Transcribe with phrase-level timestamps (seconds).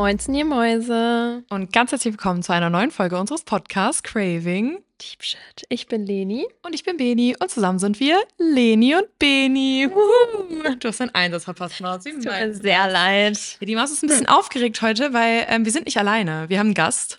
[0.00, 1.44] Moinsen, ihr Mäuse.
[1.50, 4.78] Und ganz herzlich willkommen zu einer neuen Folge unseres Podcasts Craving.
[4.98, 5.66] Deep Shit.
[5.68, 6.46] Ich bin Leni.
[6.62, 7.36] Und ich bin Beni.
[7.38, 9.90] Und zusammen sind wir Leni und Beni.
[9.90, 10.74] Wuhu.
[10.76, 12.04] Du hast einen Einsatz verpasst, Maus.
[12.04, 13.58] Tut mir sehr leid.
[13.60, 16.48] Ja, die Maus ist ein bisschen aufgeregt heute, weil ähm, wir sind nicht alleine.
[16.48, 17.18] Wir haben einen Gast.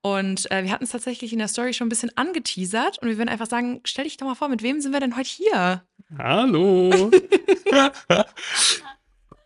[0.00, 3.02] Und äh, wir hatten es tatsächlich in der Story schon ein bisschen angeteasert.
[3.02, 5.16] Und wir würden einfach sagen, stell dich doch mal vor, mit wem sind wir denn
[5.16, 5.82] heute hier?
[6.16, 7.10] Hallo.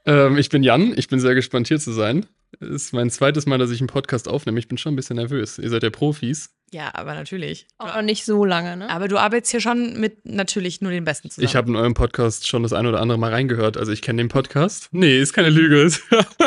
[0.07, 0.95] ähm, ich bin Jan.
[0.97, 2.27] Ich bin sehr gespannt, hier zu sein.
[2.61, 4.59] Es ist mein zweites Mal, dass ich einen Podcast aufnehme.
[4.59, 5.59] Ich bin schon ein bisschen nervös.
[5.59, 6.51] Ihr seid ja Profis.
[6.73, 7.67] Ja, aber natürlich.
[7.79, 8.91] Auch noch nicht so lange, ne?
[8.91, 11.47] Aber du arbeitest hier schon mit natürlich nur den Besten zusammen.
[11.47, 13.77] Ich habe in eurem Podcast schon das ein oder andere Mal reingehört.
[13.77, 14.89] Also ich kenne den Podcast.
[14.93, 15.91] Nee, ist keine Lüge.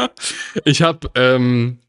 [0.65, 1.79] ich habe ähm,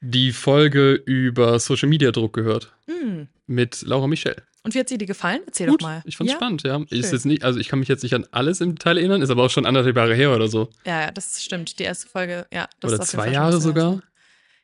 [0.00, 2.72] die Folge über Social Media Druck gehört.
[2.86, 3.28] Hm.
[3.46, 4.36] Mit Laura Michel.
[4.62, 5.40] Und wie hat sie dir gefallen?
[5.46, 6.02] Erzähl Gut, doch mal.
[6.04, 6.38] ich fand's ja?
[6.38, 6.76] spannend, ja.
[6.90, 7.12] Ist Schön.
[7.14, 9.44] jetzt nicht, also ich kann mich jetzt nicht an alles im Detail erinnern, ist aber
[9.44, 10.68] auch schon anderthalb Jahre her oder so.
[10.84, 11.78] Ja, ja, das stimmt.
[11.78, 12.68] Die erste Folge, ja.
[12.80, 14.02] Das oder ist zwei Jahre sogar.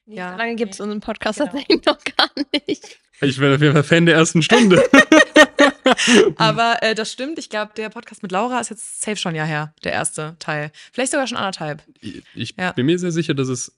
[0.05, 0.33] Nee, Ja.
[0.33, 1.51] So lange gibt es unseren Podcast Genau.
[1.51, 2.31] tatsächlich noch gar
[2.67, 2.99] nicht.
[3.23, 4.83] Ich bin auf jeden Fall Fan der ersten Stunde.
[6.37, 7.39] Aber äh, das stimmt.
[7.39, 10.71] Ich glaube, der Podcast mit Laura ist jetzt safe schon ja her, der erste Teil.
[10.93, 11.83] Vielleicht sogar schon anderthalb.
[12.35, 12.73] Ich Ja.
[12.73, 13.73] bin mir sehr sicher, dass es.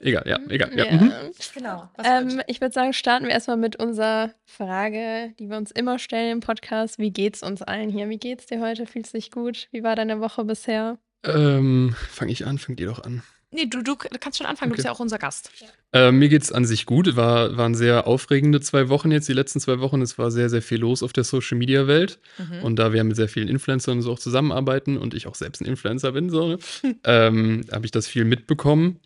[0.00, 0.70] Egal, ja, egal.
[0.76, 0.90] Ja.
[0.90, 1.12] Mhm.
[1.54, 1.90] Genau.
[2.02, 6.32] Ähm, ich würde sagen, starten wir erstmal mit unserer Frage, die wir uns immer stellen
[6.32, 6.98] im Podcast.
[6.98, 8.08] Wie geht's uns allen hier?
[8.08, 8.86] Wie geht's dir heute?
[8.86, 9.68] Fühlst du dich gut?
[9.72, 10.98] Wie war deine Woche bisher?
[11.24, 13.22] Ähm, fange ich an, fangt ihr doch an.
[13.50, 14.70] nee, du, du kannst schon anfangen.
[14.70, 14.76] Du Okay.
[14.76, 15.50] bist ja auch unser Gast.
[15.92, 17.16] Ähm, mir geht's an sich gut.
[17.16, 20.00] War, waren sehr aufregende zwei Wochen jetzt, die letzten zwei Wochen.
[20.02, 22.20] Es war sehr, sehr viel los auf der Social Media Welt.
[22.38, 22.62] Mhm.
[22.62, 25.60] Und da wir mit sehr vielen Influencern und so auch zusammenarbeiten und ich auch selbst
[25.60, 26.58] ein Influencer bin, so, ne,
[27.04, 29.00] ähm, habe ich das viel mitbekommen.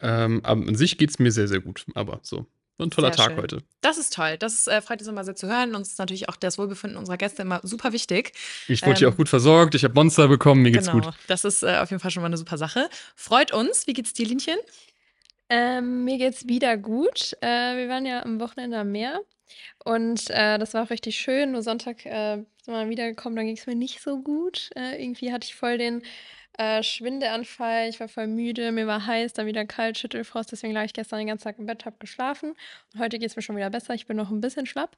[0.00, 1.84] Ähm, aber an sich geht's mir sehr, sehr gut.
[1.94, 2.46] Aber so,
[2.78, 3.42] ein toller Sehr Tag schön.
[3.42, 3.62] heute.
[3.80, 4.36] Das ist toll.
[4.38, 5.74] Das äh, freut uns immer sehr zu hören.
[5.74, 8.32] Uns ist natürlich auch das Wohlbefinden unserer Gäste immer super wichtig.
[8.68, 9.74] Ich wurde hier Ähm, auch gut versorgt.
[9.74, 10.62] Ich habe Monster bekommen.
[10.62, 11.04] Mir geht's genau.
[11.04, 11.14] gut.
[11.26, 12.88] Das ist äh, auf jeden Fall schon mal eine super Sache.
[13.16, 13.86] Freut uns.
[13.86, 14.56] Wie geht's dir, Linchen?
[15.48, 17.36] Ähm, mir geht's wieder gut.
[17.40, 19.20] Äh, wir waren ja am Wochenende am Meer
[19.84, 21.52] und äh, das war auch richtig schön.
[21.52, 24.70] Nur Sonntag äh, sind wir wiedergekommen, dann ging es mir nicht so gut.
[24.76, 26.02] Äh, irgendwie hatte ich voll den
[26.58, 27.88] äh, Schwindelanfall.
[27.88, 30.52] Ich war voll müde, mir war heiß, dann wieder kalt, Schüttelfrost.
[30.52, 32.54] Deswegen lag ich gestern den ganzen Tag im Bett, hab geschlafen.
[32.94, 33.94] Und heute geht's mir schon wieder besser.
[33.94, 34.96] Ich bin noch ein bisschen schlapp,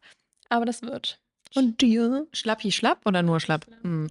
[0.49, 1.19] aber das wird.
[1.55, 2.27] Und dir?
[2.33, 3.67] Schlappi schlapp oder nur schlapp?
[3.83, 4.09] Hm.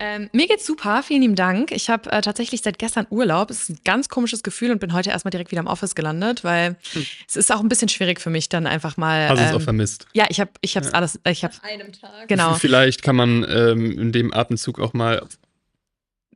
[0.00, 1.72] Ähm, mir geht's super, vielen lieben Dank.
[1.72, 3.50] Ich habe äh, tatsächlich seit gestern Urlaub.
[3.50, 6.44] Es ist ein ganz komisches Gefühl und bin heute erstmal direkt wieder im Office gelandet,
[6.44, 7.06] weil Hm.
[7.26, 9.28] es ist auch ein bisschen schwierig für mich dann einfach mal.
[9.28, 10.06] Hast du es ähm, auch vermisst?
[10.12, 10.92] ja, ich habe ich hab's Ja.
[10.92, 12.28] alles, ich habe einem Tag.
[12.28, 12.54] genau.
[12.54, 15.26] Vielleicht kann man ähm, in dem Atemzug auch mal.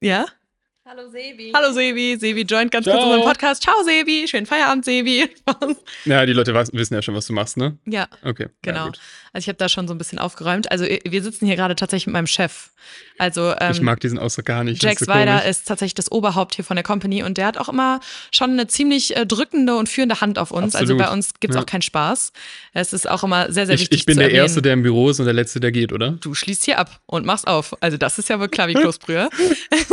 [0.03, 0.27] Ja?
[0.85, 1.53] Hallo Sebi.
[1.55, 3.07] Hallo Sebi, Sebi joint ganz kurz Ciao.
[3.07, 3.63] unseren Podcast.
[3.63, 5.29] Ciao Sebi, schönen Feierabend Sebi.
[6.05, 7.79] Ja, die Leute wissen ja schon, was du machst, ne?
[7.87, 8.49] ja, Okay.
[8.63, 8.87] genau.
[8.87, 8.93] Ja,
[9.33, 10.71] also ich habe da schon so ein bisschen aufgeräumt.
[10.73, 12.71] Also wir sitzen hier gerade tatsächlich mit meinem Chef.
[13.17, 14.83] Also ähm, ich mag diesen Ausdruck gar nicht.
[14.83, 15.47] Jack so Swider komisch.
[15.51, 18.01] ist tatsächlich das Oberhaupt hier von der Company und der hat auch immer
[18.33, 20.75] schon eine ziemlich äh, drückende und führende Hand auf uns.
[20.75, 21.03] Also Absolut.
[21.07, 21.63] bei uns gibt's Ja.
[21.63, 22.33] auch keinen Spaß.
[22.75, 24.01] Es ist auch immer sehr, sehr Ich, wichtig.
[24.01, 24.43] ich bin zu der erwähnen.
[24.43, 26.13] Erste, der im Büro ist und der Letzte, der geht, oder?
[26.21, 27.77] Du schließt hier ab und machst auf.
[27.81, 29.31] Also das ist ja wohl klar wie Kloßbrühe.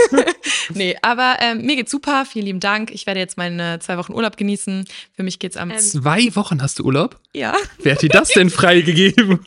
[0.80, 2.26] nee, aber ähm, mir geht's super.
[2.26, 2.90] Vielen lieben Dank.
[2.92, 4.86] Ich werde jetzt meine zwei Wochen Urlaub genießen.
[5.16, 5.70] Für mich geht's am...
[5.70, 7.20] Ähm, Zwei Wochen hast du Urlaub?
[7.34, 7.56] ja.
[7.84, 9.40] Wer hat dir das denn freigegeben?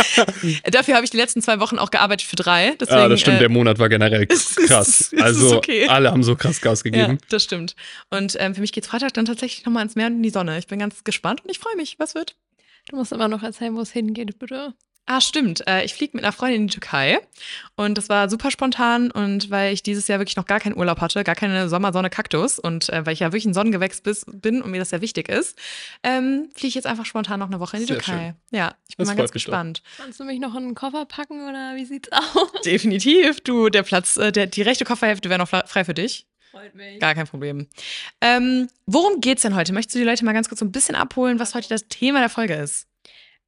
[0.70, 2.74] Dafür habe ich die letzten zwei Wochen auch gearbeitet für drei.
[2.80, 4.88] Deswegen, ah, das stimmt, äh, der Monat war generell ist- krass.
[5.00, 5.88] es ist Also okay.
[5.88, 7.18] alle haben so krass Gas Ja, gegeben.
[7.30, 7.74] das stimmt.
[8.10, 10.58] Und ähm, für mich geht's Freitag dann tatsächlich nochmal ins Meer und in die Sonne.
[10.58, 11.96] Ich bin ganz gespannt und ich freue mich.
[11.98, 12.36] Was wird?
[12.88, 14.74] Du musst immer noch erzählen, wo es hingeht, bitte.
[15.08, 15.66] Ah, stimmt.
[15.68, 17.20] Äh, ich fliege mit einer Freundin in die Türkei
[17.76, 21.00] und das war super spontan und weil ich dieses Jahr wirklich noch gar keinen Urlaub
[21.00, 24.70] hatte, gar keine Sommersonne Kaktus und äh, weil ich ja wirklich ein Sonnengewächs bin und
[24.72, 25.56] mir das sehr wichtig ist,
[26.02, 28.34] ähm, fliege ich jetzt einfach spontan noch eine Woche in die Sehr Türkei.
[28.50, 29.82] Ja, ich bin Das mal ganz gespannt.
[29.96, 32.50] Kannst du mich noch in einen Koffer packen oder wie sieht's aus?
[32.64, 36.26] Definitiv, du, der Platz, äh, der, die rechte Kofferhälfte wäre noch frei für dich.
[36.50, 36.98] Freut mich.
[36.98, 37.68] Gar kein Problem.
[38.20, 39.72] Ähm, worum geht's denn heute?
[39.72, 42.20] Möchtest du die Leute mal ganz kurz so ein bisschen abholen, was heute das Thema
[42.20, 42.88] der Folge ist?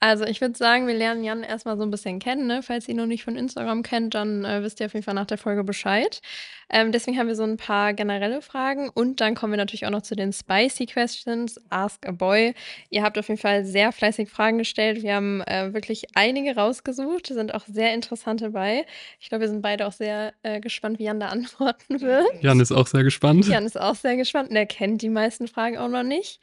[0.01, 2.47] Also ich würde sagen, wir lernen Jan erstmal so ein bisschen kennen.
[2.47, 2.63] Ne?
[2.63, 5.15] Falls ihr ihn noch nicht von Instagram kennt, dann äh, wisst ihr auf jeden Fall
[5.15, 6.21] nach der Folge Bescheid.
[6.71, 9.91] Ähm, deswegen haben wir so ein paar generelle Fragen und dann kommen wir natürlich auch
[9.91, 11.61] noch zu den Spicy Questions.
[11.71, 12.55] Ask a Boy.
[12.91, 15.03] Ihr habt auf jeden Fall sehr fleißig Fragen gestellt.
[15.03, 17.27] Wir haben äh, wirklich einige rausgesucht.
[17.27, 18.87] Sind auch sehr interessante bei.
[19.19, 22.27] Ich glaube, wir sind beide auch sehr äh, gespannt, wie Jan da antworten wird.
[22.41, 23.49] Jan ist auch sehr gespannt.
[23.49, 26.41] Jan ist auch sehr gespannt und er kennt die meisten Fragen auch noch nicht.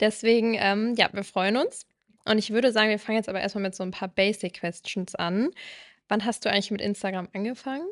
[0.00, 1.86] Deswegen, ähm, ja, wir freuen uns.
[2.24, 5.14] Und ich würde sagen, wir fangen jetzt aber erstmal mit so ein paar Basic Questions
[5.14, 5.50] an.
[6.08, 7.86] Wann hast du eigentlich mit Instagram angefangen?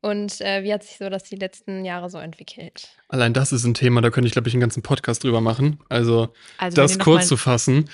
[0.00, 2.96] Und äh, wie hat sich so das die letzten Jahre so entwickelt?
[3.08, 5.78] Allein das ist ein Thema, da könnte ich, glaube ich, einen ganzen Podcast drüber machen.
[5.88, 7.88] Also, Also, das kurz zu fassen.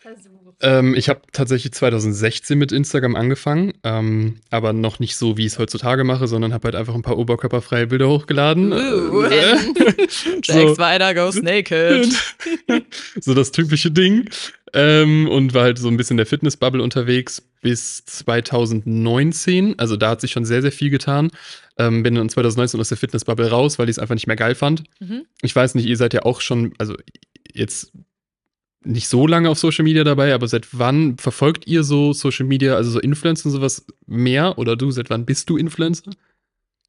[0.00, 0.39] Versuch.
[0.62, 5.52] Ähm, ich habe tatsächlich 2016 mit Instagram angefangen, ähm, aber noch nicht so, wie ich
[5.52, 8.72] es heutzutage mache, sondern habe halt einfach ein paar oberkörperfreie Bilder hochgeladen.
[8.72, 9.56] Uh, Äh,
[10.42, 12.08] Jack so, Spider goes naked.
[13.20, 14.28] so das typische Ding.
[14.72, 19.78] Ähm, und war halt so ein bisschen in der Fitnessbubble unterwegs bis 2019.
[19.78, 21.30] Also da hat sich schon sehr, sehr viel getan.
[21.78, 24.54] Ähm, bin dann 2019 aus der Fitnessbubble raus, weil ich es einfach nicht mehr geil
[24.54, 24.84] fand.
[25.00, 25.22] Mhm.
[25.42, 26.94] Ich weiß nicht, ihr seid ja auch schon, also
[27.52, 27.92] jetzt
[28.84, 32.76] nicht so lange auf Social Media dabei, aber seit wann verfolgt ihr so Social Media,
[32.76, 34.58] also so Influencer und sowas mehr?
[34.58, 36.10] Oder du, seit wann bist du Influencer?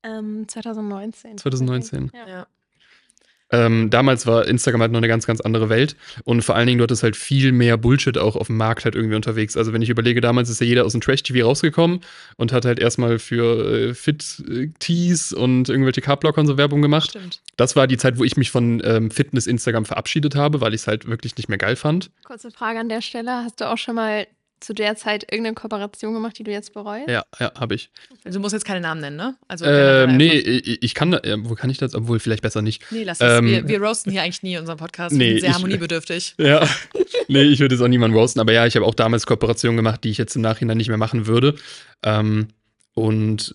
[0.03, 1.37] Ähm, 2019.
[1.37, 2.11] 2019.
[2.13, 2.27] Ja.
[2.27, 2.47] Ja.
[3.51, 6.79] Ähm, damals war Instagram halt noch eine ganz, ganz andere Welt und vor allen Dingen
[6.79, 9.57] dort ist halt viel mehr Bullshit auch auf dem Markt halt irgendwie unterwegs.
[9.57, 12.01] Also wenn ich überlege, damals ist ja jeder aus dem Trash-TV rausgekommen
[12.37, 17.09] und hat halt erstmal für äh, Fit-Tees und irgendwelche Carblocker und so Werbung gemacht.
[17.09, 17.41] Stimmt.
[17.57, 20.87] Das war die Zeit, wo ich mich von ähm, Fitness-Instagram verabschiedet habe, weil ich es
[20.87, 22.11] halt wirklich nicht mehr geil fand.
[22.23, 23.31] Kurze Frage an der Stelle.
[23.43, 24.27] Hast du auch schon mal
[24.61, 27.09] zu der Zeit irgendeine Kooperation gemacht, die du jetzt bereust?
[27.09, 27.89] Ja, ja, habe ich.
[28.23, 29.35] Also du musst jetzt keine Namen nennen, ne?
[29.47, 31.93] Also Ähm, nee, ich, ich kann da, ja, wo kann ich das?
[31.95, 32.83] Obwohl, vielleicht besser nicht.
[32.91, 33.39] Nee, lass es.
[33.39, 35.15] ähm, wir, wir roasten hier eigentlich nie in unserem Podcast.
[35.15, 36.35] Nee, wir sind sehr ich- harmoniebedürftig.
[36.39, 36.67] Ja,
[37.27, 40.03] nee, ich würde jetzt auch niemanden roasten, aber ja, ich habe auch damals Kooperationen gemacht,
[40.03, 41.55] die ich jetzt im Nachhinein nicht mehr machen würde.
[42.03, 42.47] Ähm,
[42.93, 43.53] und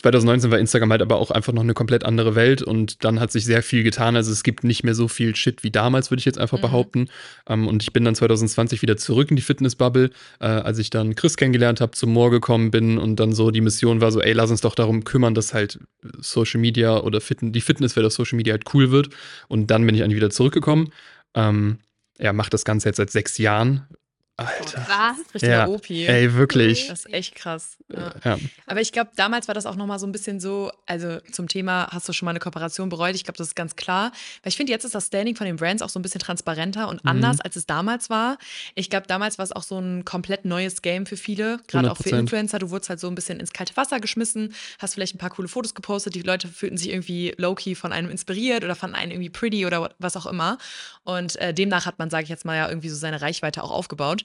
[0.00, 3.32] 2019 war Instagram halt aber auch einfach noch eine komplett andere Welt und dann hat
[3.32, 4.14] sich sehr viel getan.
[4.14, 6.62] Also es gibt nicht mehr so viel Shit wie damals, würde ich jetzt einfach Mhm.
[6.62, 7.08] behaupten.
[7.48, 11.16] Ähm, und ich bin dann 2020 wieder zurück in die Fitnessbubble, äh, als ich dann
[11.16, 14.34] Chris kennengelernt habe, zum Moor gekommen bin und dann so die Mission war so, ey,
[14.34, 15.80] lass uns doch darum kümmern, dass halt
[16.20, 19.08] Social Media oder Fit die Fitnesswelt auf Social Media halt cool wird.
[19.48, 20.92] Und dann bin ich eigentlich wieder zurückgekommen.
[21.34, 21.78] Ähm,
[22.20, 23.86] ja, macht das Ganze jetzt seit sechs Jahren.
[24.38, 24.86] Alter.
[24.88, 25.34] Was?
[25.34, 25.90] Richtiger Ja, OP.
[25.90, 26.86] Ey, wirklich.
[26.88, 27.76] Das ist echt krass.
[27.88, 28.12] Ja.
[28.24, 28.38] Ja.
[28.66, 31.88] Aber ich glaube, damals war das auch nochmal so ein bisschen so, also zum Thema,
[31.90, 33.16] hast du schon mal eine Kooperation bereut?
[33.16, 34.12] Ich glaube, das ist ganz klar.
[34.42, 36.88] Weil ich finde, jetzt ist das Standing von den Brands auch so ein bisschen transparenter
[36.88, 37.10] und Mhm.
[37.10, 38.38] anders, als es damals war.
[38.76, 41.96] Ich glaube, damals war es auch so ein komplett neues Game für viele, gerade auch
[41.96, 42.18] für 100%.
[42.20, 42.58] Influencer.
[42.60, 45.48] Du wurdest halt so ein bisschen ins kalte Wasser geschmissen, hast vielleicht ein paar coole
[45.48, 49.30] Fotos gepostet, die Leute fühlten sich irgendwie low-key von einem inspiriert oder fanden einen irgendwie
[49.30, 50.58] pretty oder was auch immer.
[51.02, 53.70] Und äh, demnach hat man, sage ich jetzt mal, ja irgendwie so seine Reichweite auch
[53.72, 54.24] aufgebaut.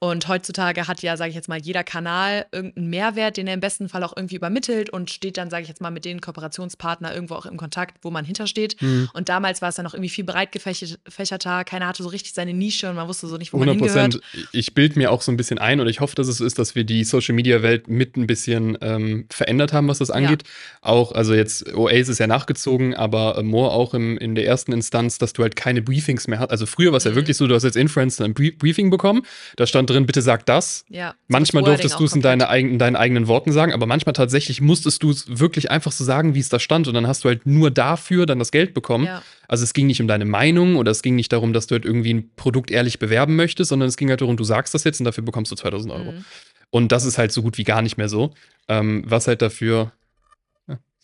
[0.00, 3.60] Und heutzutage hat ja, sage ich jetzt mal, jeder Kanal irgendeinen Mehrwert, den er im
[3.60, 7.14] besten Fall auch irgendwie übermittelt und steht dann, sage ich jetzt mal, mit den Kooperationspartner
[7.14, 8.80] irgendwo auch im Kontakt, wo man hintersteht.
[8.82, 9.08] Mhm.
[9.14, 11.64] Und damals war es dann noch irgendwie viel breit gefächert- gefächerter.
[11.64, 14.20] Keiner hatte so richtig seine Nische und man wusste so nicht, wo man 100 hingehört.
[14.20, 14.48] Prozent.
[14.52, 16.58] Ich bilde mir auch so ein bisschen ein und ich hoffe, dass es so ist,
[16.58, 20.42] dass wir die Social Media Welt mit ein bisschen ähm, verändert haben, was das angeht.
[20.82, 25.18] Auch, also jetzt Oasis ist ja nachgezogen, aber More auch im, in der ersten Instanz,
[25.18, 26.50] dass du halt keine Briefings mehr hast.
[26.50, 27.16] Also früher war es ja Mhm.
[27.16, 29.22] wirklich so, du hast als Influencer ein Brie- Briefing bekommen,
[29.56, 30.84] da stand drin, bitte sag das.
[30.88, 34.12] Ja, Manchmal durftest du es in, deine eigen, in deinen eigenen Worten sagen, aber manchmal
[34.12, 36.86] tatsächlich musstest du es wirklich einfach so sagen, wie es da stand.
[36.88, 39.06] Und dann hast du halt nur dafür dann das Geld bekommen.
[39.06, 39.22] Ja.
[39.48, 41.84] Also es ging nicht um deine Meinung oder es ging nicht darum, dass du halt
[41.84, 45.00] irgendwie ein Produkt ehrlich bewerben möchtest, sondern es ging halt darum, du sagst das jetzt
[45.00, 46.12] und dafür bekommst du 2000 Euro.
[46.12, 46.24] Mhm.
[46.70, 48.32] Und das ist halt so gut wie gar nicht mehr so.
[48.68, 49.92] Ähm, was halt dafür,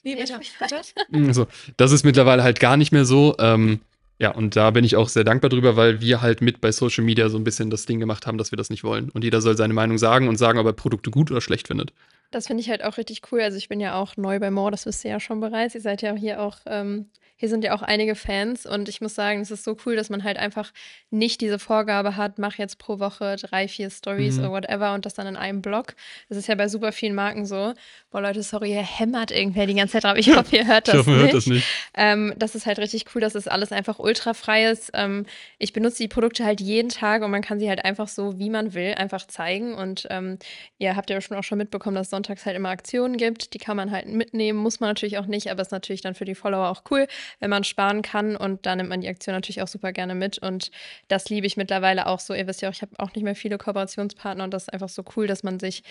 [0.02, 1.28] Nee, Ja, ich- bitte.
[1.28, 1.46] also,
[1.76, 3.36] das ist mittlerweile halt gar nicht mehr so.
[3.38, 3.81] Ähm,
[4.20, 7.02] ja, und da bin ich auch sehr dankbar drüber, weil wir halt mit bei Social
[7.02, 9.08] Media so ein bisschen das Ding gemacht haben, dass wir das nicht wollen.
[9.08, 11.94] Und jeder soll seine Meinung sagen und sagen, ob er Produkte gut oder schlecht findet.
[12.31, 13.41] Das finde ich halt auch richtig cool.
[13.41, 15.75] Also ich bin ja auch neu bei More, das wisst ihr ja schon bereits.
[15.75, 19.15] Ihr seid ja hier auch, ähm, hier sind ja auch einige Fans und ich muss
[19.15, 20.73] sagen, es ist so cool, dass man halt einfach
[21.09, 24.41] nicht diese Vorgabe hat, mach jetzt pro Woche drei, vier Stories Mhm.
[24.41, 25.94] oder whatever und das dann in einem Blog.
[26.29, 27.72] Das ist ja bei super vielen Marken so.
[28.10, 30.19] Boah Leute, sorry, hier hämmert irgendwer die ganze Zeit drauf.
[30.19, 31.22] Ich hoffe, ihr hört das ich hoffe, nicht.
[31.22, 31.67] hört das nicht.
[31.94, 34.91] Ähm, das ist halt richtig cool, dass es alles einfach ultrafrei ist.
[34.93, 35.25] Ähm,
[35.58, 38.51] ich benutze die Produkte halt jeden Tag und man kann sie halt einfach so, wie
[38.51, 39.72] man will, einfach zeigen.
[39.72, 40.39] Und ähm,
[40.77, 43.55] ihr habt ja schon auch schon mitbekommen, dass es sonntags halt immer Aktionen gibt.
[43.55, 46.24] Die kann man halt mitnehmen, muss man natürlich auch nicht, aber ist natürlich dann für
[46.24, 47.06] die Follower auch cool,
[47.39, 48.36] wenn man sparen kann.
[48.36, 50.39] Und da nimmt man die Aktion natürlich auch super gerne mit.
[50.39, 50.70] Und
[51.08, 52.34] das liebe ich mittlerweile auch so.
[52.34, 54.89] Ihr wisst ja auch, ich habe auch nicht mehr viele Kooperationspartner und das ist einfach
[54.89, 55.82] so cool, dass man sich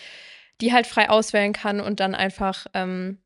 [0.61, 3.17] die halt frei auswählen kann und dann einfach ähm,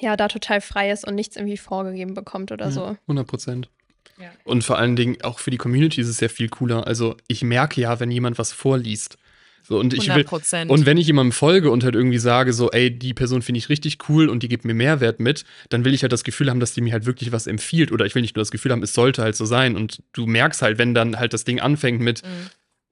[0.00, 2.80] ja da total frei ist und nichts irgendwie vorgegeben bekommt oder so.
[2.80, 3.70] Ja, 100 Prozent.
[4.18, 4.30] Ja.
[4.44, 6.86] Und vor allen Dingen auch für die Community ist es ja viel cooler.
[6.86, 9.18] Also ich merke ja, wenn jemand was vorliest.
[9.68, 10.70] So, und ich 100 will, Prozent.
[10.70, 13.68] und wenn ich jemandem folge und halt irgendwie sage, so, ey, die Person finde ich
[13.68, 16.60] richtig cool und die gibt mir Mehrwert mit, dann will ich halt das Gefühl haben,
[16.60, 17.90] dass die mir halt wirklich was empfiehlt.
[17.90, 19.74] Oder ich will nicht nur das Gefühl haben, es sollte halt so sein.
[19.74, 22.28] Und du merkst halt, wenn dann halt das Ding anfängt mit, Mhm.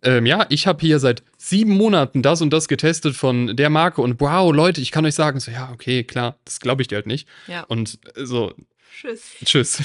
[0.03, 4.03] ähm, ja, ich habe hier seit sieben Monaten das und das getestet von der Marke
[4.03, 6.97] und wow, Leute, ich kann euch sagen, so, ja, okay, klar, das glaube ich dir
[6.97, 7.29] halt nicht.
[7.47, 7.63] Ja.
[7.63, 8.53] Und so,
[9.01, 9.23] Tschüss.
[9.45, 9.83] tschüss.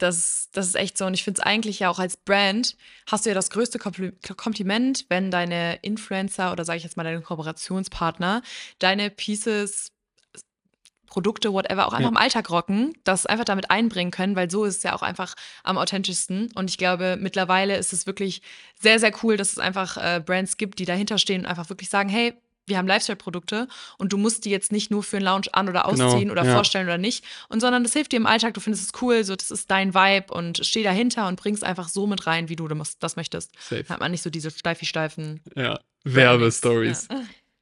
[0.00, 1.06] Das, das ist echt so.
[1.06, 2.76] Und ich finde es eigentlich ja auch als Brand
[3.06, 7.04] hast du ja das größte Kompli Kompliment, wenn deine Influencer oder sage ich jetzt mal
[7.04, 8.42] deine Kooperationspartner
[8.78, 9.92] deine Pieces
[11.06, 12.08] Produkte, whatever, auch einfach Ja.
[12.08, 15.34] im Alltag rocken, das einfach damit einbringen können, weil so ist es ja auch einfach
[15.64, 16.50] am authentischsten.
[16.54, 18.42] Und ich glaube, mittlerweile ist es wirklich
[18.80, 21.90] sehr, sehr cool, dass es einfach äh, Brands gibt, die dahinter stehen und einfach wirklich
[21.90, 22.34] sagen, hey,
[22.70, 25.84] wir haben Lifestyle-Produkte und du musst die jetzt nicht nur für einen Lounge an- oder
[25.90, 26.54] Genau, ausziehen oder ja.
[26.54, 29.36] vorstellen oder nicht, und sondern das hilft dir im Alltag, du findest es cool, so
[29.36, 32.66] das ist dein Vibe und steh dahinter und bringst einfach so mit rein, wie du
[32.68, 33.52] das möchtest.
[33.60, 33.84] Safe.
[33.88, 35.78] Hat man nicht so diese steifi-steifen Ja.
[36.04, 37.08] Werbestories.
[37.10, 37.19] Ja.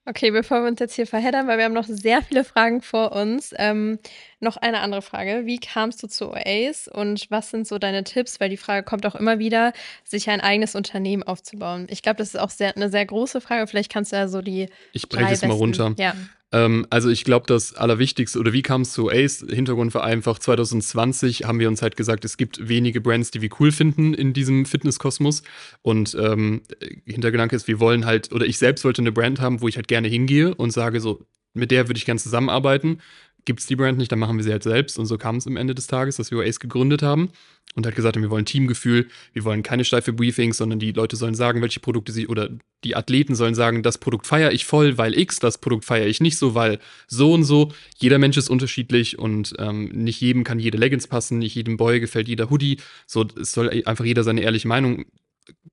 [0.08, 3.12] Okay, bevor wir uns jetzt hier verheddern, weil wir haben noch sehr viele Fragen vor
[3.12, 3.98] uns, ähm,
[4.40, 5.42] noch eine andere Frage.
[5.44, 8.40] Wie kamst du zu OAs und was sind so deine Tipps?
[8.40, 9.74] Weil die Frage kommt auch immer wieder,
[10.04, 11.88] sich ein eigenes Unternehmen aufzubauen.
[11.90, 13.66] Ich glaube, das ist auch sehr, eine sehr große Frage.
[13.66, 15.94] Vielleicht kannst du ja so die Ich breche es mal runter.
[15.98, 16.14] Ja.
[16.52, 19.44] Ähm, also ich glaube, das Allerwichtigste, oder wie kam es zu Ace?
[19.48, 23.50] Hintergrund war einfach, 2020 haben wir uns halt gesagt, es gibt wenige Brands, die wir
[23.60, 25.42] cool finden in diesem Fitnesskosmos.
[25.82, 26.62] Und ähm,
[27.04, 29.88] Hintergedanke ist, wir wollen halt, oder ich selbst wollte eine Brand haben, wo ich halt
[29.88, 33.00] gerne hingehe und sage so, mit der würde ich gerne zusammenarbeiten.
[33.48, 34.98] Gibt es die Brand nicht, dann machen wir sie halt selbst.
[34.98, 37.30] Und so kam es am Ende des Tages, dass wir Ace gegründet haben
[37.76, 41.34] und halt gesagt wir wollen Teamgefühl, wir wollen keine steife Briefings, sondern die Leute sollen
[41.34, 42.50] sagen, welche Produkte sie oder
[42.84, 46.20] die Athleten sollen sagen, das Produkt feiere ich voll, weil X, das Produkt feiere ich
[46.20, 47.72] nicht so, weil so und so.
[47.96, 52.00] Jeder Mensch ist unterschiedlich und ähm, nicht jedem kann jede Leggings passen, nicht jedem Boy
[52.00, 52.76] gefällt jeder Hoodie.
[53.06, 55.06] So, es soll einfach jeder seine ehrliche Meinung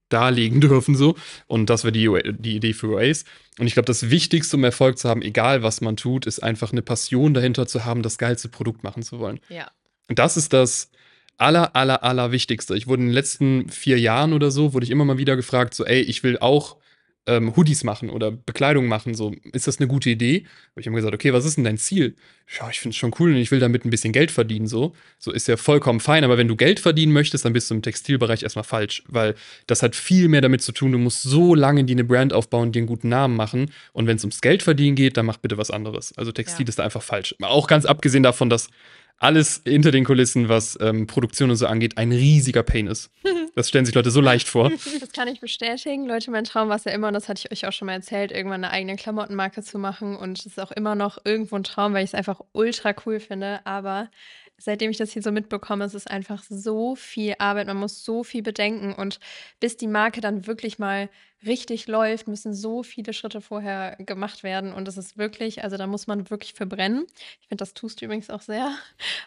[0.09, 1.15] darlegen dürfen so
[1.47, 3.25] und das war die, die Idee für Ace
[3.59, 6.71] und ich glaube das Wichtigste um Erfolg zu haben egal was man tut ist einfach
[6.71, 9.69] eine Passion dahinter zu haben das geilste Produkt machen zu wollen Ja.
[10.09, 10.91] und das ist das
[11.37, 12.77] aller, aller, aller Wichtigste.
[12.77, 15.73] Ich wurde in den letzten vier Jahren oder so, wurde ich immer mal wieder gefragt,
[15.73, 16.77] so, ey, ich will auch
[17.27, 20.45] ähm, Hoodies machen oder Bekleidung machen, so, ist das eine gute Idee?
[20.75, 22.15] Und ich habe gesagt, okay, was ist denn dein Ziel?
[22.59, 24.93] Ja, ich finde es schon cool und ich will damit ein bisschen Geld verdienen, so.
[25.17, 27.81] So ist ja vollkommen fein, aber wenn du Geld verdienen möchtest, dann bist du im
[27.81, 29.33] Textilbereich erstmal falsch, weil
[29.65, 32.71] das hat viel mehr damit zu tun, du musst so lange dir eine Brand aufbauen,
[32.71, 35.57] dir einen guten Namen machen und wenn es ums Geld verdienen geht, dann mach bitte
[35.57, 36.15] was anderes.
[36.17, 36.69] Also Textil Ja.
[36.69, 37.35] ist da einfach falsch.
[37.41, 38.69] Auch ganz abgesehen davon, dass
[39.17, 43.09] alles hinter den Kulissen, was ähm, Produktion und so angeht, ein riesiger Pain ist.
[43.55, 44.69] Das stellen sich Leute so leicht vor.
[44.99, 46.05] Das kann ich bestätigen.
[46.05, 47.93] Leute, mein Traum war es ja immer, und das hatte ich euch auch schon mal
[47.93, 50.15] erzählt, irgendwann eine eigene Klamottenmarke zu machen.
[50.17, 53.19] Und es ist auch immer noch irgendwo ein Traum, weil ich es einfach ultra cool
[53.19, 53.61] finde.
[53.65, 54.09] Aber
[54.57, 57.67] seitdem ich das hier so mitbekomme, es ist einfach so viel Arbeit.
[57.67, 58.93] Man muss so viel bedenken.
[58.93, 59.19] Und
[59.61, 61.09] bis die Marke dann wirklich mal
[61.45, 64.73] richtig läuft, müssen so viele Schritte vorher gemacht werden.
[64.73, 67.05] Und es ist wirklich, also da muss man wirklich verbrennen.
[67.41, 68.75] Ich finde, das tust du übrigens auch sehr.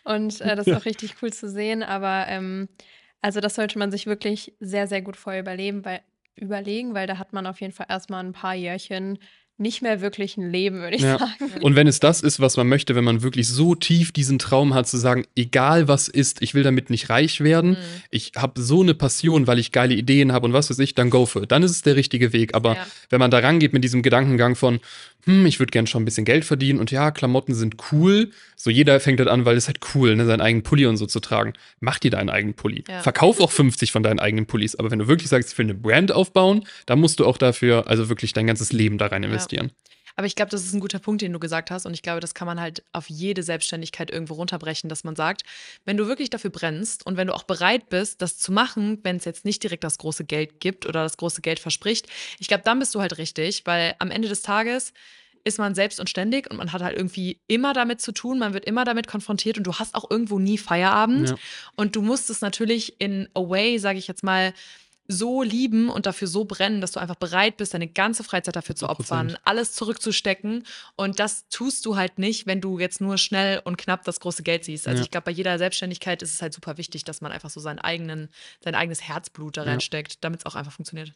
[0.05, 1.83] Und äh, das ist auch richtig cool zu sehen.
[1.83, 2.69] Aber ähm,
[3.23, 6.01] also das sollte man sich wirklich sehr, sehr gut vorher überleben, weil,
[6.37, 9.19] überlegen, weil da hat man auf jeden Fall erstmal ein paar Jährchen
[9.59, 11.19] nicht mehr wirklich ein Leben, würde ich Ja.
[11.19, 11.35] sagen.
[11.63, 14.73] Und wenn es das ist, was man möchte, wenn man wirklich so tief diesen Traum
[14.75, 17.77] hat, zu sagen, egal was ist, ich will damit nicht reich werden, Mhm.
[18.11, 21.11] ich habe so eine Passion, weil ich geile Ideen habe und was weiß ich, dann
[21.11, 21.51] go for it.
[21.53, 22.55] Dann ist es der richtige Weg.
[22.55, 22.87] Aber Ja.
[23.11, 24.81] wenn man da rangeht mit diesem Gedankengang von,
[25.25, 28.31] hm, ich würde gern schon ein bisschen Geld verdienen und ja, Klamotten sind cool.
[28.57, 31.07] So jeder fängt halt an, weil es halt cool, ne, seinen eigenen Pulli und so
[31.07, 31.53] zu tragen.
[31.81, 32.85] Mach dir deinen eigenen Pulli.
[32.89, 33.03] Ja.
[33.03, 34.77] Verkauf auch 50 von deinen eigenen Pullis.
[34.77, 37.89] Aber wenn du wirklich sagst, ich will eine Brand aufbauen, dann musst du auch dafür,
[37.89, 39.48] also wirklich dein ganzes Leben da rein investieren.
[40.19, 41.87] Aber ich glaube, das ist ein guter Punkt, den du gesagt hast.
[41.87, 45.43] Und ich glaube, das kann man halt auf jede Selbstständigkeit irgendwo runterbrechen, dass man sagt,
[45.85, 49.17] wenn du wirklich dafür brennst und wenn du auch bereit bist, das zu machen, wenn
[49.17, 52.09] es jetzt nicht direkt das große Geld gibt oder das große Geld verspricht,
[52.41, 54.93] ich glaube, dann bist du halt richtig, weil am Ende des Tages
[55.45, 58.55] ist man selbst und ständig und man hat halt irgendwie immer damit zu tun, man
[58.55, 61.31] wird immer damit konfrontiert und du hast auch irgendwo nie Feierabend.
[61.31, 61.37] Ja.
[61.77, 64.53] Und du musst es natürlich in a way, sage ich jetzt mal,
[65.11, 68.77] so lieben und dafür so brennen, dass du einfach bereit bist, deine ganze Freizeit dafür
[68.77, 68.91] zu 100%.
[68.91, 70.65] opfern, alles zurückzustecken.
[70.97, 74.43] Und das tust du halt nicht, wenn du jetzt nur schnell und knapp das große
[74.43, 74.87] Geld siehst.
[74.87, 75.05] Also Ja.
[75.05, 77.79] ich glaube, bei jeder Selbstständigkeit ist es halt super wichtig, dass man einfach so seinen
[77.79, 78.29] eigenen,
[78.63, 79.71] sein eigenes Herzblut da Ja.
[79.71, 81.13] reinsteckt, damit es auch einfach funktioniert.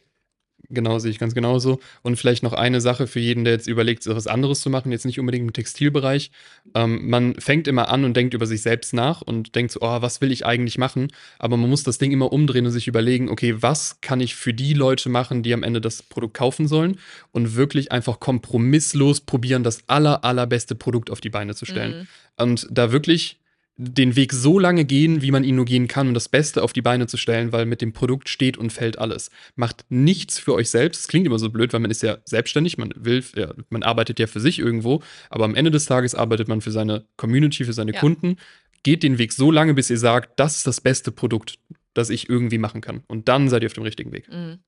[0.74, 1.80] Genau, sehe ich ganz genauso.
[2.00, 4.90] Und vielleicht noch eine Sache für jeden, der jetzt überlegt, so was anderes zu machen,
[4.90, 6.30] jetzt nicht unbedingt im Textilbereich.
[6.74, 10.00] Ähm, man fängt immer an und denkt über sich selbst nach und denkt so, oh,
[10.00, 11.08] was will ich eigentlich machen?
[11.38, 14.54] Aber man muss das Ding immer umdrehen und sich überlegen, okay, was kann ich für
[14.54, 16.98] die Leute machen, die am Ende das Produkt kaufen sollen?
[17.32, 22.00] Und wirklich einfach kompromisslos probieren, das aller, allerbeste Produkt auf die Beine zu stellen.
[22.00, 22.06] Mhm.
[22.42, 23.41] Und da wirklich
[23.76, 26.72] den Weg so lange gehen, wie man ihn nur gehen kann, um das Beste auf
[26.72, 29.30] die Beine zu stellen, weil mit dem Produkt steht und fällt alles.
[29.56, 31.00] Macht nichts für euch selbst.
[31.00, 34.18] Es klingt immer so blöd, weil man ist ja selbstständig, man will, ja, man arbeitet
[34.18, 37.72] ja für sich irgendwo, aber am Ende des Tages arbeitet man für seine Community, für
[37.72, 38.00] seine Ja.
[38.00, 38.36] Kunden.
[38.82, 41.58] Geht den Weg so lange, bis ihr sagt, das ist das beste Produkt,
[41.94, 43.02] das ich irgendwie machen kann.
[43.06, 44.28] Und dann seid ihr auf dem richtigen Weg.
[44.30, 44.58] Mhm.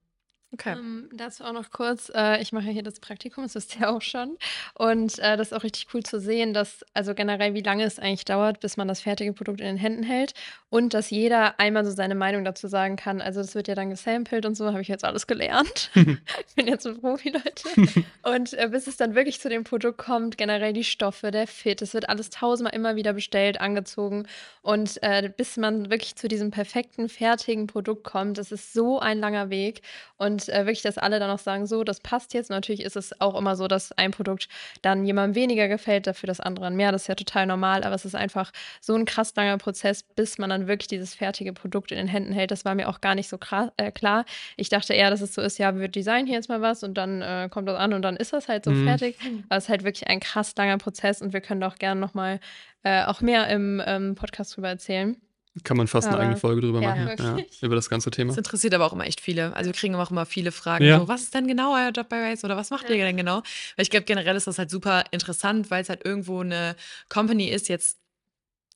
[0.54, 0.74] Okay.
[0.78, 3.90] Ähm, dazu auch noch kurz, äh, ich mache ja hier das Praktikum, das wisst ihr
[3.90, 4.36] auch schon.
[4.74, 7.98] Und äh, das ist auch richtig cool zu sehen, dass, also generell, wie lange es
[7.98, 10.32] eigentlich dauert, bis man das fertige Produkt in den Händen hält.
[10.70, 13.20] Und dass jeder einmal so seine Meinung dazu sagen kann.
[13.20, 15.90] Also das wird ja dann gesampelt und so, habe ich jetzt alles gelernt.
[15.94, 18.04] ich bin jetzt ein Profi, Leute.
[18.22, 21.82] und äh, bis es dann wirklich zu dem Produkt kommt, generell die Stoffe, der Fit,
[21.82, 24.28] es wird alles tausendmal immer wieder bestellt, angezogen.
[24.62, 29.18] Und äh, bis man wirklich zu diesem perfekten, fertigen Produkt kommt, das ist so ein
[29.18, 29.82] langer Weg.
[30.16, 32.50] Und äh, wirklich, dass alle dann auch sagen, so, das passt jetzt.
[32.50, 34.48] natürlich ist es auch immer so, dass ein Produkt
[34.82, 36.92] dann jemandem weniger gefällt, dafür das andere mehr.
[36.92, 40.38] Das ist ja total normal, aber es ist einfach so ein krass langer Prozess, bis
[40.38, 42.50] man dann wirklich dieses fertige Produkt in den Händen hält.
[42.50, 43.38] Das war mir auch gar nicht so
[43.76, 44.24] äh, klar.
[44.56, 46.94] Ich dachte eher, dass es so ist, ja, wir designen hier jetzt mal was und
[46.94, 48.86] dann äh, kommt das an und dann ist das halt so mhm.
[48.86, 49.16] fertig.
[49.48, 52.40] Aber es ist halt wirklich ein krass langer Prozess und wir können auch gerne nochmal
[52.82, 55.16] äh, auch mehr im ähm, Podcast drüber erzählen.
[55.62, 58.30] Kann man fast aber, eine eigene Folge drüber ja, machen, ja, über das ganze Thema.
[58.30, 59.54] Das interessiert aber auch immer echt viele.
[59.54, 60.98] Also wir kriegen auch immer viele Fragen, ja.
[60.98, 63.36] so, was ist denn genau euer Job bei Race oder was macht ihr denn genau?
[63.76, 66.74] Weil ich glaube, generell ist das halt super interessant, weil es halt irgendwo eine
[67.08, 67.98] Company ist, jetzt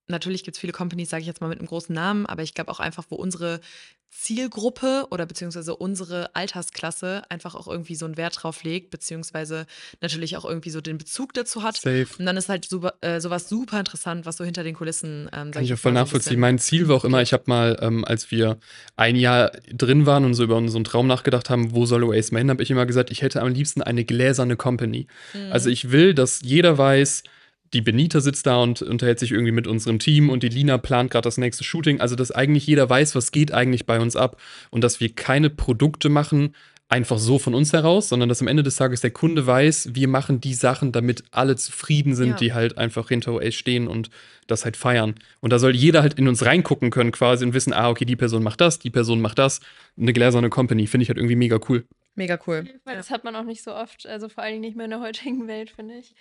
[0.07, 2.55] natürlich gibt es viele Companies, sage ich jetzt mal mit einem großen Namen, aber ich
[2.55, 3.61] glaube auch einfach, wo unsere
[4.11, 9.67] Zielgruppe oder beziehungsweise unsere Altersklasse einfach auch irgendwie so einen Wert drauf legt, beziehungsweise
[10.00, 11.77] natürlich auch irgendwie so den Bezug dazu hat.
[11.77, 12.07] Safe.
[12.19, 15.29] Und dann ist halt super, äh, sowas super interessant, was so hinter den Kulissen.
[15.33, 16.41] Ähm, Kann ich auch voll nachvollziehen.
[16.41, 18.59] Mein Ziel war auch immer, ich habe mal, ähm, als wir
[18.97, 22.38] ein Jahr drin waren und so über unseren Traum nachgedacht haben, wo soll Oasis mal
[22.38, 25.07] hin, habe ich immer gesagt, ich hätte am liebsten eine gläserne Company.
[25.35, 25.53] Mhm.
[25.53, 27.23] Also ich will, dass jeder weiß,
[27.73, 31.11] die Benita sitzt da und unterhält sich irgendwie mit unserem Team und die Lina plant
[31.11, 32.01] gerade das nächste Shooting.
[32.01, 35.51] Also, dass eigentlich jeder weiß, was geht eigentlich bei uns ab und dass wir keine
[35.51, 36.55] Produkte machen,
[36.89, 40.09] einfach so von uns heraus, sondern dass am Ende des Tages der Kunde weiß, wir
[40.09, 42.37] machen die Sachen, damit alle zufrieden sind, ja.
[42.37, 44.09] die halt einfach hinter OA stehen und
[44.47, 45.15] das halt feiern.
[45.41, 48.17] Und da soll jeder halt in uns reingucken können quasi und wissen, ah, okay, die
[48.17, 49.61] Person macht das, die Person macht das.
[49.99, 51.85] Eine gläserne Company finde ich halt irgendwie mega cool.
[52.15, 52.65] Mega cool.
[52.87, 55.01] Das hat man auch nicht so oft, also vor allen Dingen nicht mehr in der
[55.01, 56.15] heutigen Welt, finde ich.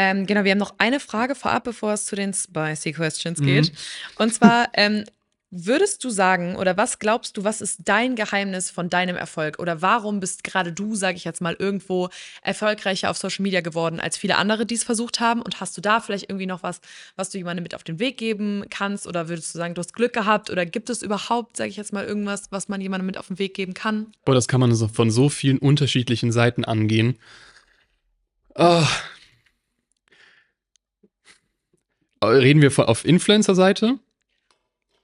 [0.00, 3.72] Ähm, genau, wir haben noch eine Frage vorab, bevor es zu den Spicy Questions geht.
[3.72, 3.76] Mhm.
[4.16, 5.04] Und zwar, ähm,
[5.50, 9.58] würdest du sagen, oder was glaubst du, was ist dein Geheimnis von deinem Erfolg?
[9.58, 12.10] Oder warum bist gerade du, sage ich jetzt mal, irgendwo
[12.42, 15.42] erfolgreicher auf Social Media geworden als viele andere, die es versucht haben?
[15.42, 16.80] Und hast du da vielleicht irgendwie noch was,
[17.16, 19.04] was du jemandem mit auf den Weg geben kannst?
[19.04, 20.48] Oder würdest du sagen, du hast Glück gehabt?
[20.48, 23.40] Oder gibt es überhaupt, sage ich jetzt mal, irgendwas, was man jemandem mit auf den
[23.40, 24.12] Weg geben kann?
[24.24, 27.18] Boah, das kann man so von so vielen unterschiedlichen Seiten angehen.
[28.54, 28.86] Oh,
[32.22, 33.98] Reden wir von, auf Influencer-Seite?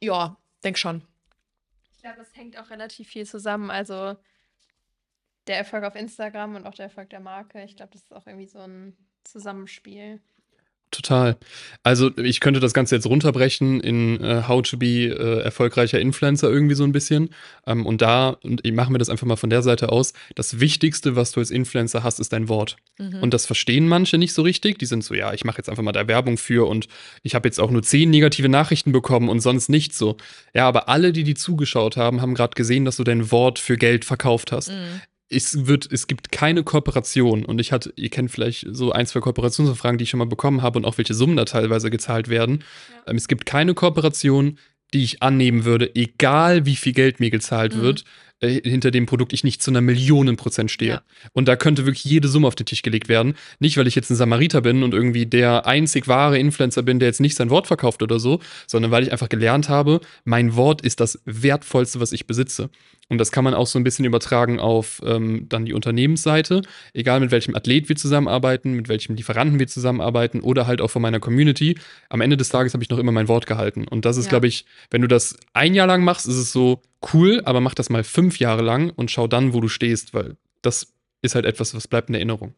[0.00, 1.02] Ja, denk schon.
[1.92, 3.70] Ich glaube, es hängt auch relativ viel zusammen.
[3.70, 4.16] Also
[5.46, 7.62] der Erfolg auf Instagram und auch der Erfolg der Marke.
[7.64, 10.20] Ich glaube, das ist auch irgendwie so ein Zusammenspiel.
[10.94, 11.37] Total.
[11.83, 16.48] Also ich könnte das Ganze jetzt runterbrechen in äh, How to be äh, erfolgreicher Influencer
[16.48, 17.30] irgendwie so ein bisschen.
[17.66, 20.61] Ähm, und da, und ich mache mir das einfach mal von der Seite aus, das
[20.61, 22.76] Wichtigste, was du als Influencer hast, ist dein Wort.
[22.98, 23.22] Mhm.
[23.22, 24.78] Und das verstehen manche nicht so richtig.
[24.78, 26.87] Die sind so, ja, ich mache jetzt einfach mal da Werbung für und
[27.24, 30.16] ich habe jetzt auch nur zehn negative Nachrichten bekommen und sonst nichts so.
[30.54, 33.76] Ja, aber alle, die die zugeschaut haben, haben gerade gesehen, dass du dein Wort für
[33.76, 34.70] Geld verkauft hast.
[34.70, 39.06] Mhm es wird, es gibt keine Kooperation und ich hatte, ihr kennt vielleicht so ein,
[39.06, 42.28] zwei Kooperationsanfragen, die ich schon mal bekommen habe und auch welche Summen da teilweise gezahlt
[42.28, 42.62] werden.
[43.06, 43.10] Ja.
[43.10, 44.58] Ähm, es gibt keine Kooperation,
[44.92, 47.80] die ich annehmen würde, egal wie viel Geld mir gezahlt mhm.
[47.80, 48.04] wird,
[48.44, 50.92] äh, hinter dem Produkt ich nicht zu einer Millionen Prozent stehe.
[50.92, 51.02] Ja.
[51.33, 53.35] Und da könnte wirklich jede Summe auf den Tisch gelegt werden.
[53.59, 57.09] Nicht, weil ich jetzt ein Samariter bin und irgendwie der einzig wahre Influencer bin, der
[57.09, 60.83] jetzt nicht sein Wort verkauft oder so, sondern weil ich einfach gelernt habe, mein Wort
[60.83, 62.70] ist das Wertvollste, was ich besitze.
[63.09, 66.62] Und das kann man auch so ein bisschen übertragen auf ähm, dann die Unternehmensseite.
[66.94, 71.02] Egal mit welchem Athlet wir zusammenarbeiten, mit welchem Lieferanten wir zusammenarbeiten oder halt auch von
[71.02, 71.76] meiner Community.
[72.09, 73.87] Am Ende des Tages habe ich noch immer mein Wort gehalten.
[73.87, 74.30] Und das ist, ja.
[74.30, 76.80] glaube ich, wenn du das ein Jahr lang machst, ist es so
[77.12, 80.36] cool, aber mach das mal fünf Jahre lang und schau dann, wo du stehst, weil
[80.62, 82.54] das ist halt etwas, was bleibt in Erinnerung.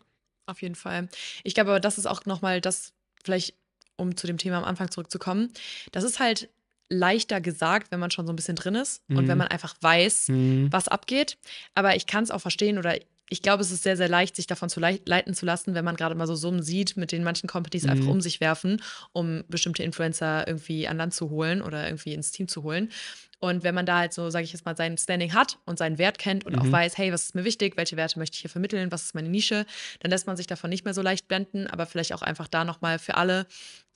[0.46, 1.08] Auf jeden Fall.
[1.42, 2.92] Ich glaube aber, das ist auch nochmal das,
[3.24, 3.54] vielleicht
[3.96, 5.52] um zu dem Thema am Anfang zurückzukommen,
[5.92, 6.48] das ist halt
[6.88, 9.16] leichter gesagt, wenn man schon so ein bisschen drin ist mhm.
[9.16, 9.44] und wenn mhm.
[9.44, 10.68] man einfach weiß, mhm.
[10.70, 11.38] was abgeht.
[11.74, 12.96] Aber ich kann es auch verstehen oder
[13.28, 15.96] ich glaube, es ist sehr, sehr leicht, sich davon zu leiten zu lassen, wenn man
[15.96, 17.90] gerade mal so Summen sieht, mit denen manchen Companies mhm.
[17.90, 18.80] einfach um sich werfen,
[19.12, 22.90] um bestimmte Influencer irgendwie an Land zu holen oder irgendwie ins Team zu holen.
[23.38, 25.98] Und wenn man da halt so, sage ich jetzt mal, sein Standing hat und seinen
[25.98, 26.62] Wert kennt und mhm.
[26.62, 29.14] auch weiß, hey, was ist mir wichtig, welche Werte möchte ich hier vermitteln, was ist
[29.14, 29.66] meine Nische,
[30.00, 32.64] dann lässt man sich davon nicht mehr so leicht blenden, aber vielleicht auch einfach da
[32.64, 33.46] nochmal für alle,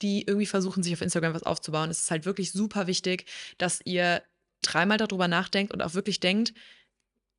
[0.01, 3.25] die irgendwie versuchen, sich auf Instagram was aufzubauen, ist es halt wirklich super wichtig,
[3.57, 4.21] dass ihr
[4.61, 6.53] dreimal darüber nachdenkt und auch wirklich denkt,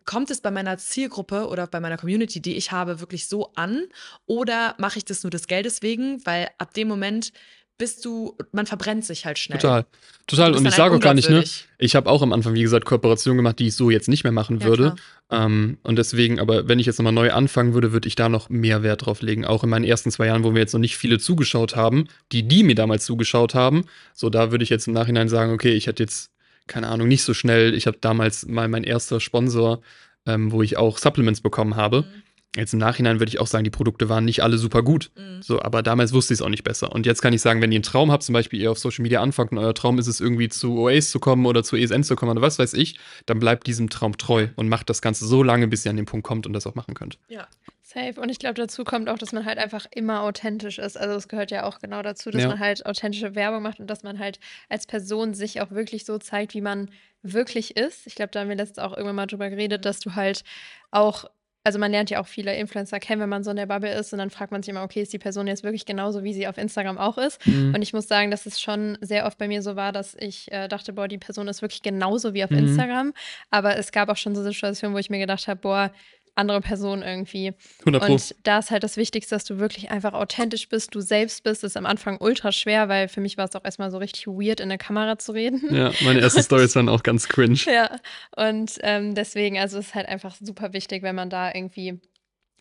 [0.05, 3.85] kommt es bei meiner Zielgruppe oder bei meiner Community, die ich habe, wirklich so an?
[4.27, 6.25] Oder mache ich das nur des Geldes wegen?
[6.27, 7.33] Weil ab dem Moment
[7.79, 9.59] bist du, man verbrennt sich halt schnell.
[9.59, 9.87] Total.
[10.29, 10.55] Total.
[10.55, 11.43] Und ich sage auch gar nicht, ne?
[11.79, 14.33] Ich habe auch am Anfang, wie gesagt, Kooperationen gemacht, die ich so jetzt nicht mehr
[14.33, 14.95] machen Ja, würde.
[15.31, 18.49] Ähm, und deswegen, aber wenn ich jetzt nochmal neu anfangen würde, würde ich da noch
[18.49, 19.45] mehr Wert drauf legen.
[19.45, 22.47] Auch in meinen ersten zwei Jahren, wo mir jetzt noch nicht viele zugeschaut haben, die,
[22.47, 23.87] die mir damals zugeschaut haben.
[24.15, 26.31] So, da würde ich jetzt im Nachhinein sagen, okay, ich hätte jetzt,
[26.67, 27.75] keine Ahnung, nicht so schnell.
[27.75, 29.81] Ich habe damals mal mein erster Sponsor,
[30.27, 32.03] ähm, wo ich auch Supplements bekommen habe.
[32.03, 32.23] Mhm.
[32.55, 35.11] Jetzt im Nachhinein würde ich auch sagen, die Produkte waren nicht alle super gut.
[35.17, 35.41] Mhm.
[35.43, 36.93] So, aber damals wusste ich es auch nicht besser.
[36.93, 39.03] Und jetzt kann ich sagen, wenn ihr einen Traum habt, zum Beispiel ihr auf Social
[39.03, 42.05] Media anfangt und euer Traum ist es irgendwie zu OAs zu kommen oder zu ESN
[42.05, 45.27] zu kommen oder was weiß ich, dann bleibt diesem Traum treu und macht das Ganze
[45.27, 47.19] so lange, bis ihr an den Punkt kommt und das auch machen könnt.
[47.29, 47.49] Ja.
[47.93, 48.21] Safe.
[48.21, 50.97] Und ich glaube, dazu kommt auch, dass man halt einfach immer authentisch ist.
[50.97, 52.49] Also es gehört ja auch genau dazu, dass Ja.
[52.49, 56.19] man halt authentische Werbung macht und dass man halt als Person sich auch wirklich so
[56.19, 56.91] zeigt, wie man
[57.23, 58.07] wirklich ist.
[58.07, 60.43] Ich glaube, da haben wir letztens auch irgendwann mal drüber geredet, dass du halt
[60.91, 61.25] auch,
[61.65, 64.13] also man lernt ja auch viele Influencer kennen, wenn man so in der Bubble ist
[64.13, 66.49] und dann fragt man sich immer, okay, ist die Person jetzt wirklich genauso, wie sie
[66.49, 67.45] auf Instagram auch ist?
[67.47, 67.73] Mhm.
[67.75, 70.51] Und ich muss sagen, dass es schon sehr oft bei mir so war, dass ich
[70.51, 72.59] äh, dachte, boah, die Person ist wirklich genauso wie auf Mhm.
[72.59, 73.13] Instagram.
[73.51, 75.93] Aber es gab auch schon so Situationen, wo ich mir gedacht habe, boah,
[76.35, 77.53] andere Person irgendwie.
[77.81, 78.13] 100 Pro.
[78.13, 81.63] Und da ist halt das Wichtigste, dass du wirklich einfach authentisch bist, du selbst bist.
[81.63, 84.27] Das ist am Anfang ultra schwer, weil für mich war es auch erstmal so richtig
[84.27, 85.63] weird, in der Kamera zu reden.
[85.75, 87.59] Ja, meine ersten Stories waren auch ganz cringe.
[87.67, 87.97] Ja,
[88.37, 92.01] und ähm, deswegen, also es ist halt einfach super wichtig, wenn man da irgendwie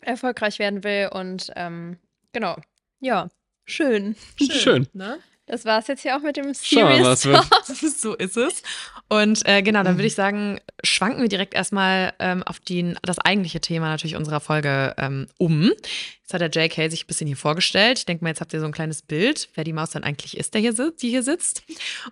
[0.01, 1.09] erfolgreich werden will.
[1.13, 1.97] Und ähm,
[2.33, 2.57] genau,
[2.99, 3.29] ja,
[3.65, 4.15] schön.
[4.39, 4.87] Schön.
[4.93, 5.19] Ne?
[5.51, 7.23] Das war es jetzt hier auch mit dem Serious.
[7.23, 7.45] Talk.
[7.65, 8.63] so ist es.
[9.09, 13.19] Und äh, genau, dann würde ich sagen, schwanken wir direkt erstmal ähm, auf die, das
[13.19, 15.71] eigentliche Thema natürlich unserer Folge ähm, um.
[16.31, 17.99] Jetzt hat der JK sich ein bisschen hier vorgestellt.
[17.99, 20.37] Ich denke mal, jetzt habt ihr so ein kleines Bild, wer die Maus dann eigentlich
[20.37, 21.63] ist, der hier sitzt, die hier sitzt.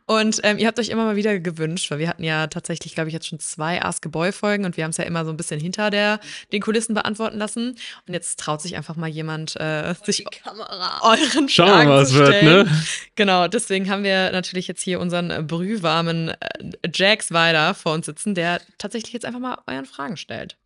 [0.08, 3.08] Und ähm, ihr habt euch immer mal wieder gewünscht, weil wir hatten ja tatsächlich, glaube
[3.08, 5.32] ich, jetzt schon zwei Ask a Boy Folgen und wir haben es ja immer so
[5.32, 6.19] ein bisschen hinter der,
[6.51, 7.77] den Kulissen beantworten lassen.
[8.08, 10.99] Und jetzt traut sich einfach mal jemand, äh, sich Kamera.
[11.01, 12.65] euren Schauen wir Fragen mal, was zu wird, stellen.
[12.65, 12.84] ne?
[13.15, 18.36] Genau, deswegen haben wir natürlich jetzt hier unseren brühwarmen äh, Jax weiter vor uns sitzen,
[18.36, 20.58] der tatsächlich jetzt einfach mal euren Fragen stellt.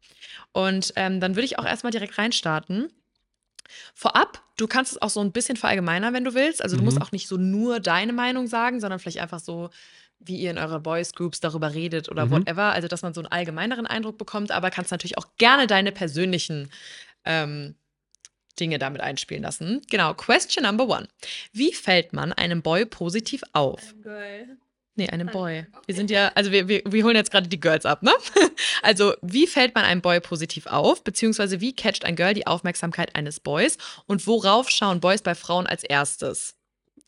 [0.54, 2.90] Und ähm, dann würde ich auch erstmal direkt reinstarten.
[3.94, 6.62] Vorab, du kannst es auch so ein bisschen verallgemeinern, wenn du willst.
[6.64, 6.86] Also du Mhm.
[6.86, 9.70] musst auch nicht so nur deine Meinung sagen, sondern vielleicht einfach so,
[10.20, 12.32] wie ihr in eurer Boys Groups darüber redet oder Mhm.
[12.32, 12.72] whatever.
[12.72, 16.70] Also dass man so einen allgemeineren Eindruck bekommt, aber kannst natürlich auch gerne deine persönlichen
[17.26, 17.76] ähm,
[18.60, 19.82] Dinge damit einspielen lassen.
[19.90, 21.08] Genau, Question Number One.
[21.54, 23.96] Wie fällt man einem Boy positiv auf?
[24.04, 24.58] Geil.
[24.96, 25.66] Nee, einem Boy.
[25.88, 28.12] Wir sind ja, also wir, wir, wir holen jetzt gerade die Girls ab, ne?
[28.84, 31.04] Also, wie fällt man einem Boy positiv auf?
[31.04, 33.78] Beziehungsweise, wie catcht ein Girl die Aufmerksamkeit eines Boys?
[34.08, 36.56] Und worauf schauen Boys bei Frauen als erstes?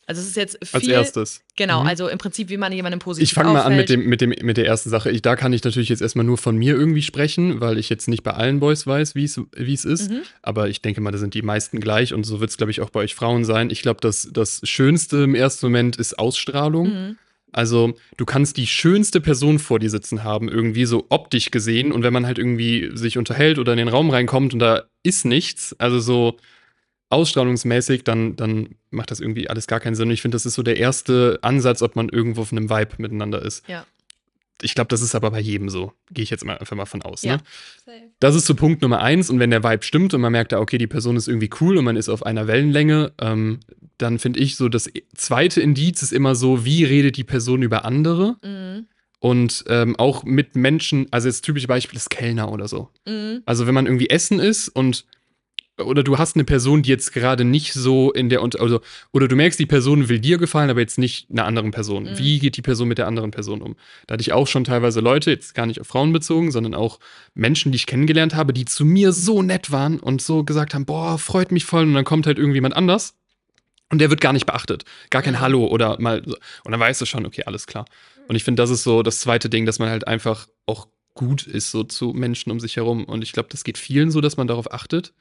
[0.07, 0.75] Also, es ist jetzt viel.
[0.75, 1.41] Als erstes.
[1.55, 1.87] Genau, Mhm.
[1.87, 4.29] also im Prinzip, wie man jemandem positiv Ich fange mal an mit, dem, mit, dem,
[4.41, 5.09] mit der ersten Sache.
[5.11, 8.07] Ich, da kann ich natürlich jetzt erstmal nur von mir irgendwie sprechen, weil ich jetzt
[8.07, 10.09] nicht bei allen Boys weiß, wie es wie es ist.
[10.11, 10.21] Mhm.
[10.41, 12.81] Aber ich denke mal, da sind die meisten gleich und so wird es, glaube ich,
[12.81, 13.69] auch bei euch Frauen sein.
[13.69, 16.87] Ich glaube, das, das Schönste im ersten Moment ist Ausstrahlung.
[16.87, 17.17] Mhm.
[17.55, 21.93] Also, du kannst die schönste Person vor dir sitzen haben, irgendwie so optisch gesehen.
[21.93, 25.23] Und wenn man halt irgendwie sich unterhält oder in den Raum reinkommt und da ist
[25.23, 26.35] nichts, also so
[27.09, 30.09] ausstrahlungsmäßig, dann, dann macht das irgendwie alles gar keinen Sinn.
[30.09, 32.95] Und ich finde, das ist so der erste Ansatz, ob man irgendwo auf einem Vibe
[32.97, 33.65] miteinander ist.
[33.69, 33.85] Ja.
[34.61, 35.91] Ich glaube, das ist aber bei jedem so.
[36.11, 37.23] Gehe ich jetzt mal einfach mal von aus.
[37.23, 37.37] Ja.
[37.37, 37.41] Ne?
[38.19, 39.29] Das ist so Punkt Nummer eins.
[39.29, 41.85] Und wenn der Vibe stimmt und man merkt, okay, die Person ist irgendwie cool und
[41.85, 43.59] man ist auf einer Wellenlänge, ähm,
[43.97, 47.85] dann finde ich so, das zweite Indiz ist immer so, wie redet die Person über
[47.85, 48.87] andere Mhm.
[49.19, 52.89] und ähm, auch mit Menschen, also das typische Beispiel ist Kellner oder so.
[53.05, 53.41] Mhm.
[53.45, 55.05] Also wenn man irgendwie essen ist und
[55.77, 58.79] oder du hast eine Person, die jetzt gerade nicht so in der also
[59.11, 62.03] oder du merkst, die Person will dir gefallen, aber jetzt nicht einer anderen Person.
[62.03, 62.17] Mhm.
[62.17, 63.75] Wie geht die Person mit der anderen Person um?
[64.07, 66.99] Da hatte ich auch schon teilweise Leute, jetzt gar nicht auf Frauen bezogen, sondern auch
[67.33, 70.85] Menschen, die ich kennengelernt habe, die zu mir so nett waren und so gesagt haben,
[70.85, 73.15] boah, freut mich voll und dann kommt halt irgendjemand anders
[73.91, 74.85] und der wird gar nicht beachtet.
[75.09, 75.39] Gar kein Mhm.
[75.41, 76.35] Hallo oder mal so.
[76.63, 77.85] und dann weißt du schon, okay, alles klar.
[78.27, 81.47] Und ich finde, das ist so das zweite Ding, dass man halt einfach auch gut
[81.47, 84.37] ist so zu Menschen um sich herum und ich glaube, das geht vielen so, dass
[84.37, 85.13] man darauf achtet.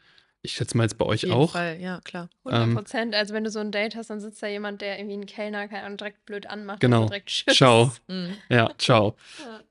[0.44, 1.52] Ich schätze mal jetzt bei Auf euch jeden auch.
[1.52, 2.28] Fall, ja, klar.
[2.44, 3.14] 100 Ähm, Prozent.
[3.14, 5.68] also wenn du so ein Date hast, dann sitzt da jemand, der irgendwie einen Kellner,
[5.68, 6.80] keine Ahnung, direkt blöd anmacht.
[6.80, 7.02] Genau.
[7.02, 7.56] Und direkt Tschüss.
[7.56, 7.92] Ciao.
[8.08, 8.36] Mhm.
[8.50, 9.16] Ja, ciao.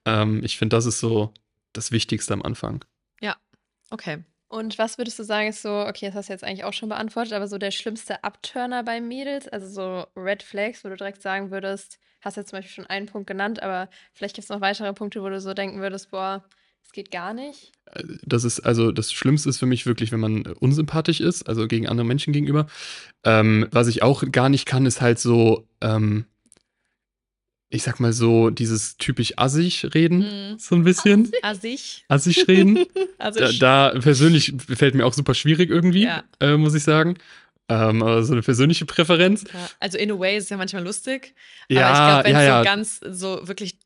[0.06, 0.22] Ja.
[0.24, 1.32] Ähm, ich finde, das ist so
[1.74, 2.84] das Wichtigste am Anfang.
[3.92, 4.24] Okay.
[4.48, 6.90] Und was würdest du sagen, ist so, okay, das hast du jetzt eigentlich auch schon
[6.90, 11.22] beantwortet, aber so der schlimmste Abturner bei Mädels, also so Red Flags, wo du direkt
[11.22, 14.62] sagen würdest, hast jetzt zum Beispiel schon einen Punkt genannt, aber vielleicht gibt es noch
[14.62, 16.44] weitere Punkte, wo du so denken würdest, boah,
[16.84, 17.72] das geht gar nicht.
[18.24, 21.88] Das ist also das Schlimmste ist für mich wirklich, wenn man unsympathisch ist, also gegen
[21.88, 22.68] andere Menschen gegenüber.
[23.24, 26.26] Ähm, was ich auch gar nicht kann, ist halt so, ähm,
[27.70, 30.60] ich sag mal so, dieses typisch assig reden, Mhm.
[30.60, 31.32] so ein bisschen.
[31.42, 32.06] Assig.
[32.08, 32.86] Assig reden.
[33.18, 36.24] Also da, da persönlich fällt mir auch super schwierig irgendwie, Ja.
[36.42, 37.16] äh, muss ich sagen.
[37.70, 39.46] Ähm, aber so eine persönliche Präferenz.
[39.54, 41.34] Ja, also in a way ist es ja manchmal lustig.
[41.70, 42.60] Ja, aber ich glaube, wenn ja, es ja.
[42.60, 43.78] so ganz so wirklich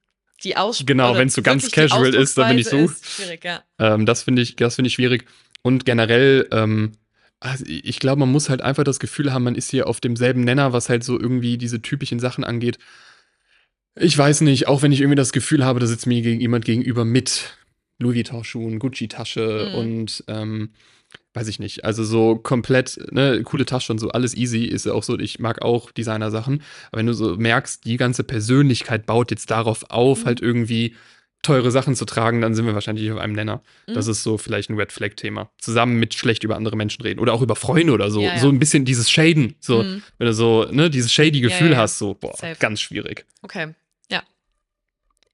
[0.43, 0.85] die Aussprache.
[0.85, 2.77] Genau, wenn's so ganz casual ist, dann bin ich so.
[2.77, 3.63] Ist schwierig, ja.
[3.79, 5.25] Ähm, das finde ich, das finde ich schwierig.
[5.61, 6.93] Und generell, ähm,
[7.39, 10.41] also ich glaube, man muss halt einfach das Gefühl haben, man ist hier auf demselben
[10.43, 12.77] Nenner, was halt so irgendwie diese typischen Sachen angeht.
[13.95, 16.65] Ich weiß nicht, auch wenn ich irgendwie das Gefühl habe, da sitzt mir gegen, jemand
[16.65, 17.57] gegenüber mit
[17.99, 19.75] Louis Vuitton-Schuhen, Gucci-Tasche Mhm.
[19.75, 20.69] und ähm,
[21.37, 21.85] weiß ich nicht.
[21.85, 25.61] Also so komplett, ne, coole Tasche und so, alles easy ist auch so, ich mag
[25.61, 26.61] auch Designer-Sachen.
[26.91, 30.25] Aber wenn du so merkst, die ganze Persönlichkeit baut jetzt darauf auf, Mhm.
[30.25, 30.95] halt irgendwie
[31.43, 33.61] teure Sachen zu tragen, dann sind wir wahrscheinlich auf einem Nenner.
[33.85, 34.11] Das Mhm.
[34.11, 35.49] ist so vielleicht ein Red Flag-Thema.
[35.59, 38.21] Zusammen mit schlecht über andere Menschen reden oder auch über Freunde oder so.
[38.21, 38.39] Ja, ja.
[38.39, 39.55] So ein bisschen dieses Shaden.
[39.59, 40.01] So, Mhm.
[40.17, 41.77] wenn du so, ne, dieses shady Gefühl ja.
[41.77, 42.57] hast, so, boah, Safe.
[42.59, 43.25] ganz schwierig.
[43.43, 43.73] Okay.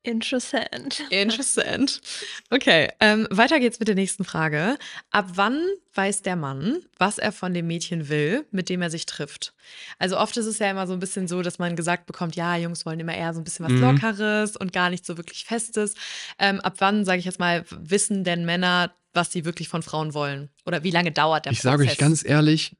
[0.05, 1.01] Interessant.
[1.09, 2.01] Interessant.
[2.49, 4.77] Okay, ähm, weiter geht's mit der nächsten Frage.
[5.11, 9.05] Ab wann weiß der Mann, was er von dem Mädchen will, mit dem er sich
[9.05, 9.53] trifft?
[9.99, 12.57] Also oft ist es ja immer so ein bisschen so, dass man gesagt bekommt, ja,
[12.57, 13.81] Jungs wollen immer eher so ein bisschen was Mhm.
[13.81, 15.93] Lockeres und gar nicht so wirklich Festes.
[16.37, 20.13] Ähm, ab wann, sage ich jetzt mal, wissen denn Männer, was sie wirklich von Frauen
[20.13, 20.49] wollen?
[20.65, 21.71] Oder wie lange dauert der ich Prozess?
[21.71, 22.75] sage euch ganz ehrlich,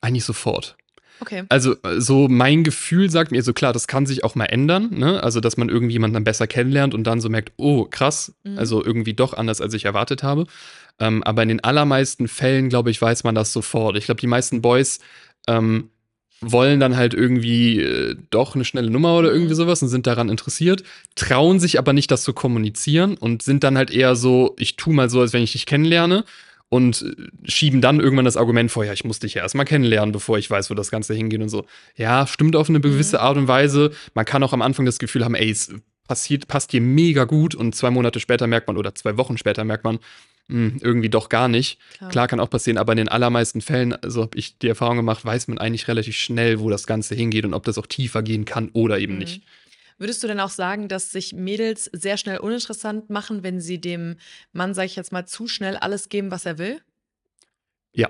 [0.00, 0.76] eigentlich sofort.
[1.20, 1.44] Okay.
[1.48, 4.90] Also, äh, so mein Gefühl sagt mir so, klar, das kann sich auch mal ändern,
[4.92, 5.22] ne?
[5.22, 8.58] Also, dass man irgendjemanden dann besser kennenlernt und dann so merkt, oh, krass, Mhm.
[8.58, 10.46] also irgendwie doch anders, als ich erwartet habe.
[11.00, 13.96] Ähm, aber in den allermeisten Fällen, glaube ich, weiß man das sofort.
[13.96, 14.98] Ich glaube, die meisten Boys
[15.46, 15.90] ähm,
[16.40, 19.56] wollen dann halt irgendwie äh, doch eine schnelle Nummer oder irgendwie Mhm.
[19.56, 20.84] sowas und sind daran interessiert,
[21.16, 24.92] trauen sich aber nicht, das zu kommunizieren und sind dann halt eher so, ich tu
[24.92, 26.24] mal so, als wenn ich dich kennenlerne
[26.70, 30.12] und äh, schieben dann irgendwann das Argument vor, ja, ich muss dich ja erstmal kennenlernen,
[30.12, 31.64] bevor ich weiß, wo das Ganze hingeht und so.
[31.96, 33.22] Ja, stimmt auf eine gewisse Mhm.
[33.22, 33.90] Art und Weise.
[34.14, 35.72] Man kann auch am Anfang das Gefühl haben, ey, es
[36.06, 39.64] passiert, passt dir mega gut und zwei Monate später merkt man oder zwei Wochen später
[39.64, 39.98] merkt man,
[40.48, 41.78] hm, irgendwie doch gar nicht.
[42.10, 45.22] Klar kann auch passieren, aber in den allermeisten Fällen, so habe ich die Erfahrung gemacht,
[45.24, 48.46] weiß man eigentlich relativ schnell, wo das Ganze hingeht und ob das auch tiefer gehen
[48.46, 49.18] kann oder eben Mhm.
[49.18, 49.42] nicht.
[49.98, 54.16] Würdest du denn auch sagen, dass sich Mädels sehr schnell uninteressant machen, wenn sie dem
[54.52, 56.80] Mann, sage ich jetzt mal, zu schnell alles geben, was er will?
[57.92, 58.08] Ja.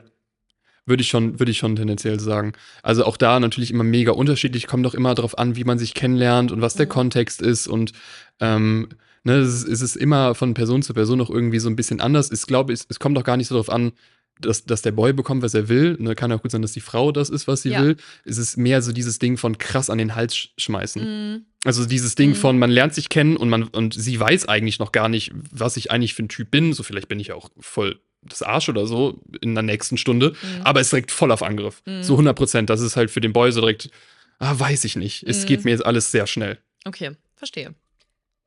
[0.85, 2.53] Würde ich schon, würde ich schon tendenziell sagen.
[2.83, 5.92] Also auch da natürlich immer mega unterschiedlich, kommt doch immer darauf an, wie man sich
[5.94, 6.90] kennenlernt und was der Mhm.
[6.90, 7.92] Kontext ist und
[8.40, 8.88] ähm,
[9.24, 12.01] ne, es ist, es ist immer von Person zu Person noch irgendwie so ein bisschen
[12.01, 12.31] anders.
[12.33, 13.92] Ich glaube, es, es kommt doch gar nicht so darauf an,
[14.40, 15.96] dass, dass der Boy bekommt, was er will.
[15.98, 17.83] Ne, kann auch gut sein, dass die Frau das ist, was sie Ja.
[17.83, 17.96] will.
[18.24, 21.03] Es ist mehr so dieses Ding von krass an den Hals sch schmeißen.
[21.03, 21.44] Mhm.
[21.64, 22.35] Also dieses Ding Mhm.
[22.37, 25.77] von, man lernt sich kennen und man und sie weiß eigentlich noch gar nicht, was
[25.77, 26.73] ich eigentlich für ein Typ bin.
[26.73, 30.31] So vielleicht bin ich auch voll das Arsch oder so in der nächsten Stunde.
[30.40, 30.62] Mhm.
[30.62, 31.83] Aber es ist direkt voll auf Angriff.
[31.87, 32.03] Mhm.
[32.03, 32.71] So 100 Prozent.
[32.71, 33.90] Das ist halt für den Boy so direkt,
[34.38, 35.25] ah, weiß ich nicht.
[35.25, 35.47] Es Mhm.
[35.47, 36.59] geht mir jetzt alles sehr schnell.
[36.85, 37.75] Okay, verstehe.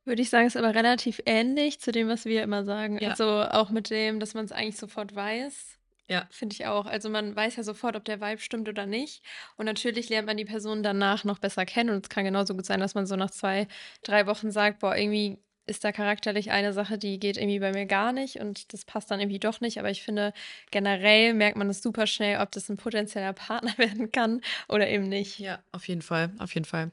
[0.04, 2.98] Würde ich sagen, ist aber relativ ähnlich zu dem, was wir immer sagen.
[3.00, 3.10] Ja.
[3.10, 5.78] Also auch mit dem, dass man es eigentlich sofort weiß.
[6.12, 6.26] Ja.
[6.30, 6.86] Finde ich auch.
[6.86, 9.22] Also man weiß ja sofort, ob der Vibe stimmt oder nicht.
[9.56, 11.90] Und natürlich lernt man die Person danach noch besser kennen.
[11.90, 13.66] Und es kann genauso gut sein, dass man so nach zwei,
[14.02, 17.86] drei Wochen sagt, boah, irgendwie ist da charakterlich eine Sache, die geht irgendwie bei mir
[17.86, 19.78] gar nicht und das passt dann irgendwie doch nicht.
[19.78, 20.32] Aber ich finde,
[20.70, 25.08] generell merkt man es super schnell, ob das ein potenzieller Partner werden kann oder eben
[25.08, 25.38] nicht.
[25.38, 26.90] Ja, auf jeden Fall, auf jeden Fall.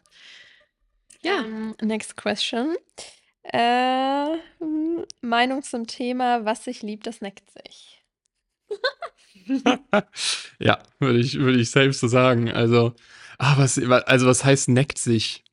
[1.21, 1.39] Ja.
[1.43, 2.75] Ähm, next question.
[3.43, 7.98] Äh, hm, Meinung zum Thema, was sich liebt, das neckt sich.
[10.59, 12.51] ja, würde ich, würde ich selbst so sagen.
[12.51, 12.93] Also,
[13.37, 15.43] ah, was, also was heißt neckt sich?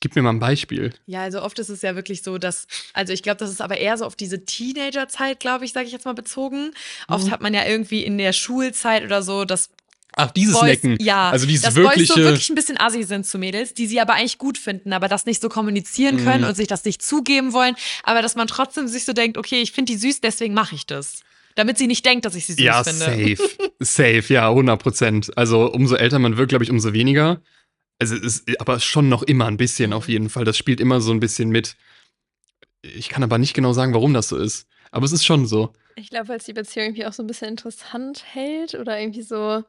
[0.00, 0.92] Gib mir mal ein Beispiel.
[1.06, 3.78] Ja, also oft ist es ja wirklich so, dass, also ich glaube, das ist aber
[3.78, 6.72] eher so auf diese Teenagerzeit, glaube ich, sage ich jetzt mal bezogen.
[7.08, 7.30] Oft Mhm.
[7.30, 9.70] hat man ja irgendwie in der Schulzeit oder so, dass
[10.18, 10.96] Ach, dieses Boys, Necken.
[11.00, 12.12] ja, Also dieses dass Boys wirkliche.
[12.12, 15.08] so wirklich ein bisschen assi sind zu Mädels, die sie aber eigentlich gut finden, aber
[15.08, 16.48] das nicht so kommunizieren können Mhm.
[16.48, 19.72] und sich das nicht zugeben wollen, aber dass man trotzdem sich so denkt, okay, ich
[19.72, 21.20] finde die süß, deswegen mache ich das.
[21.56, 23.36] Damit sie nicht denkt, dass ich sie süß ja, finde.
[23.36, 23.72] safe.
[23.80, 25.36] safe, ja, 100 Prozent.
[25.36, 27.42] Also umso älter man wird, glaube ich, umso weniger.
[27.98, 30.44] Also es ist aber schon noch immer ein bisschen auf jeden Fall.
[30.44, 31.76] Das spielt immer so ein bisschen mit.
[32.82, 34.68] Ich kann aber nicht genau sagen, warum das so ist.
[34.90, 35.72] Aber es ist schon so.
[35.96, 39.22] Ich glaube, weil es die Beziehung irgendwie auch so ein bisschen interessant hält oder irgendwie
[39.22, 39.64] so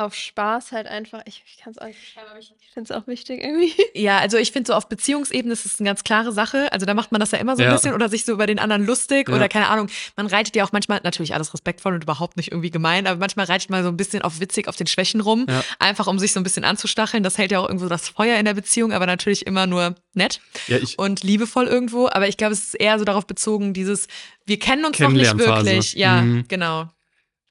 [0.00, 1.20] auf Spaß halt einfach.
[1.26, 3.72] Ich, ich kann es auch nicht beschreiben, aber ich finde es auch wichtig irgendwie.
[3.94, 6.72] Ja, also ich finde so auf Beziehungsebene ist es eine ganz klare Sache.
[6.72, 7.74] Also da macht man das ja immer so ein Ja.
[7.74, 9.34] bisschen oder sich so über den anderen lustig Ja.
[9.34, 9.88] oder keine Ahnung.
[10.16, 13.46] Man reitet ja auch manchmal, natürlich alles respektvoll und überhaupt nicht irgendwie gemein, aber manchmal
[13.46, 15.62] reitet man so ein bisschen auf witzig auf den Schwächen rum, Ja.
[15.78, 17.22] einfach um sich so ein bisschen anzustacheln.
[17.22, 20.40] Das hält ja auch irgendwo das Feuer in der Beziehung, aber natürlich immer nur nett
[20.68, 22.08] Ja, ich, und liebevoll irgendwo.
[22.08, 24.06] Aber ich glaube, es ist eher so darauf bezogen, dieses,
[24.46, 25.94] wir kennen uns noch nicht wirklich.
[25.94, 26.44] Ja, Mhm.
[26.48, 26.88] genau.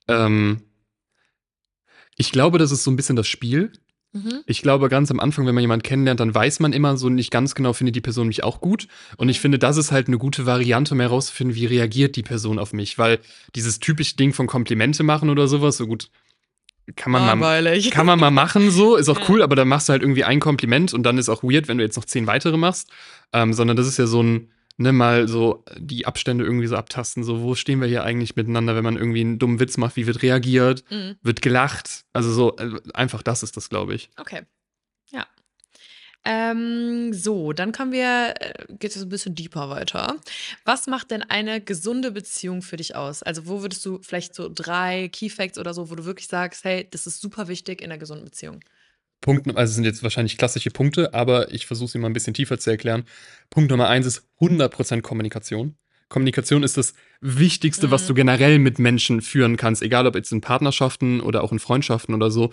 [0.08, 0.62] ähm,
[2.20, 3.72] ich glaube, das ist so ein bisschen das Spiel.
[4.12, 4.42] Mhm.
[4.46, 7.32] Ich glaube, ganz am Anfang, wenn man jemanden kennenlernt, dann weiß man immer so nicht
[7.32, 8.90] ganz genau, findet die Person mich auch gut.
[9.16, 12.60] Und ich finde, das ist halt eine gute Variante, um herauszufinden, wie reagiert die Person
[12.60, 12.98] auf mich.
[12.98, 13.20] Weil
[13.56, 16.10] dieses typische Ding von Komplimente machen oder sowas, so gut,
[16.98, 19.26] kann man, mal, kann man mal machen, so, ist auch ja.
[19.30, 21.78] cool, aber dann machst du halt irgendwie ein Kompliment und dann ist auch weird, wenn
[21.78, 22.92] du jetzt noch zehn weitere machst.
[23.32, 27.24] Ähm, sondern das ist ja so ein, ne, mal so die Abstände irgendwie so abtasten,
[27.24, 30.08] so wo stehen wir hier eigentlich miteinander, wenn man irgendwie einen dummen Witz macht, wie
[30.08, 31.18] wird reagiert, mhm.
[31.22, 34.10] wird gelacht, also so äh, einfach das ist das, glaube ich.
[34.18, 34.44] Okay,
[35.10, 35.28] ja.
[36.26, 40.16] Ähm, so, dann kommen wir, äh, geht es ein bisschen deeper weiter.
[40.64, 43.22] Was macht denn eine gesunde Beziehung für dich aus?
[43.22, 46.64] Also, wo würdest du vielleicht so drei Key Facts oder so, wo du wirklich sagst,
[46.64, 48.62] hey, das ist super wichtig in einer gesunden Beziehung?
[49.22, 52.58] Punkt, also sind jetzt wahrscheinlich klassische Punkte, aber ich versuche sie mal ein bisschen tiefer
[52.58, 53.04] zu erklären.
[53.50, 55.76] Punkt Nummer eins ist 100% Kommunikation.
[56.10, 57.92] Kommunikation ist das Wichtigste, mhm.
[57.92, 61.60] was du generell mit Menschen führen kannst, egal ob jetzt in Partnerschaften oder auch in
[61.60, 62.52] Freundschaften oder so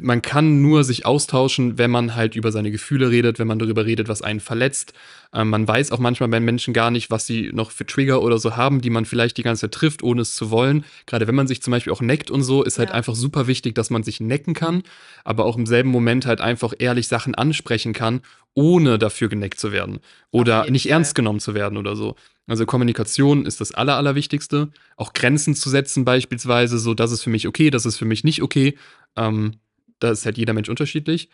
[0.00, 3.86] man kann nur sich austauschen, wenn man halt über seine Gefühle redet, wenn man darüber
[3.86, 4.92] redet, was einen verletzt.
[5.32, 8.38] Ähm, man weiß auch manchmal bei Menschen gar nicht, was sie noch für Trigger oder
[8.38, 10.84] so haben, die man vielleicht die ganze Zeit trifft, ohne es zu wollen.
[11.06, 12.94] Gerade wenn man sich zum Beispiel auch neckt und so, ist halt ja.
[12.94, 14.82] einfach super wichtig, dass man sich necken kann,
[15.24, 18.20] aber auch im selben Moment halt einfach ehrlich Sachen ansprechen kann,
[18.54, 20.92] ohne dafür geneckt zu werden oder nicht Fall.
[20.92, 22.16] ernst genommen zu werden oder so.
[22.46, 24.70] Also Kommunikation ist das Aller, Allerwichtigste.
[24.96, 28.24] Auch Grenzen zu setzen beispielsweise, so das ist für mich okay, das ist für mich
[28.24, 28.76] nicht okay.
[29.16, 29.58] Ähm,
[29.98, 31.28] da ist halt jeder Mensch unterschiedlich.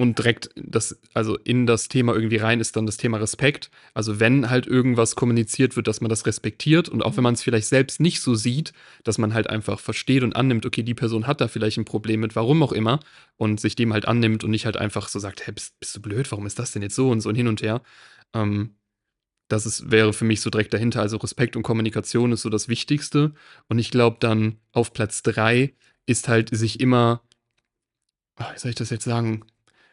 [0.00, 3.70] Und direkt das, also in das Thema irgendwie rein ist dann das Thema Respekt.
[3.92, 7.24] Also wenn halt irgendwas kommuniziert wird, dass man das respektiert und auch wenn mhm.
[7.24, 8.72] man es vielleicht selbst nicht so sieht,
[9.04, 12.20] dass man halt einfach versteht und annimmt, okay, die Person hat da vielleicht ein Problem
[12.20, 13.00] mit, warum auch immer,
[13.36, 16.00] und sich dem halt annimmt und nicht halt einfach so sagt, hey, bist, bist du
[16.00, 17.82] blöd, warum ist das denn jetzt so und so und hin und her.
[18.32, 18.76] Ähm,
[19.48, 21.02] das ist, wäre für mich so direkt dahinter.
[21.02, 23.34] Also Respekt und Kommunikation ist so das Wichtigste.
[23.68, 25.74] Und ich glaube dann auf Platz drei
[26.06, 27.22] ist halt sich immer
[28.52, 29.44] wie soll ich das jetzt sagen?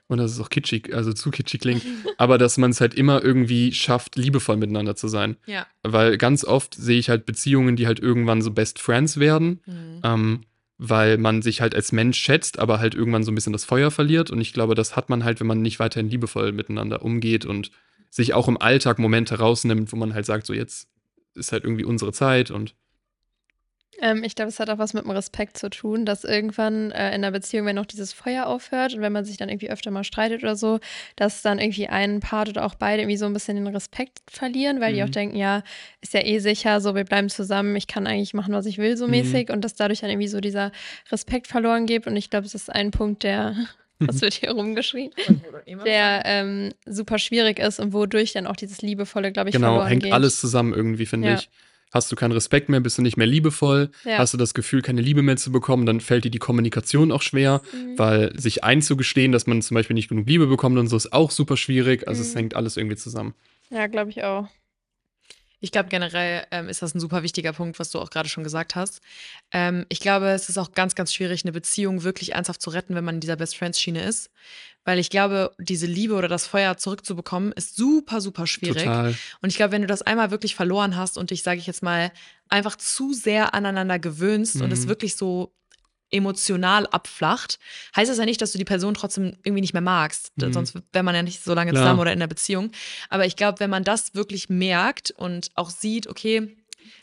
[0.07, 1.83] Und das ist auch kitschig, also zu kitschig klingt,
[2.17, 5.35] aber dass man es halt immer irgendwie schafft, liebevoll miteinander zu sein.
[5.45, 5.67] Ja.
[5.83, 10.01] Weil ganz oft sehe ich halt Beziehungen, die halt irgendwann so Best Friends werden, mhm.
[10.03, 10.41] ähm,
[10.77, 13.91] weil man sich halt als Mensch schätzt, aber halt irgendwann so ein bisschen das Feuer
[13.91, 14.31] verliert.
[14.31, 17.71] Und ich glaube, das hat man halt, wenn man nicht weiterhin liebevoll miteinander umgeht und
[18.09, 20.87] sich auch im Alltag Momente rausnimmt, wo man halt sagt, so jetzt
[21.33, 22.75] ist halt irgendwie unsere Zeit und
[23.99, 27.15] ähm, ich glaube, es hat auch was mit dem Respekt zu tun, dass irgendwann äh,
[27.15, 29.91] in der Beziehung, wenn noch dieses Feuer aufhört und wenn man sich dann irgendwie öfter
[29.91, 30.79] mal streitet oder so,
[31.15, 34.79] dass dann irgendwie ein Part oder auch beide irgendwie so ein bisschen den Respekt verlieren,
[34.81, 34.95] weil mhm.
[34.95, 35.11] die auch mhm.
[35.11, 35.63] denken, ja,
[36.01, 38.97] ist ja eh sicher, so wir bleiben zusammen, ich kann eigentlich machen, was ich will,
[38.97, 39.11] so mhm.
[39.11, 40.71] mäßig und dass dadurch dann irgendwie so dieser
[41.11, 43.55] Respekt verloren geht und ich glaube, es ist ein Punkt, der
[43.99, 45.11] was wird hier rumgeschrien,
[45.85, 49.87] der ähm, super schwierig ist und wodurch dann auch dieses Liebevolle, glaube ich, genau, verloren
[49.87, 50.13] hängt geht.
[50.13, 51.35] alles zusammen irgendwie, finde ja.
[51.35, 51.49] ich.
[51.93, 54.17] Hast du keinen Respekt mehr, bist du nicht mehr liebevoll, ja.
[54.17, 57.21] hast du das Gefühl, keine Liebe mehr zu bekommen, dann fällt dir die Kommunikation auch
[57.21, 57.97] schwer, mhm.
[57.97, 61.31] weil sich einzugestehen, dass man zum Beispiel nicht genug Liebe bekommt und so ist auch
[61.31, 62.07] super schwierig.
[62.07, 62.27] Also mhm.
[62.27, 63.33] es hängt alles irgendwie zusammen.
[63.69, 64.47] Ja, glaube ich auch.
[65.59, 68.43] Ich glaube, generell ähm, ist das ein super wichtiger Punkt, was du auch gerade schon
[68.43, 69.01] gesagt hast.
[69.51, 72.93] Ähm, ich glaube, es ist auch ganz, ganz schwierig, eine Beziehung wirklich ernsthaft zu retten,
[72.95, 74.29] wenn man in dieser Best Friends-Schiene ist.
[74.85, 78.83] Weil ich glaube, diese Liebe oder das Feuer zurückzubekommen, ist super, super schwierig.
[78.83, 79.15] Total.
[79.41, 81.83] Und ich glaube, wenn du das einmal wirklich verloren hast und dich, sage ich jetzt
[81.83, 82.11] mal,
[82.49, 84.61] einfach zu sehr aneinander gewöhnst mhm.
[84.61, 84.89] und es mhm.
[84.89, 85.53] wirklich so
[86.11, 87.59] emotional abflacht,
[87.95, 90.31] heißt das ja nicht, dass du die Person trotzdem irgendwie nicht mehr magst.
[90.37, 90.53] Mhm.
[90.53, 91.83] Sonst wäre man ja nicht so lange Klar.
[91.83, 92.71] zusammen oder in der Beziehung.
[93.09, 96.55] Aber ich glaube, wenn man das wirklich merkt und auch sieht, okay,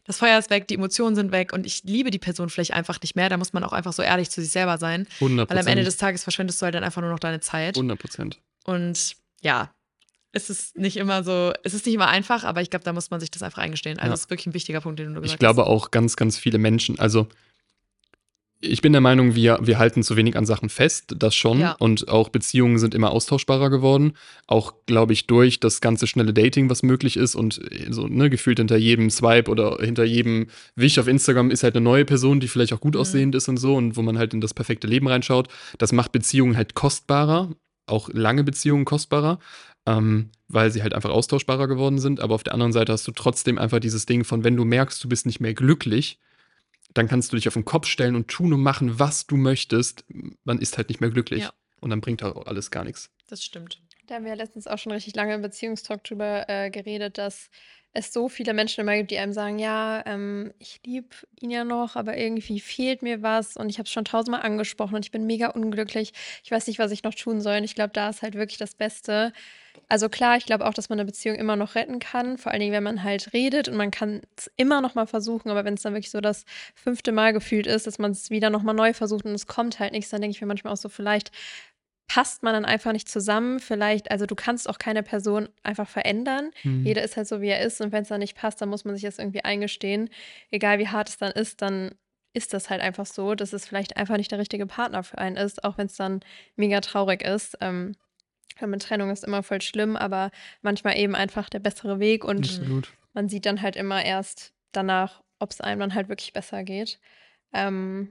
[0.05, 3.01] das Feuer ist weg, die Emotionen sind weg und ich liebe die Person vielleicht einfach
[3.03, 5.07] nicht mehr, da muss man auch einfach so ehrlich zu sich selber sein.
[5.21, 5.51] 100%.
[5.51, 7.77] Weil am Ende des Tages verschwendest du halt dann einfach nur noch deine Zeit.
[7.77, 8.41] 100 Prozent.
[8.65, 9.71] Und ja,
[10.33, 13.11] es ist nicht immer so, es ist nicht immer einfach, aber ich glaube, da muss
[13.11, 13.99] man sich das einfach eingestehen.
[13.99, 14.25] Also, es ja.
[14.25, 15.35] ist wirklich ein wichtiger Punkt, den du gesagt hast.
[15.35, 15.69] Ich glaube hast.
[15.69, 17.29] auch ganz, ganz viele Menschen, also
[18.65, 21.61] ich bin der Meinung, wir, wir halten zu wenig an Sachen fest, das schon.
[21.61, 21.73] Ja.
[21.73, 24.15] Und auch Beziehungen sind immer austauschbarer geworden.
[24.47, 27.35] Auch, glaube ich, durch das ganze schnelle Dating, was möglich ist.
[27.35, 31.77] Und so, ne, gefühlt hinter jedem Swipe oder hinter jedem Wisch auf Instagram ist halt
[31.77, 33.01] eine neue Person, die vielleicht auch gut mhm.
[33.01, 35.49] aussehend ist und so und wo man halt in das perfekte Leben reinschaut.
[35.79, 37.51] Das macht Beziehungen halt kostbarer,
[37.87, 39.39] auch lange Beziehungen kostbarer.
[39.87, 42.21] Ähm, weil sie halt einfach austauschbarer geworden sind.
[42.21, 45.03] Aber auf der anderen Seite hast du trotzdem einfach dieses Ding von, wenn du merkst,
[45.05, 46.19] du bist nicht mehr glücklich,
[46.95, 50.05] dann kannst du dich auf den Kopf stellen und tun und machen, was du möchtest.
[50.45, 51.43] Man ist halt nicht mehr glücklich.
[51.43, 51.53] Ja.
[51.81, 53.11] Und dann bringt auch alles gar nichts.
[53.29, 53.83] Das stimmt.
[54.07, 57.51] Da haben wir ja letztens auch schon richtig lange im Beziehungstalk drüber äh, geredet, dass
[57.95, 61.09] es so viele Menschen immer gibt, die einem sagen, ja, ähm, ich liebe
[61.41, 64.97] ihn ja noch, aber irgendwie fehlt mir was und ich habe es schon tausendmal angesprochen
[64.97, 66.13] und ich bin mega unglücklich.
[66.43, 67.59] Ich weiß nicht, was ich noch tun soll.
[67.59, 69.33] Und ich glaube, da ist halt wirklich das Beste,
[69.89, 72.61] also klar, ich glaube auch, dass man eine Beziehung immer noch retten kann, vor allen
[72.61, 75.75] Dingen, wenn man halt redet und man kann es immer noch mal versuchen, aber wenn
[75.75, 78.75] es dann wirklich so das fünfte Mal gefühlt ist, dass man es wieder noch mal
[78.75, 81.31] neu versucht und es kommt halt nichts, dann denke ich mir manchmal auch so, vielleicht
[82.07, 83.61] passt man dann einfach nicht zusammen.
[83.61, 86.51] Vielleicht, also du kannst auch keine Person einfach verändern.
[86.63, 86.85] Mhm.
[86.85, 87.81] Jeder ist halt so, wie er ist.
[87.81, 90.11] Und wenn es dann nicht passt, dann muss man sich das irgendwie eingestehen.
[90.51, 91.95] Egal wie hart es dann ist, dann
[92.35, 95.37] ist das halt einfach so, dass es vielleicht einfach nicht der richtige Partner für einen
[95.37, 96.21] ist, auch wenn es dann
[96.57, 97.57] mega traurig ist.
[97.61, 97.95] Ähm,
[98.61, 100.31] mit Trennung ist immer voll schlimm, aber
[100.63, 102.93] manchmal eben einfach der bessere Weg und Absolut.
[103.13, 106.99] man sieht dann halt immer erst danach, ob es einem dann halt wirklich besser geht.
[107.53, 108.11] Ähm,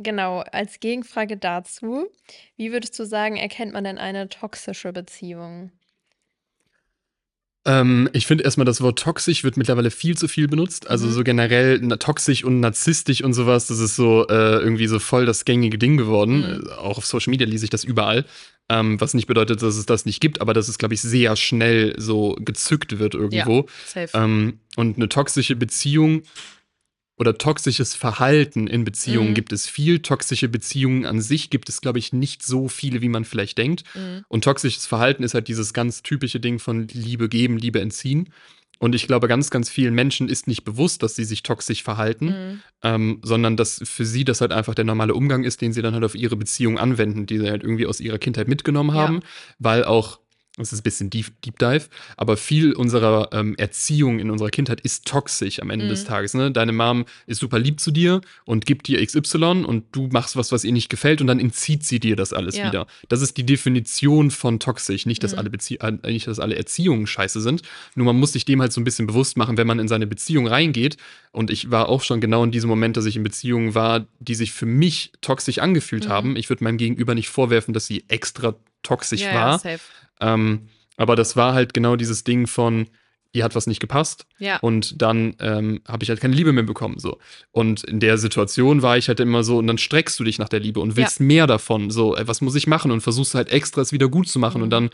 [0.00, 2.08] genau, als Gegenfrage dazu,
[2.56, 5.70] wie würdest du sagen, erkennt man denn eine toxische Beziehung?
[7.66, 10.88] Ähm, ich finde erstmal, das Wort toxisch wird mittlerweile viel zu viel benutzt.
[10.88, 11.12] Also Mhm.
[11.12, 15.26] so generell na, toxisch und narzisstisch und sowas, das ist so äh, irgendwie so voll
[15.26, 16.38] das gängige Ding geworden.
[16.38, 16.66] Mhm.
[16.68, 18.24] Äh, auch auf Social Media lese ich das überall.
[18.70, 21.36] Ähm, was nicht bedeutet, dass es das nicht gibt, aber dass es, glaube ich, sehr
[21.36, 23.66] schnell so gezückt wird irgendwo.
[23.84, 24.08] Safe.
[24.14, 26.22] Ähm, und eine toxische Beziehung
[27.20, 29.34] oder toxisches Verhalten in Beziehungen Mhm.
[29.34, 29.98] gibt es viel.
[30.00, 33.84] Toxische Beziehungen an sich gibt es, glaube ich, nicht so viele, wie man vielleicht denkt.
[33.94, 34.24] Mhm.
[34.28, 38.30] Und toxisches Verhalten ist halt dieses ganz typische Ding von Liebe geben, Liebe entziehen.
[38.78, 42.26] Und ich glaube, ganz, ganz vielen Menschen ist nicht bewusst, dass sie sich toxisch verhalten,
[42.28, 42.60] Mhm.
[42.82, 45.92] ähm, sondern dass für sie das halt einfach der normale Umgang ist, den sie dann
[45.92, 49.02] halt auf ihre Beziehung anwenden, die sie halt irgendwie aus ihrer Kindheit mitgenommen Ja.
[49.02, 49.20] haben,
[49.58, 50.20] weil auch
[50.60, 51.86] das ist ein bisschen Deep, Deep Dive,
[52.16, 56.08] aber viel unserer ähm, Erziehung in unserer Kindheit ist toxisch am Ende des Mhm.
[56.08, 56.34] Tages.
[56.34, 56.50] Ne?
[56.52, 60.52] Deine Mom ist super lieb zu dir und gibt dir XY und du machst was,
[60.52, 62.66] was ihr nicht gefällt und dann entzieht sie dir das alles Ja.
[62.68, 62.86] wieder.
[63.08, 65.06] Das ist die Definition von toxisch.
[65.06, 65.38] Nicht, dass, Mhm.
[65.38, 67.62] alle, Bezie äh, nicht, dass alle Erziehungen scheiße sind.
[67.94, 70.06] Nur man muss sich dem halt so ein bisschen bewusst machen, wenn man in seine
[70.06, 70.96] Beziehung reingeht.
[71.32, 74.34] Und ich war auch schon genau in diesem Moment, dass ich in Beziehungen war, die
[74.34, 76.08] sich für mich toxisch angefühlt Mhm.
[76.10, 76.36] haben.
[76.36, 79.64] Ich würde meinem Gegenüber nicht vorwerfen, dass sie extra toxisch ja, war.
[79.64, 79.76] Ja.
[80.20, 82.86] Ähm, aber das war halt genau dieses Ding von,
[83.32, 84.58] ihr hat was nicht gepasst Ja.
[84.58, 86.98] und dann ähm, habe ich halt keine Liebe mehr bekommen.
[86.98, 87.18] So.
[87.52, 90.48] Und in der Situation war ich halt immer so, und dann streckst du dich nach
[90.48, 91.90] der Liebe und willst mehr davon.
[91.90, 92.90] So, ey, was muss ich machen?
[92.90, 94.58] Und versuchst halt extra es wieder gut zu machen.
[94.58, 94.62] Mhm.
[94.64, 94.90] Und dann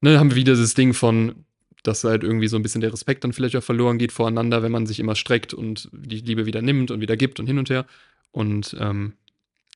[0.00, 1.34] ne, haben wir wieder dieses Ding von,
[1.82, 4.72] dass halt irgendwie so ein bisschen der Respekt dann vielleicht auch verloren geht voreinander, wenn
[4.72, 7.70] man sich immer streckt und die Liebe wieder nimmt und wieder gibt und hin und
[7.70, 7.86] her.
[8.30, 9.14] Und ähm,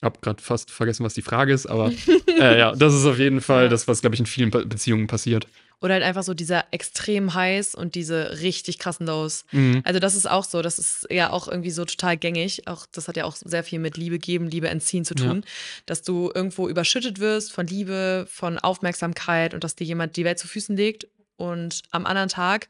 [0.03, 1.91] hab gerade fast vergessen, was die Frage ist, aber
[2.39, 3.69] äh, ja, das ist auf jeden Fall Ja.
[3.69, 5.47] das, was, glaube ich, in vielen Be Beziehungen passiert.
[5.81, 9.45] Oder halt einfach so dieser extrem heiß und diese richtig krassen Lows.
[9.53, 9.83] Mhm.
[9.85, 12.67] Also das ist auch so, das ist ja auch irgendwie so total gängig.
[12.67, 15.45] Auch das hat ja auch sehr viel mit Liebe geben, Liebe entziehen zu tun,
[15.87, 20.41] dass du irgendwo überschüttet wirst von Liebe, von Aufmerksamkeit und dass dir jemand die Welt
[20.41, 21.07] zu Füßen legt
[21.39, 22.69] und am anderen Tag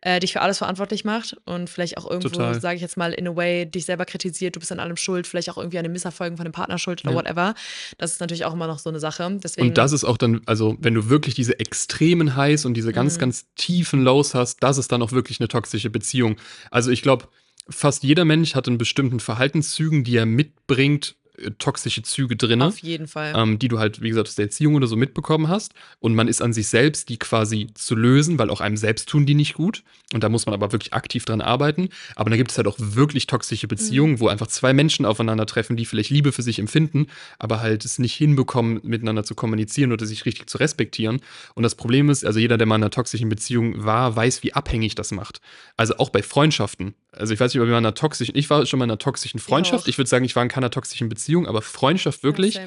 [0.00, 3.26] äh, dich für alles verantwortlich macht und vielleicht auch irgendwo, sage ich jetzt mal, in
[3.28, 5.92] a way dich selber kritisiert, du bist an allem schuld, vielleicht auch irgendwie an den
[5.92, 7.18] Misserfolgen von dem Partner schuld oder Ja.
[7.18, 7.54] whatever.
[7.98, 9.38] Das ist natürlich auch immer noch so eine Sache.
[9.42, 12.92] Deswegen, Und das ist auch dann, also wenn du wirklich diese extremen Highs und diese
[12.92, 13.20] ganz, Mhm.
[13.20, 16.36] ganz tiefen Lows hast, das ist dann auch wirklich eine toxische Beziehung.
[16.70, 17.28] Also ich glaube,
[17.68, 21.16] fast jeder Mensch hat in bestimmten Verhaltenszügen, die er mitbringt,
[21.58, 23.32] toxische Züge drin, auf jeden Fall.
[23.36, 25.74] ähm, die du halt, wie gesagt, aus der Erziehung oder so mitbekommen hast.
[26.00, 29.26] Und man ist an sich selbst, die quasi zu lösen, weil auch einem selbst tun
[29.26, 29.82] die nicht gut.
[30.12, 31.88] Und da muss man aber wirklich aktiv dran arbeiten.
[32.14, 35.86] Aber dann gibt es halt auch wirklich toxische Beziehungen, wo einfach zwei Menschen aufeinandertreffen, die
[35.86, 37.06] vielleicht Liebe für sich empfinden,
[37.38, 41.20] aber halt es nicht hinbekommen, miteinander zu kommunizieren oder sich richtig zu respektieren.
[41.54, 44.52] Und das Problem ist, also jeder, der mal in einer toxischen Beziehung war, weiß, wie
[44.52, 45.40] abhängig das macht.
[45.76, 46.94] Also auch bei Freundschaften.
[47.16, 48.90] Also ich weiß nicht, ob wir mal in einer toxischen, ich war schon mal in
[48.90, 49.84] einer toxischen Freundschaft.
[49.84, 49.88] auch.
[49.88, 52.54] Ich würde sagen, ich war in keiner toxischen Beziehung, aber Freundschaft wirklich.
[52.54, 52.62] Ja.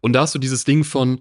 [0.00, 1.20] Und da hast du dieses Ding von,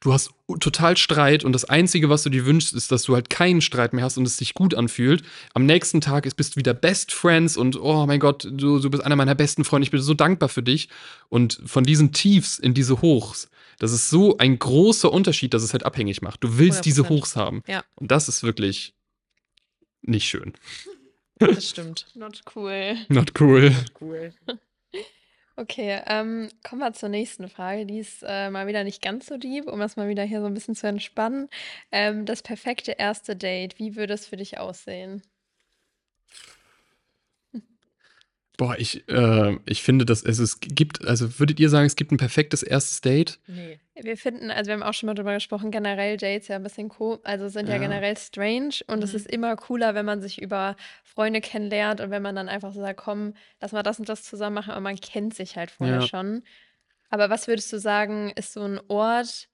[0.00, 0.30] du hast
[0.60, 3.92] total Streit und das Einzige, was du dir wünschst, ist, dass du halt keinen Streit
[3.92, 5.22] mehr hast und es sich gut anfühlt.
[5.54, 8.90] Am nächsten Tag ist, bist du wieder Best Friends und oh mein Gott, du, du
[8.90, 10.88] bist einer meiner besten Freunde, ich bin so dankbar für dich.
[11.28, 13.48] Und von diesen Tiefs in diese Hochs,
[13.78, 16.42] das ist so ein großer Unterschied, dass es halt abhängig macht.
[16.42, 17.08] Du willst diese 100%.
[17.08, 17.62] Hochs haben.
[17.66, 17.84] Ja.
[17.96, 18.94] Und das ist wirklich
[20.02, 20.54] nicht schön.
[21.38, 22.06] Das stimmt.
[22.14, 22.96] Not cool.
[23.08, 23.72] Not cool.
[24.00, 24.32] Cool.
[25.58, 27.86] Okay, ähm, kommen wir zur nächsten Frage.
[27.86, 30.46] Die ist äh, mal wieder nicht ganz so deep, um das mal wieder hier so
[30.46, 31.48] ein bisschen zu entspannen.
[31.90, 35.22] Ähm, das perfekte erste Date, wie würde es für dich aussehen?
[38.58, 42.10] Boah, ich, äh, ich finde, dass es, es gibt, also würdet ihr sagen, es gibt
[42.12, 43.38] ein perfektes erstes Date?
[43.48, 43.78] Nee.
[43.94, 46.88] Wir finden, also wir haben auch schon mal drüber gesprochen, generell Dates ja ein bisschen
[46.88, 47.78] co also sind ja, Ja.
[47.78, 49.16] generell strange und es Mhm.
[49.16, 52.80] ist immer cooler, wenn man sich über Freunde kennenlernt und wenn man dann einfach so
[52.80, 56.00] sagt, komm, lass mal das und das zusammen machen, aber man kennt sich halt vorher
[56.00, 56.06] Ja.
[56.06, 56.42] schon.
[57.10, 59.48] Aber was würdest du sagen, ist so ein Ort,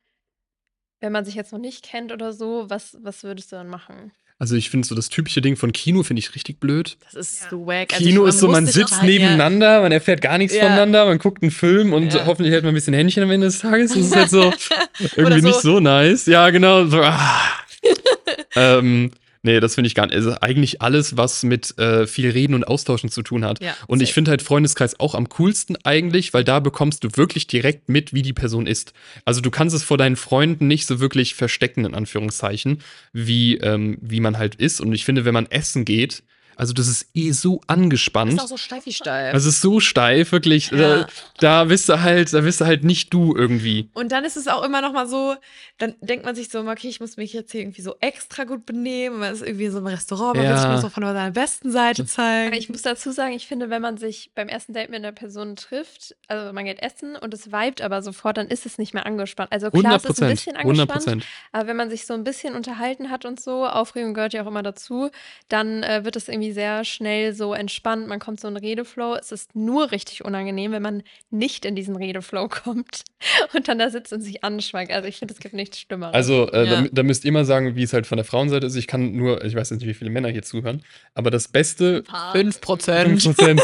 [1.00, 4.12] wenn man sich jetzt noch nicht kennt oder so, was, was würdest du dann machen?
[4.42, 6.96] Also ich finde so das typische Ding von Kino finde ich richtig blöd.
[7.04, 7.50] Das ist Ja.
[7.50, 7.92] so wack.
[7.92, 9.04] Also Kino ich- ist so, man sitzt ja.
[9.04, 10.62] nebeneinander, man erfährt gar nichts Ja.
[10.62, 12.26] voneinander, man guckt einen Film und Ja.
[12.26, 13.92] hoffentlich hält man ein bisschen Händchen am Ende des Tages.
[13.92, 14.52] Das ist halt so
[15.16, 16.26] irgendwie so- nicht so nice.
[16.26, 16.86] Ja, genau.
[16.86, 17.40] So, ah.
[18.56, 19.12] ähm,
[19.44, 20.14] Nee, das finde ich gar nicht.
[20.14, 23.62] Also eigentlich alles, was mit äh, viel Reden und Austauschen zu tun hat.
[23.62, 27.48] Ja, und ich finde halt Freundeskreis auch am coolsten eigentlich, weil da bekommst du wirklich
[27.48, 28.92] direkt mit, wie die Person ist.
[29.24, 32.82] Also du kannst es vor deinen Freunden nicht so wirklich verstecken, in Anführungszeichen,
[33.12, 34.80] wie, ähm, wie man halt ist.
[34.80, 36.22] Und ich finde, wenn man essen geht,
[36.56, 38.32] also das ist eh so angespannt.
[38.34, 39.34] Ist auch so steif wie steif.
[39.34, 40.70] Also es ist so steif, wirklich.
[40.70, 40.76] Ja.
[40.78, 41.06] Da,
[41.38, 43.88] da bist du halt, da bist du halt nicht du irgendwie.
[43.94, 45.34] Und dann ist es auch immer noch mal so,
[45.78, 48.66] dann denkt man sich so, okay, ich muss mich jetzt hier irgendwie so extra gut
[48.66, 49.18] benehmen.
[49.20, 50.72] Man ist irgendwie so im Restaurant, man will sich Ja.
[50.72, 52.48] nur so von seiner besten Seite zeigen.
[52.48, 55.12] Aber ich muss dazu sagen, ich finde, wenn man sich beim ersten Date mit einer
[55.12, 58.94] Person trifft, also man geht essen und es vibet aber sofort, dann ist es nicht
[58.94, 59.50] mehr angespannt.
[59.52, 61.26] Also klar, 100 es ist ein bisschen 100 angespannt, Prozent.
[61.52, 64.46] aber wenn man sich so ein bisschen unterhalten hat und so, Aufregung gehört ja auch
[64.46, 65.10] immer dazu,
[65.48, 68.08] dann äh, wird es irgendwie sehr schnell so entspannt.
[68.08, 69.14] Man kommt so in Redeflow.
[69.14, 73.04] Es ist nur richtig unangenehm, wenn man nicht in diesen Redeflow kommt
[73.54, 74.90] und dann da sitzt und sich anschweigt.
[74.90, 76.14] Also ich finde, es gibt nichts Schlimmeres.
[76.14, 76.82] Also, äh, Ja.
[76.82, 78.74] da, da müsst ihr mal sagen, wie es halt von der Frauenseite ist.
[78.74, 80.82] Ich kann nur, ich weiß jetzt nicht, wie viele Männer hier zuhören,
[81.14, 83.20] aber das Beste, Fünf Prozent.
[83.22, 83.62] 5%,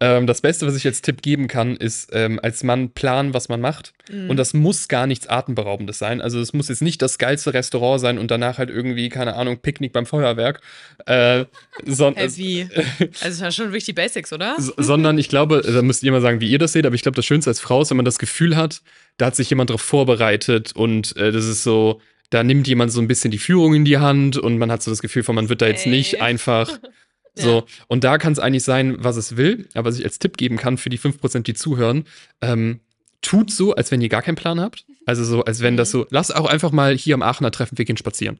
[0.00, 3.48] ähm, das Beste, was ich als Tipp geben kann, ist ähm, als Mann planen, was
[3.48, 3.92] man macht.
[4.10, 4.30] Mhm.
[4.30, 6.20] Und das muss gar nichts Atemberaubendes sein.
[6.20, 9.58] Also es muss jetzt nicht das geilste Restaurant sein und danach halt irgendwie, keine Ahnung,
[9.58, 10.60] Picknick beim Feuerwerk.
[11.06, 11.46] Äh,
[11.84, 12.68] son Heavy.
[13.22, 14.54] Also das schon wirklich die Basics, oder?
[14.58, 17.02] S- sondern ich glaube, da müsst ihr mal sagen, wie ihr das seht, aber ich
[17.02, 18.82] glaube, das Schönste als Frau ist, wenn man das Gefühl hat,
[19.16, 23.00] da hat sich jemand drauf vorbereitet und äh, das ist so, da nimmt jemand so
[23.00, 25.48] ein bisschen die Führung in die Hand und man hat so das Gefühl von, man
[25.48, 25.90] wird da jetzt Ey.
[25.92, 26.78] nicht einfach
[27.42, 27.64] so.
[27.86, 30.56] Und da kann es eigentlich sein, was es will, aber was ich als Tipp geben
[30.56, 32.04] kann für die 5%, die zuhören,
[32.40, 32.80] ähm,
[33.22, 34.84] tut so, als wenn ihr gar keinen Plan habt.
[35.06, 37.84] Also so, als wenn das so, lasst auch einfach mal hier am Aachener Treffen, wir
[37.84, 38.38] gehen spazieren.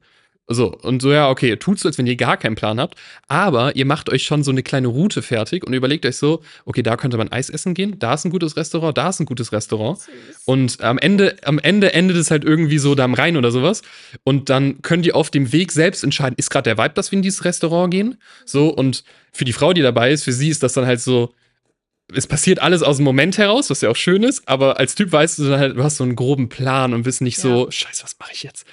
[0.50, 3.76] So, und so, ja, okay, tut so, als wenn ihr gar keinen Plan habt, aber
[3.76, 6.96] ihr macht euch schon so eine kleine Route fertig und überlegt euch so, okay, da
[6.96, 9.98] könnte man Eis essen gehen, da ist ein gutes Restaurant, da ist ein gutes Restaurant.
[9.98, 10.08] Süß.
[10.46, 13.82] Und am Ende, am Ende endet es halt irgendwie so da am Rhein oder sowas.
[14.24, 17.18] Und dann könnt ihr auf dem Weg selbst entscheiden, ist gerade der Vibe, dass wir
[17.18, 18.16] in dieses Restaurant gehen?
[18.46, 21.34] So, und für die Frau, die dabei ist, für sie ist das dann halt so,
[22.14, 25.12] es passiert alles aus dem Moment heraus, was ja auch schön ist, aber als Typ
[25.12, 28.02] weißt du dann halt, du hast so einen groben Plan und bist nicht so, scheiße,
[28.02, 28.64] was mache ich jetzt?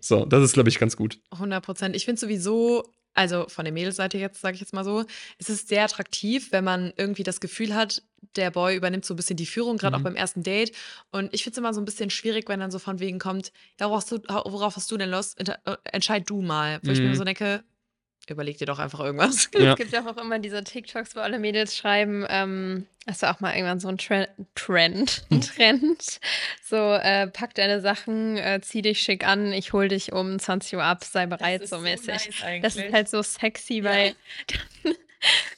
[0.00, 1.20] So, das ist, glaube ich, ganz gut.
[1.32, 1.96] 100 Prozent.
[1.96, 5.04] Ich finde sowieso, also von der Mädelsseite jetzt, sage ich jetzt mal so,
[5.38, 8.02] es ist sehr attraktiv, wenn man irgendwie das Gefühl hat,
[8.36, 10.00] der Boy übernimmt so ein bisschen die Führung, gerade Mhm.
[10.00, 10.72] auch beim ersten Date.
[11.10, 13.52] Und ich finde es immer so ein bisschen schwierig, wenn dann so von wegen kommt,
[13.80, 15.38] ja, worauf, hast du, worauf hast du denn Lust?
[15.40, 16.80] Äh, Entscheid du mal.
[16.84, 17.14] Wo ich mir Mhm.
[17.14, 17.64] so denke,
[18.30, 19.50] überleg dir doch einfach irgendwas.
[19.54, 19.72] Ja.
[19.72, 23.40] Es gibt ja auch immer diese TikToks, wo alle Mädels schreiben, ähm, hast du auch
[23.40, 26.20] mal irgendwann so ein Trend, Trend, ein Trend,
[26.62, 30.76] so äh, pack deine Sachen, äh, zieh dich schick an, ich hol dich um 20
[30.76, 32.42] Uhr ab, sei bereit, so mäßig.
[32.62, 34.14] Das ist halt so sexy, weil
[34.84, 34.94] dann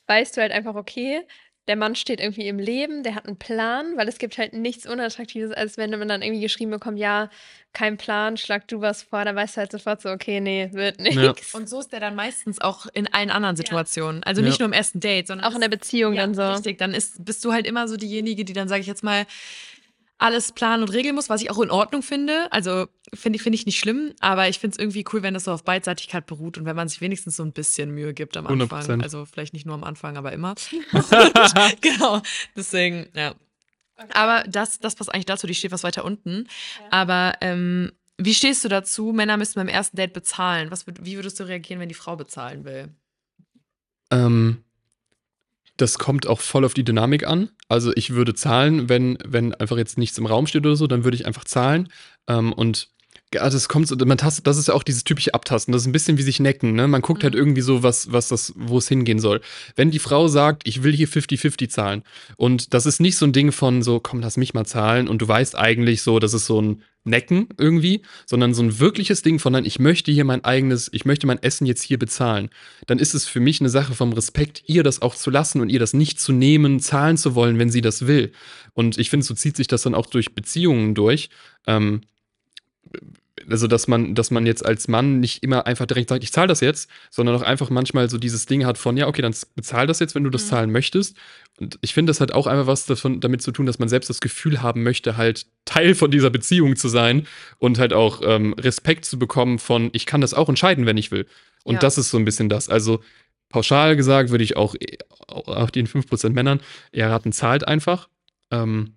[0.06, 1.22] weißt du halt einfach, okay,
[1.70, 4.88] der Mann steht irgendwie im Leben, der hat einen Plan, weil es gibt halt nichts
[4.88, 7.30] Unattraktives, als wenn man dann irgendwie geschrieben bekommt, ja,
[7.72, 10.98] kein Plan, schlag du was vor, dann weißt du halt sofort so, okay, nee, wird
[10.98, 11.54] nichts.
[11.54, 14.24] Und so ist der dann meistens auch in allen anderen Situationen.
[14.24, 14.48] Also Ja.
[14.48, 16.42] nicht nur im ersten Date, sondern Auch in der Beziehung ja, dann so.
[16.42, 19.24] Richtig, dann ist, bist du halt immer so diejenige, die dann, sage ich jetzt mal,
[20.20, 22.52] alles planen und regeln muss, was ich auch in Ordnung finde.
[22.52, 25.44] Also finde ich, finde ich nicht schlimm, aber ich finde es irgendwie cool, wenn das
[25.44, 28.46] so auf Beidseitigkeit beruht und wenn man sich wenigstens so ein bisschen Mühe gibt am
[28.46, 28.82] Anfang.
[28.82, 29.02] 100%.
[29.02, 30.54] Also vielleicht nicht nur am Anfang, aber immer.
[31.80, 32.20] genau.
[32.54, 33.34] Deswegen, ja.
[34.12, 36.46] Aber das, das passt eigentlich dazu, die steht was weiter unten.
[36.90, 39.12] Aber ähm, wie stehst du dazu?
[39.12, 40.70] Männer müssen beim ersten Date bezahlen.
[40.70, 42.88] Was, wie würdest du reagieren, wenn die Frau bezahlen will?
[44.10, 44.64] Ähm,
[45.80, 47.50] das kommt auch voll auf die Dynamik an.
[47.68, 51.04] Also ich würde zahlen, wenn, wenn einfach jetzt nichts im Raum steht oder so, dann
[51.04, 51.88] würde ich einfach zahlen.
[52.28, 52.88] Ähm, und
[53.32, 55.70] ja, das kommt so, man tastet, das ist ja auch dieses typische Abtasten.
[55.70, 56.88] Das ist ein bisschen wie sich necken, ne?
[56.88, 57.40] Man guckt halt Mhm.
[57.40, 59.40] irgendwie so, was, was das, wo es hingehen soll.
[59.76, 62.02] Wenn die Frau sagt, ich will hier 50-50 zahlen,
[62.36, 65.22] und das ist nicht so ein Ding von so, komm, lass mich mal zahlen, und
[65.22, 69.38] du weißt eigentlich so, das ist so ein Necken irgendwie, sondern so ein wirkliches Ding
[69.38, 72.50] von, nein, ich möchte hier mein eigenes, ich möchte mein Essen jetzt hier bezahlen,
[72.86, 75.70] dann ist es für mich eine Sache vom Respekt, ihr das auch zu lassen und
[75.70, 78.32] ihr das nicht zu nehmen, zahlen zu wollen, wenn sie das will.
[78.74, 81.30] Und ich finde, so zieht sich das dann auch durch Beziehungen durch.
[81.66, 82.02] Ähm,
[83.50, 86.48] also, dass man, dass man jetzt als Mann nicht immer einfach direkt sagt, ich zahle
[86.48, 89.86] das jetzt, sondern auch einfach manchmal so dieses Ding hat von, ja, okay, dann bezahl
[89.86, 90.48] das jetzt, wenn du das Mhm.
[90.48, 91.16] zahlen möchtest.
[91.58, 94.08] Und ich finde, das hat auch einfach was davon, damit zu tun, dass man selbst
[94.10, 97.26] das Gefühl haben möchte, halt Teil von dieser Beziehung zu sein
[97.58, 101.10] und halt auch ähm, Respekt zu bekommen von, ich kann das auch entscheiden, wenn ich
[101.10, 101.26] will.
[101.64, 101.80] Und Ja.
[101.80, 102.68] das ist so ein bisschen das.
[102.68, 103.00] Also,
[103.50, 104.98] pauschal gesagt, würde ich auch, eh-
[105.28, 106.60] auch den 5% Männern
[106.92, 108.08] eher raten, zahlt einfach.
[108.50, 108.94] Ähm,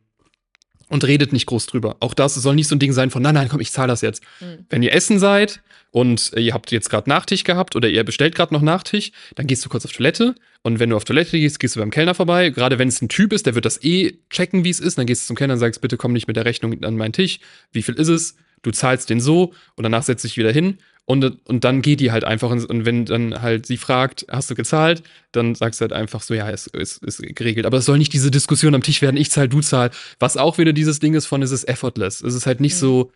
[0.93, 1.97] und redet nicht groß drüber.
[2.01, 4.01] Auch das soll nicht so ein Ding sein von, nein, nein, komm, ich zahle das
[4.01, 4.21] jetzt.
[4.39, 4.65] Mhm.
[4.69, 8.35] Wenn ihr essen seid und äh, ihr habt jetzt gerade Nachtisch gehabt oder ihr bestellt
[8.35, 11.59] gerade noch Nachtisch, dann gehst du kurz auf Toilette und wenn du auf Toilette gehst,
[11.59, 12.51] gehst du beim Kellner vorbei.
[12.51, 14.99] Gerade wenn es ein Typ ist, der wird das eh checken, wie es ist.
[14.99, 17.13] Dann gehst du zum Kellner und sagst, bitte komm nicht mit der Rechnung an meinen
[17.13, 17.39] Tisch.
[17.71, 18.35] Wie viel ist es?
[18.63, 22.11] Du zahlst den so und danach setzt dich wieder hin und, und dann geht die
[22.11, 22.49] halt einfach.
[22.49, 25.03] Und wenn dann halt sie fragt, hast du gezahlt,
[25.33, 27.65] dann sagst du halt einfach so, ja, es ist, ist, geregelt.
[27.65, 29.91] Aber es soll nicht diese Diskussion am Tisch werden, ich zahl, du zahl.
[30.19, 32.21] Was auch wieder dieses Ding ist von, es ist effortless.
[32.21, 32.79] Es ist halt nicht mhm.
[32.79, 33.11] so,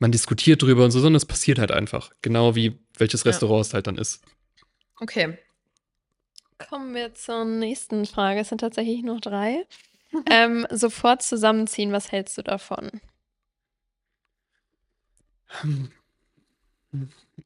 [0.00, 2.10] man diskutiert drüber und so, sondern es passiert halt einfach.
[2.22, 3.68] Genau wie welches Restaurant ja.
[3.68, 4.20] es halt dann ist.
[4.98, 5.38] Okay.
[6.68, 8.40] Kommen wir zur nächsten Frage.
[8.40, 9.64] Es sind tatsächlich noch drei.
[10.30, 13.00] ähm, sofort zusammenziehen, was hältst du davon?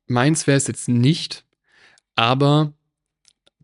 [0.07, 1.45] Meins wäre es jetzt nicht,
[2.15, 2.73] aber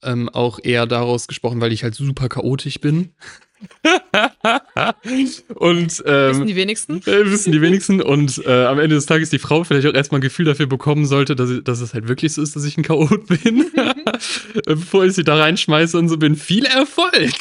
[0.03, 3.15] ähm, auch eher daraus gesprochen, weil ich halt super chaotisch bin.
[5.55, 7.03] und ähm, wissen die wenigsten?
[7.07, 8.01] Äh, wissen die wenigsten.
[8.01, 11.07] Und äh, am Ende des Tages die Frau vielleicht auch erstmal ein Gefühl dafür bekommen
[11.07, 13.67] sollte, dass, ich, dass es halt wirklich so ist, dass ich ein Chaot bin.
[14.67, 16.37] Bevor ich sie da reinschmeiße und so bin.
[16.37, 17.33] Viel Erfolg!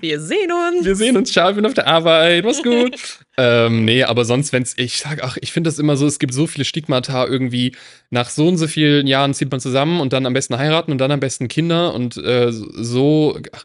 [0.00, 0.84] Wir sehen uns!
[0.84, 2.94] Wir sehen uns, ciao, ich bin auf der Arbeit, mach's gut.
[3.36, 6.32] ähm, nee, aber sonst, wenn's, ich sag, ach, ich finde das immer so, es gibt
[6.32, 7.72] so viele Stigmata irgendwie,
[8.10, 10.98] nach so und so vielen Jahren zieht man zusammen und dann am besten heiraten und
[10.98, 13.38] dann am besten Kinder und äh, so.
[13.52, 13.64] Ach,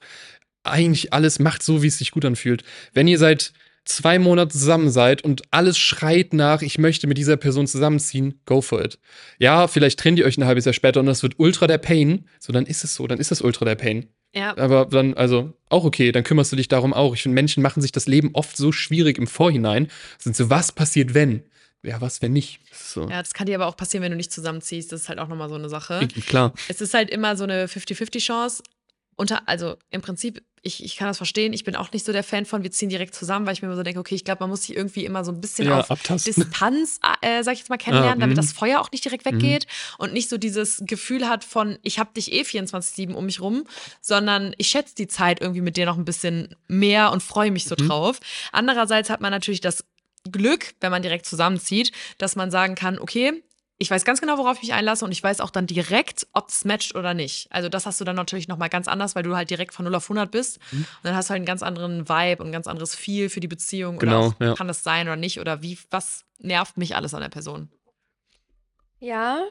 [0.63, 2.63] eigentlich alles macht so, wie es sich gut anfühlt.
[2.93, 3.53] Wenn ihr seit
[3.85, 8.61] zwei Monaten zusammen seid und alles schreit nach, ich möchte mit dieser Person zusammenziehen, go
[8.61, 8.99] for it.
[9.39, 12.25] Ja, vielleicht trennt ihr euch ein halbes Jahr später und das wird ultra der Pain.
[12.39, 14.07] So, dann ist es so, dann ist das ultra der Pain.
[14.33, 14.55] Ja.
[14.57, 17.13] Aber dann, also, auch okay, dann kümmerst du dich darum auch.
[17.15, 19.89] Ich finde, Menschen machen sich das Leben oft so schwierig im Vorhinein.
[20.19, 21.43] Sind so, was passiert, wenn?
[21.83, 22.59] Ja, was, wenn nicht?
[22.71, 23.09] So.
[23.09, 24.91] Ja, das kann dir aber auch passieren, wenn du nicht zusammenziehst.
[24.91, 26.07] Das ist halt auch nochmal so eine Sache.
[26.27, 26.53] Klar.
[26.69, 28.63] Es ist halt immer so eine 50-50-Chance.
[29.17, 31.53] Unter, also im Prinzip ich, ich kann das verstehen.
[31.53, 33.67] Ich bin auch nicht so der Fan von, wir ziehen direkt zusammen, weil ich mir
[33.67, 35.79] immer so denke, okay, ich glaube, man muss sich irgendwie immer so ein bisschen ja,
[35.79, 36.33] auf abtasten.
[36.33, 38.41] Distanz, äh, sag ich jetzt mal, kennenlernen, ja, damit mhm.
[38.41, 40.03] das Feuer auch nicht direkt weggeht mhm.
[40.03, 43.63] und nicht so dieses Gefühl hat von, ich habe dich eh 24-7 um mich rum,
[44.01, 47.65] sondern ich schätze die Zeit irgendwie mit dir noch ein bisschen mehr und freue mich
[47.65, 47.87] so mhm.
[47.87, 48.19] drauf.
[48.51, 49.83] Andererseits hat man natürlich das
[50.31, 53.43] Glück, wenn man direkt zusammenzieht, dass man sagen kann, okay,
[53.81, 56.49] ich weiß ganz genau, worauf ich mich einlasse und ich weiß auch dann direkt, ob
[56.49, 57.47] es matcht oder nicht.
[57.51, 59.95] Also das hast du dann natürlich nochmal ganz anders, weil du halt direkt von 0
[59.95, 60.59] auf 100 bist.
[60.71, 60.81] Mhm.
[60.81, 63.39] Und dann hast du halt einen ganz anderen Vibe und ein ganz anderes Feel für
[63.39, 63.97] die Beziehung.
[63.97, 64.53] Genau, oder ja.
[64.53, 65.39] kann das sein oder nicht?
[65.39, 67.69] Oder wie, was nervt mich alles an der Person?
[68.99, 69.45] Ja,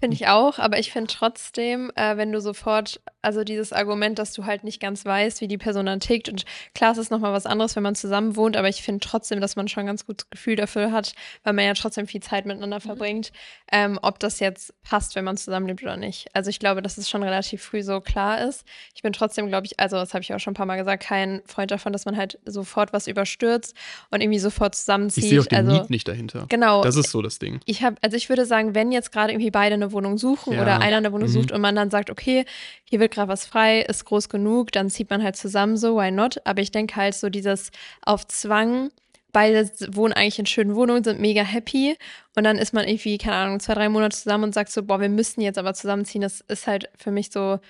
[0.00, 4.32] Finde ich auch, aber ich finde trotzdem, äh, wenn du sofort, also dieses Argument, dass
[4.32, 6.44] du halt nicht ganz weißt, wie die Person dann tickt und
[6.74, 9.56] klar, es ist nochmal was anderes, wenn man zusammen wohnt, aber ich finde trotzdem, dass
[9.56, 12.76] man schon ein ganz gutes Gefühl dafür hat, weil man ja trotzdem viel Zeit miteinander
[12.76, 12.82] mhm.
[12.82, 13.32] verbringt,
[13.72, 16.28] ähm, ob das jetzt passt, wenn man zusammenlebt oder nicht.
[16.32, 18.64] Also ich glaube, dass es schon relativ früh so klar ist.
[18.94, 21.02] Ich bin trotzdem, glaube ich, also das habe ich auch schon ein paar Mal gesagt,
[21.02, 23.74] kein Freund davon, dass man halt sofort was überstürzt
[24.10, 25.24] und irgendwie sofort zusammenzieht.
[25.24, 26.46] Ich sehe auch den also, Need nicht dahinter.
[26.48, 26.82] Genau.
[26.82, 27.60] Das ist so das Ding.
[27.64, 30.62] Ich habe, also ich würde sagen, wenn jetzt gerade irgendwie beide eine Wohnung suchen ja.
[30.62, 31.32] oder einer eine Wohnung mhm.
[31.32, 32.44] sucht und man dann sagt, okay,
[32.84, 36.10] hier wird gerade was frei, ist groß genug, dann zieht man halt zusammen so, why
[36.10, 36.40] not?
[36.44, 37.70] Aber ich denke halt so dieses
[38.02, 38.90] auf Zwang,
[39.32, 41.96] beide wohnen eigentlich in schönen Wohnungen, sind mega happy
[42.34, 45.00] und dann ist man irgendwie, keine Ahnung, zwei, drei Monate zusammen und sagt so, boah,
[45.00, 46.22] wir müssen jetzt aber zusammenziehen.
[46.22, 47.60] Das ist halt für mich so,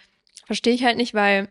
[0.46, 1.48] verstehe ich halt nicht, weil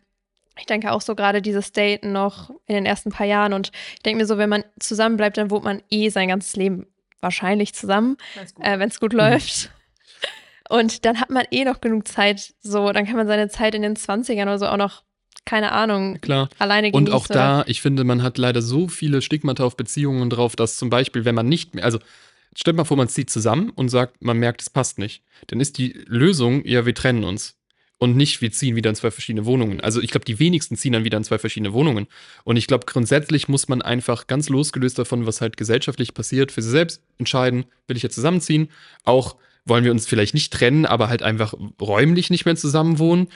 [0.59, 4.01] ich denke auch so gerade dieses Daten noch in den ersten paar Jahren und ich
[4.03, 6.88] denke mir so, wenn man zusammen bleibt, dann wohnt man eh sein ganzes Leben
[7.20, 8.43] wahrscheinlich zusammen, wenn
[8.82, 9.72] es gut, äh, gut läuft.
[10.70, 13.82] Und dann hat man eh noch genug Zeit, so, dann kann man seine Zeit in
[13.82, 15.03] den 20ern oder so auch noch,
[15.45, 16.49] keine Ahnung, Klar.
[16.59, 17.13] alleine genießen.
[17.13, 20.78] Und auch da, ich finde, man hat leider so viele Stigmata auf Beziehungen drauf, dass
[20.78, 21.99] zum Beispiel, wenn man nicht mehr, also
[22.53, 25.24] stellt mal vor, man zieht zusammen und sagt, man merkt, es passt nicht.
[25.47, 27.55] Dann ist die Lösung, ja, wir trennen uns.
[27.99, 29.82] Und nicht, wir ziehen wieder in zwei verschiedene Wohnungen.
[29.82, 32.07] Also ich glaube, die wenigsten ziehen dann wieder in zwei verschiedene Wohnungen.
[32.43, 36.61] Und ich glaube, grundsätzlich muss man einfach ganz losgelöst davon, was halt gesellschaftlich passiert, für
[36.61, 38.70] sich selbst entscheiden, will ich jetzt zusammenziehen.
[39.03, 39.36] Auch
[39.68, 43.28] wollen wir uns vielleicht nicht trennen, aber halt einfach räumlich nicht mehr zusammen wohnen.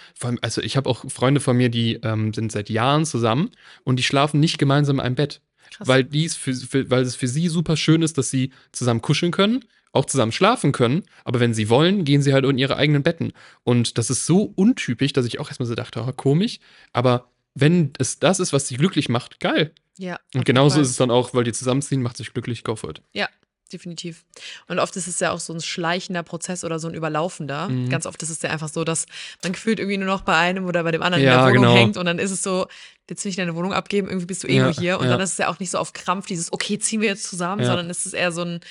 [0.41, 3.51] Also ich habe auch Freunde von mir, die ähm, sind seit Jahren zusammen
[3.84, 5.41] und die schlafen nicht gemeinsam in einem Bett.
[5.71, 5.88] Krass.
[5.88, 9.32] Weil, dies für, für, weil es für sie super schön ist, dass sie zusammen kuscheln
[9.32, 9.63] können,
[9.93, 13.34] auch zusammen schlafen können, aber wenn sie wollen, gehen sie halt in ihre eigenen Betten.
[13.63, 16.59] Und das ist so untypisch, dass ich auch erstmal so dachte, oh, komisch,
[16.93, 19.73] aber wenn es das ist, was sie glücklich macht, geil.
[19.97, 20.19] Ja.
[20.34, 23.01] Und genauso ist es dann auch, weil die zusammenziehen, macht sich glücklich, go for it.
[23.13, 23.27] Ja,
[23.74, 24.26] definitiv.
[24.67, 27.69] Und oft ist es ja auch so ein schleichender Prozess oder so ein überlaufender.
[27.69, 27.89] Mhm.
[27.89, 29.05] Ganz oft ist es ja einfach so, dass
[29.43, 31.63] man gefühlt irgendwie nur noch bei einem oder bei dem anderen ja, in der Wohnung
[31.63, 31.76] genau.
[31.76, 32.67] hängt und dann ist es so,
[33.07, 34.99] willst du nicht deine Wohnung abgeben, irgendwie bist du eh ja, nur hier.
[34.99, 35.11] Und ja.
[35.11, 37.65] dann ist es ja auch nicht so auf Krampf dieses, okay, ziehen wir jetzt zusammen,
[37.65, 38.61] sondern es ist eher so ein,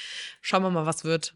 [0.41, 1.35] schauen wir mal, was wird.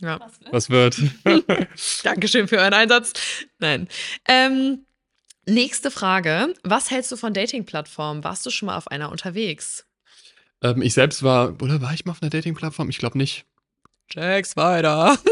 [0.00, 0.20] Ja.
[0.52, 1.00] Was wird?
[1.00, 1.68] Was wird?
[2.04, 3.12] Dankeschön für euren Einsatz.
[3.58, 3.88] Nein.
[4.26, 4.86] Ähm,
[5.46, 6.52] nächste Frage.
[6.62, 8.24] Was hältst du von Dating-Plattformen?
[8.24, 9.85] Warst du schon mal auf einer unterwegs?
[10.62, 12.88] Ähm, ich selbst war, oder war ich mal auf einer Dating-Plattform?
[12.88, 13.44] Ich glaube nicht.
[14.12, 15.18] Jax weiter.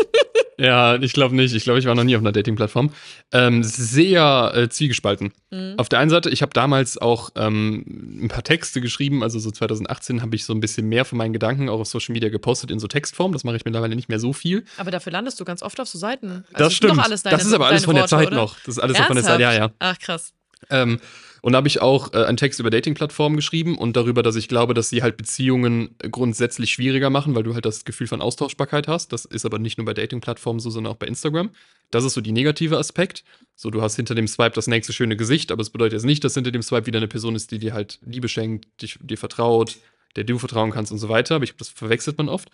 [0.58, 1.54] Ja, ich glaube nicht.
[1.54, 2.92] Ich glaube, ich war noch nie auf einer Dating-Plattform.
[3.32, 5.32] Ähm, sehr äh, zwiegespalten.
[5.50, 5.74] Mhm.
[5.78, 9.50] Auf der einen Seite, ich habe damals auch ähm, ein paar Texte geschrieben, also so
[9.50, 12.70] 2018 habe ich so ein bisschen mehr von meinen Gedanken auch auf Social Media gepostet
[12.70, 13.32] in so Textform.
[13.32, 14.64] Das mache ich mittlerweile nicht mehr so viel.
[14.76, 16.44] Aber dafür landest du ganz oft auf so Seiten.
[16.52, 16.98] Also das stimmt.
[16.98, 18.36] Alles deine, das ist aber alles von der Worte, Zeit oder?
[18.36, 18.56] noch.
[18.60, 19.70] Das ist alles von der Zeit, ja, ja.
[19.78, 20.32] Ach, krass.
[20.70, 21.00] Ähm,
[21.44, 24.48] und da habe ich auch äh, einen Text über Dating-Plattformen geschrieben und darüber, dass ich
[24.48, 28.88] glaube, dass sie halt Beziehungen grundsätzlich schwieriger machen, weil du halt das Gefühl von Austauschbarkeit
[28.88, 29.12] hast.
[29.12, 31.50] Das ist aber nicht nur bei Dating-Plattformen so, sondern auch bei Instagram.
[31.90, 33.24] Das ist so die negative Aspekt.
[33.56, 36.24] So, du hast hinter dem Swipe das nächste schöne Gesicht, aber es bedeutet jetzt nicht,
[36.24, 39.18] dass hinter dem Swipe wieder eine Person ist, die dir halt Liebe schenkt, dich, dir
[39.18, 39.76] vertraut,
[40.16, 41.34] der du vertrauen kannst und so weiter.
[41.34, 42.48] Aber ich, das verwechselt man oft.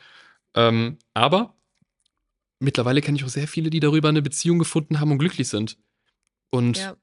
[0.57, 1.55] Ähm, aber
[2.59, 5.79] mittlerweile kenne ich auch sehr viele, die darüber eine Beziehung gefunden haben und glücklich sind.
[6.51, 6.97] Und Ja.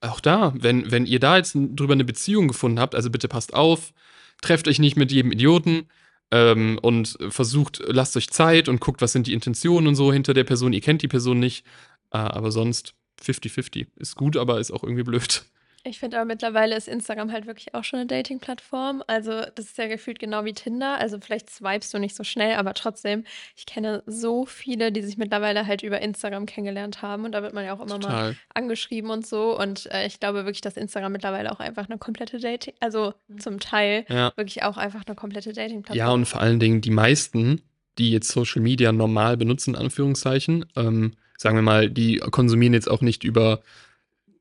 [0.00, 3.54] Auch da, wenn, wenn ihr da jetzt drüber eine Beziehung gefunden habt, also bitte passt
[3.54, 3.92] auf,
[4.40, 5.88] trefft euch nicht mit jedem Idioten
[6.30, 10.34] ähm, und versucht, lasst euch Zeit und guckt, was sind die Intentionen und so hinter
[10.34, 10.72] der Person.
[10.72, 11.64] Ihr kennt die Person nicht,
[12.10, 13.86] äh, aber sonst 50-50.
[13.96, 15.44] Ist gut, aber ist auch irgendwie blöd.
[15.84, 19.02] Ich finde aber mittlerweile ist Instagram halt wirklich auch schon eine Dating-Plattform.
[19.08, 20.98] Also das ist ja gefühlt genau wie Tinder.
[21.00, 23.24] Also vielleicht swipest du nicht so schnell, aber trotzdem,
[23.56, 27.24] ich kenne so viele, die sich mittlerweile halt über Instagram kennengelernt haben.
[27.24, 28.36] Und da wird man ja auch immer mal Total.
[28.54, 29.58] angeschrieben und so.
[29.58, 33.58] Und äh, ich glaube wirklich, dass Instagram mittlerweile auch einfach eine komplette Dating, also zum
[33.58, 34.32] Teil Ja.
[34.36, 35.96] wirklich auch einfach eine komplette Dating-Plattform.
[35.98, 37.60] Ja, und vor allen Dingen die meisten,
[37.98, 42.88] die jetzt Social Media normal benutzen, in Anführungszeichen, ähm, sagen wir mal, die konsumieren jetzt
[42.88, 43.62] auch nicht über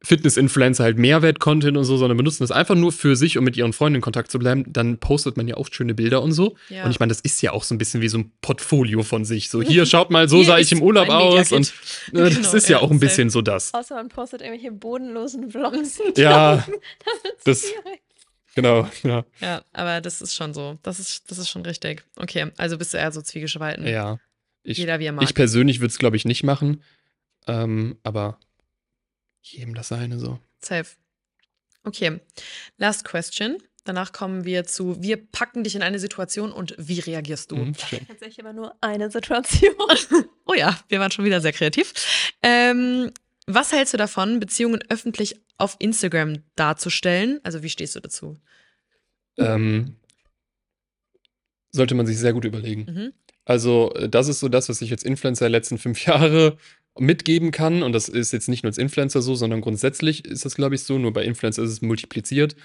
[0.04, 3.72] Fitness-Influencer halt Mehrwert-Content und so, sondern benutzen das einfach nur für sich, um mit ihren
[3.72, 4.66] Freunden in Kontakt zu bleiben.
[4.68, 6.56] Dann postet man ja oft schöne Bilder und so.
[6.70, 6.86] Ja.
[6.86, 9.26] Und ich meine, das ist ja auch so ein bisschen wie so ein Portfolio von
[9.26, 9.50] sich.
[9.50, 11.52] So, hier, schaut mal, so sah ich im Urlaub aus.
[11.52, 11.68] Und
[12.14, 13.74] äh, das Genau, ist ja, ja, auch ein bisschen so das.
[13.74, 16.00] Außer man postet irgendwelche bodenlosen Vlogs.
[16.18, 16.66] Ja,
[17.46, 18.02] das ist schwierig.
[18.56, 18.90] genau.
[19.04, 19.24] Ja.
[19.40, 20.80] Ja, aber das ist schon so.
[20.84, 22.04] Das ist, das ist schon richtig.
[22.16, 23.86] Okay, also bist du eher so zwiegespalten.
[23.88, 24.18] ja.
[24.64, 25.24] Ich, Jeder wie er mag.
[25.24, 26.84] ich persönlich würde es, glaube ich, nicht machen.
[27.48, 28.38] Ähm, aber
[29.42, 30.40] jedem das seine so.
[30.60, 30.90] Safe.
[31.84, 32.20] Okay,
[32.78, 33.58] last question.
[33.84, 37.56] Danach kommen wir zu, wir packen dich in eine Situation und wie reagierst du?
[37.56, 37.74] Mhm.
[37.74, 39.74] Tatsächlich aber nur eine Situation.
[40.46, 41.94] Oh ja, wir waren schon wieder sehr kreativ.
[42.44, 43.12] Ähm,
[43.48, 47.40] was hältst du davon, Beziehungen öffentlich auf Instagram darzustellen?
[47.44, 48.38] Also wie stehst du dazu?
[49.38, 49.96] Ähm,
[51.72, 52.86] sollte man sich sehr gut überlegen.
[52.86, 53.14] Mhm.
[53.46, 56.58] Also, äh, das ist so das, was ich als Influencer der letzten fünf Jahre
[57.02, 57.84] mitgeben kann.
[57.84, 60.84] Und das ist jetzt nicht nur als Influencer so, sondern grundsätzlich ist das, glaube ich,
[60.84, 60.98] so.
[60.98, 62.56] Nur bei Influencer ist es multipliziert.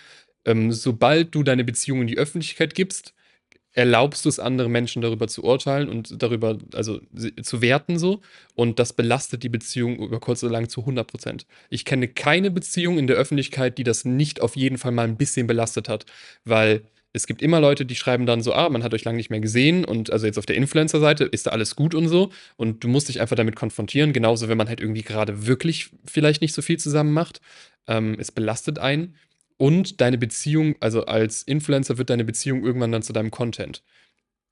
[0.44, 3.14] Ähm, sobald du deine Beziehung in die Öffentlichkeit gibst,
[3.72, 7.00] erlaubst du es anderen Menschen darüber zu urteilen und darüber, also
[7.42, 8.22] zu werten so.
[8.54, 11.46] Und das belastet die Beziehung über kurz oder lang zu 100 Prozent.
[11.68, 15.18] Ich kenne keine Beziehung in der Öffentlichkeit, die das nicht auf jeden Fall mal ein
[15.18, 16.06] bisschen belastet hat.
[16.44, 16.82] Weil
[17.16, 19.40] es gibt immer Leute, die schreiben dann so, ah, man hat euch lange nicht mehr
[19.40, 22.88] gesehen und also jetzt auf der Influencer-Seite ist da alles gut und so und du
[22.88, 26.62] musst dich einfach damit konfrontieren, genauso wenn man halt irgendwie gerade wirklich vielleicht nicht so
[26.62, 27.40] viel zusammen macht.
[27.88, 29.16] Ähm, es belastet einen
[29.56, 33.82] und deine Beziehung, also als Influencer wird deine Beziehung irgendwann dann zu deinem Content.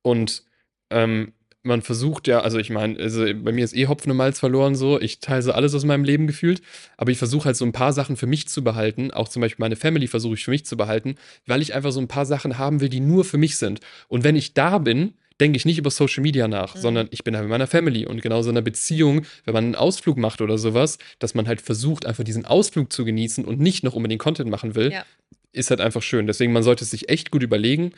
[0.03, 0.45] Und
[0.91, 1.33] ähm,
[1.65, 4.75] man versucht ja, also ich meine, also bei mir ist eh Hopfen und Malz verloren
[4.77, 6.63] so, ich teile so alles aus meinem Leben gefühlt,
[6.97, 9.63] aber ich versuche halt so ein paar Sachen für mich zu behalten, auch zum Beispiel
[9.65, 12.59] meine Family versuche ich für mich zu behalten, weil ich einfach so ein paar Sachen
[12.59, 13.81] haben will, die nur für mich sind.
[14.09, 16.81] Und wenn ich da bin, denke ich nicht über Social Media nach, Mhm.
[16.81, 19.75] sondern ich bin da mit meiner Family und genauso in einer Beziehung, wenn man einen
[19.75, 23.83] Ausflug macht oder sowas, dass man halt versucht, einfach diesen Ausflug zu genießen und nicht
[23.83, 25.05] noch unbedingt Content machen will, Ja.
[25.51, 26.27] ist halt einfach schön.
[26.29, 27.93] Deswegen, man sollte es sich echt gut überlegen,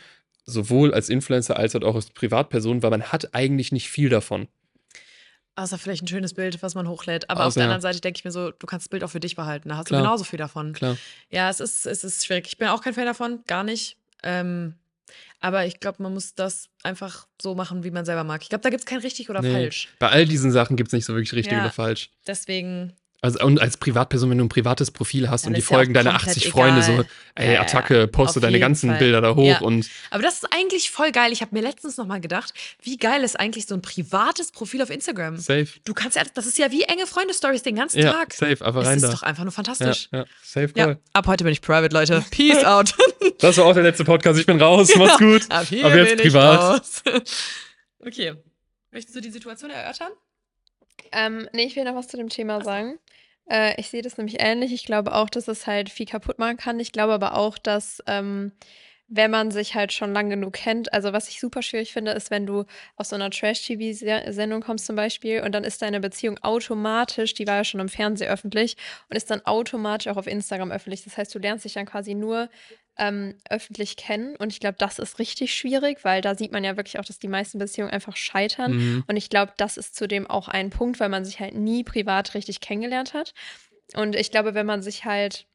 [0.46, 4.48] sowohl als Influencer als halt auch als Privatperson, weil man hat eigentlich nicht viel davon.
[5.58, 7.30] Außer vielleicht ein schönes Bild, was man hochlädt.
[7.30, 7.74] Aber auf Außer, der ja.
[7.74, 9.70] anderen Seite denke ich mir so, du kannst das Bild auch für dich behalten.
[9.70, 10.02] Da hast Klar.
[10.02, 10.74] du genauso viel davon.
[10.74, 10.98] Klar.
[11.30, 12.46] Ja, es ist, es ist schwierig.
[12.48, 13.96] Ich bin auch kein Fan davon, gar nicht.
[14.22, 14.74] Ähm,
[15.40, 18.42] aber ich glaube, man muss das einfach so machen, wie man selber mag.
[18.42, 19.52] Ich glaube, da gibt es kein richtig oder Nee.
[19.52, 19.88] falsch.
[19.98, 21.60] Bei all diesen Sachen gibt es nicht so wirklich richtig Ja.
[21.62, 22.10] oder falsch.
[22.26, 22.92] Deswegen,
[23.22, 25.76] Also, und als Privatperson, wenn du ein privates Profil hast Dann und die ist ja
[25.76, 27.04] folgen deine komplett 80 Freunde so,
[27.34, 28.98] ey, Ja, Attacke, poste deine ganzen Fall.
[28.98, 29.60] Bilder da hoch Ja.
[29.60, 31.32] und aber das ist eigentlich voll geil.
[31.32, 32.52] Ich habe mir letztens noch mal gedacht,
[32.82, 35.36] wie geil ist eigentlich so ein privates Profil auf Instagram?
[35.38, 35.66] safe.
[35.84, 38.34] Du kannst ja, das ist ja wie enge Freunde-Stories den ganzen Ja, Tag.
[38.34, 39.10] safe, einfach rein ist da.
[39.10, 40.08] doch einfach nur Ja, fantastisch.
[40.12, 40.98] ja, safe Ja, voll.
[41.14, 42.24] ab heute bin ich private, Leute.
[42.30, 42.94] Peace out.
[43.38, 44.38] Das war auch der letzte Podcast.
[44.38, 44.90] Ich bin raus.
[44.96, 45.46] Mach's gut.
[45.50, 46.60] Ab hier Aber jetzt privat.
[46.80, 47.02] raus.
[48.00, 48.34] okay.
[48.92, 50.12] Möchtest du die Situation erörtern?
[51.12, 52.98] Ähm, nee, ich will noch was zu dem Thema sagen.
[53.48, 54.72] Äh, ich sehe das nämlich ähnlich.
[54.72, 56.80] Ich glaube auch, dass es halt viel kaputt machen kann.
[56.80, 58.52] Ich glaube aber auch, dass ähm,
[59.08, 62.30] wenn man sich halt schon lang genug kennt, also was ich super schwierig finde, ist,
[62.30, 62.64] wenn du
[62.96, 67.56] aus so einer Trash-TV-Sendung kommst zum Beispiel und dann ist deine Beziehung automatisch, die war
[67.56, 68.76] ja schon im Fernsehen öffentlich
[69.08, 71.04] und ist dann automatisch auch auf Instagram öffentlich.
[71.04, 72.48] Das heißt, du lernst dich dann quasi nur
[72.98, 74.36] ähm, öffentlich kennen.
[74.36, 77.18] Und ich glaube, das ist richtig schwierig, weil da sieht man ja wirklich auch, dass
[77.18, 78.72] die meisten Beziehungen einfach scheitern.
[78.72, 79.04] Mhm.
[79.06, 82.34] Und ich glaube, das ist zudem auch ein Punkt, weil man sich halt nie privat
[82.34, 83.34] richtig kennengelernt hat.
[83.94, 85.46] Und ich glaube, wenn man sich halt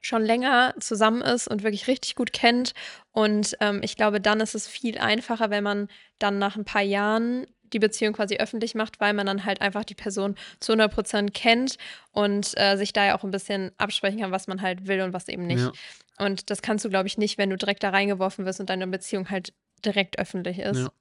[0.00, 2.72] schon länger zusammen ist und wirklich richtig gut kennt.
[3.12, 6.82] Und ähm, ich glaube, dann ist es viel einfacher, wenn man dann nach ein paar
[6.82, 10.92] Jahren die Beziehung quasi öffentlich macht, weil man dann halt einfach die Person zu 100
[10.92, 11.76] Prozent kennt
[12.12, 15.12] und äh, sich da ja auch ein bisschen absprechen kann, was man halt will und
[15.12, 15.60] was eben nicht.
[15.60, 15.72] Ja.
[16.20, 18.86] Und das kannst du, glaube ich, nicht, wenn du direkt da reingeworfen wirst und deine
[18.86, 19.52] Beziehung halt
[19.84, 20.78] direkt öffentlich ist.
[20.78, 20.92] Ja.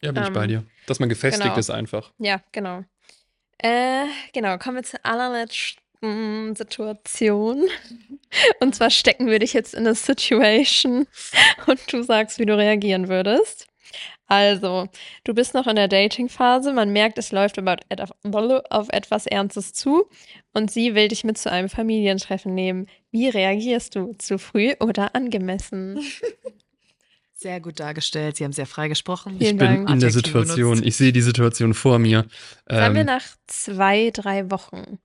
[0.00, 0.64] Ja, bin ich Ähm, bei dir.
[0.86, 1.58] Dass man gefestigt genau.
[1.58, 2.12] ist einfach.
[2.18, 2.84] Ja, genau.
[3.58, 7.64] Äh, genau, kommen wir zur allerletzten Situation.
[8.60, 11.06] Und zwar stecken wir dich jetzt in eine Situation
[11.66, 13.66] und du sagst, wie du reagieren würdest.
[14.26, 14.88] Also,
[15.24, 20.08] du bist noch in der Dating-Phase, man merkt, es läuft auf etwas Ernstes zu
[20.52, 22.86] und sie will dich mit zu einem Familientreffen nehmen.
[23.10, 24.14] Wie reagierst du?
[24.18, 26.00] Zu früh oder angemessen?
[27.32, 28.36] Sehr gut dargestellt.
[28.36, 29.36] Sie haben sehr frei gesprochen.
[29.38, 29.90] Vielen ich bin Dank.
[29.90, 30.82] in der Situation.
[30.82, 32.26] Ich sehe die Situation vor mir.
[32.66, 34.98] Sagen wir Ähm, nach zwei, drei Wochen.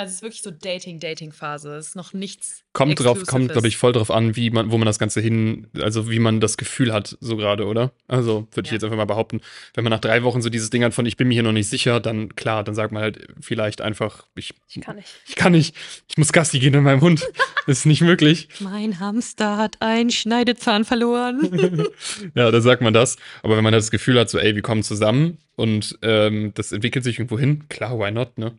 [0.00, 1.74] Also es ist wirklich so Dating-Dating-Phase.
[1.76, 2.64] Es ist noch nichts.
[2.72, 5.66] kommt drauf, kommt, glaube ich, voll drauf an, wie man, wo man das Ganze hin,
[5.78, 7.92] also wie man das Gefühl hat, so gerade, oder?
[8.08, 8.76] Also würde ich Ja.
[8.76, 9.40] jetzt einfach mal behaupten,
[9.74, 11.52] wenn man nach drei Wochen so dieses Ding hat von ich bin mir hier noch
[11.52, 15.08] nicht sicher, dann klar, dann sagt man halt vielleicht einfach, ich, Ich kann nicht.
[15.26, 15.76] ich kann nicht,
[16.08, 17.20] ich muss Gassi gehen in meinem Hund.
[17.66, 18.48] Das ist nicht möglich.
[18.60, 21.86] Mein Hamster hat einen Schneidezahn verloren.
[22.34, 23.16] ja, dann sagt man das.
[23.42, 27.04] Aber wenn man das Gefühl hat, so, ey, wir kommen zusammen und ähm, das entwickelt
[27.04, 28.56] sich irgendwo hin, klar, why not, ne?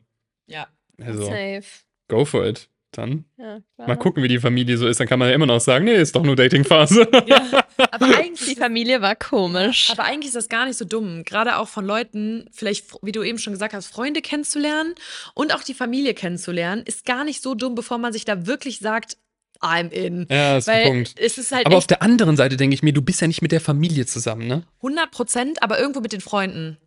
[0.47, 0.67] ja.
[1.05, 1.63] Also, Safe.
[2.07, 2.67] go for it.
[2.93, 4.99] Dann Ja, mal gucken, wie die Familie so ist.
[4.99, 7.07] Dann kann man ja immer noch sagen, nee, ist doch nur Datingphase.
[7.25, 7.63] ja.
[7.89, 8.57] Aber Die eigentlich.
[8.57, 9.89] Familie war komisch.
[9.91, 11.23] Aber eigentlich ist das gar nicht so dumm.
[11.23, 14.93] Gerade auch von Leuten, vielleicht, wie du eben schon gesagt hast, Freunde kennenzulernen
[15.35, 18.79] und auch die Familie kennenzulernen, ist gar nicht so dumm, bevor man sich da wirklich
[18.79, 19.15] sagt,
[19.61, 20.27] I'm in.
[20.29, 21.15] ja, ist Weil ein Punkt.
[21.17, 23.41] es ist halt Aber auf der anderen Seite denke ich mir, du bist ja nicht
[23.41, 24.63] mit der Familie zusammen, ne?
[24.77, 26.77] 100 Prozent, aber irgendwo mit den Freunden.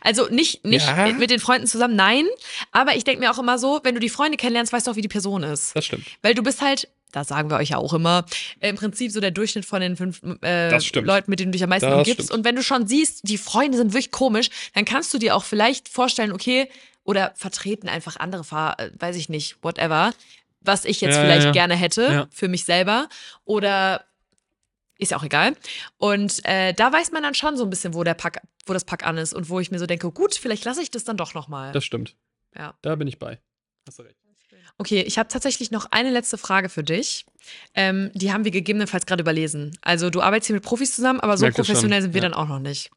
[0.00, 1.12] Also nicht, nicht Ja.
[1.12, 2.26] mit den Freunden zusammen, nein.
[2.72, 4.96] Aber ich denke mir auch immer so, wenn du die Freunde kennenlernst, weißt du auch,
[4.96, 5.74] wie die Person ist.
[5.76, 6.06] Das stimmt.
[6.22, 8.24] Weil du bist halt, das sagen wir euch ja auch immer,
[8.60, 10.70] im Prinzip so der Durchschnitt von den fünf äh.
[11.00, 12.24] Leuten, mit denen du dich am meisten Das umgibst.
[12.26, 12.30] stimmt.
[12.38, 15.44] Und wenn du schon siehst, die Freunde sind wirklich komisch, dann kannst du dir auch
[15.44, 16.68] vielleicht vorstellen, okay,
[17.04, 20.12] oder vertreten einfach andere, Fahr äh, weiß ich nicht, whatever,
[20.60, 21.52] was ich jetzt Ja, vielleicht ja.
[21.52, 23.08] gerne hätte für mich selber.
[23.44, 24.04] Oder
[24.98, 25.56] ist ja auch egal.
[25.98, 28.84] Und äh, da weiß man dann schon so ein bisschen, wo der Pack, wo das
[28.84, 31.16] Pack an ist und wo ich mir so denke, gut, vielleicht lasse ich das dann
[31.16, 31.72] doch noch mal.
[31.72, 32.16] Das stimmt.
[32.54, 32.74] Ja.
[32.82, 33.40] Da bin ich bei.
[33.86, 34.16] Hast du recht.
[34.78, 37.24] Okay, ich habe tatsächlich noch eine letzte Frage für dich.
[37.74, 39.76] Ähm, die haben wir gegebenenfalls gerade überlesen.
[39.80, 42.28] Also du arbeitest hier mit Profis zusammen, aber so professionell sind wir ja.
[42.28, 42.90] dann auch noch nicht.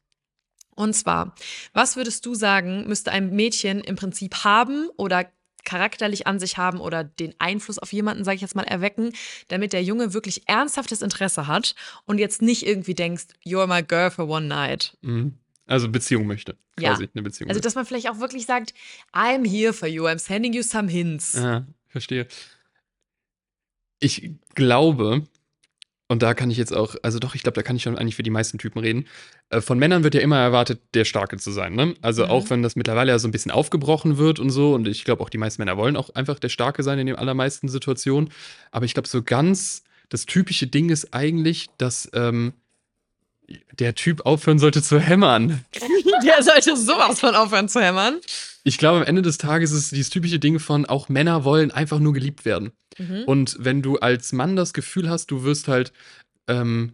[0.74, 1.34] Und zwar,
[1.72, 5.30] was würdest du sagen, müsste ein Mädchen im Prinzip haben oder
[5.64, 9.12] charakterlich an sich haben oder den Einfluss auf jemanden, sage ich jetzt mal, erwecken,
[9.48, 11.74] damit der Junge wirklich ernsthaftes Interesse hat
[12.06, 14.96] und jetzt nicht irgendwie denkst, you're my girl for one night.
[15.02, 15.34] Mhm.
[15.66, 16.56] Also Beziehung möchte.
[16.78, 16.90] Ja.
[16.90, 17.48] Quasi eine Beziehung.
[17.48, 18.74] Also, dass man vielleicht auch wirklich sagt,
[19.12, 21.34] I'm here for you, I'm sending you some hints.
[21.34, 22.26] Ja, verstehe.
[24.00, 25.26] Ich glaube,
[26.10, 28.16] und da kann ich jetzt auch, also doch, ich glaube, da kann ich schon eigentlich
[28.16, 29.06] für die meisten Typen reden.
[29.48, 31.74] Äh, von Männern wird ja immer erwartet, der Starke zu sein.
[31.76, 31.94] Ne?
[32.02, 32.30] Also Mhm.
[32.30, 35.22] auch wenn das mittlerweile ja so ein bisschen aufgebrochen wird und so, und ich glaube
[35.22, 38.30] auch die meisten Männer wollen auch einfach der Starke sein in den allermeisten Situationen.
[38.72, 42.54] Aber ich glaube, so ganz das typische Ding ist eigentlich, dass ähm,
[43.72, 45.64] der Typ aufhören sollte zu hämmern.
[46.24, 48.20] Der sollte sowas von aufhören zu hämmern.
[48.62, 51.70] Ich glaube, am Ende des Tages ist es dieses typische Ding von, auch Männer wollen
[51.70, 52.72] einfach nur geliebt werden.
[52.98, 53.24] Mhm.
[53.24, 55.92] Und wenn du als Mann das Gefühl hast, du wirst halt,
[56.46, 56.92] ähm,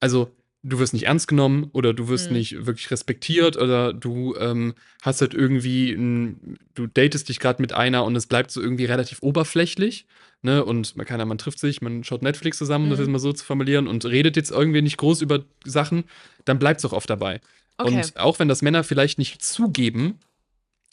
[0.00, 0.30] also
[0.68, 2.36] du wirst nicht ernst genommen oder du wirst Mhm.
[2.36, 7.72] nicht wirklich respektiert oder du ähm, hast halt irgendwie, ein, du datest dich gerade mit
[7.72, 10.06] einer und es bleibt so irgendwie relativ oberflächlich.
[10.42, 10.64] Ne?
[10.64, 13.04] Und man kann man trifft sich, man schaut Netflix zusammen, um das Mhm.
[13.04, 16.04] jetzt mal so zu formulieren, und redet jetzt irgendwie nicht groß über Sachen,
[16.44, 17.40] dann bleibt es auch oft dabei.
[17.78, 17.94] Okay.
[17.94, 20.18] Und auch wenn das Männer vielleicht nicht zugeben,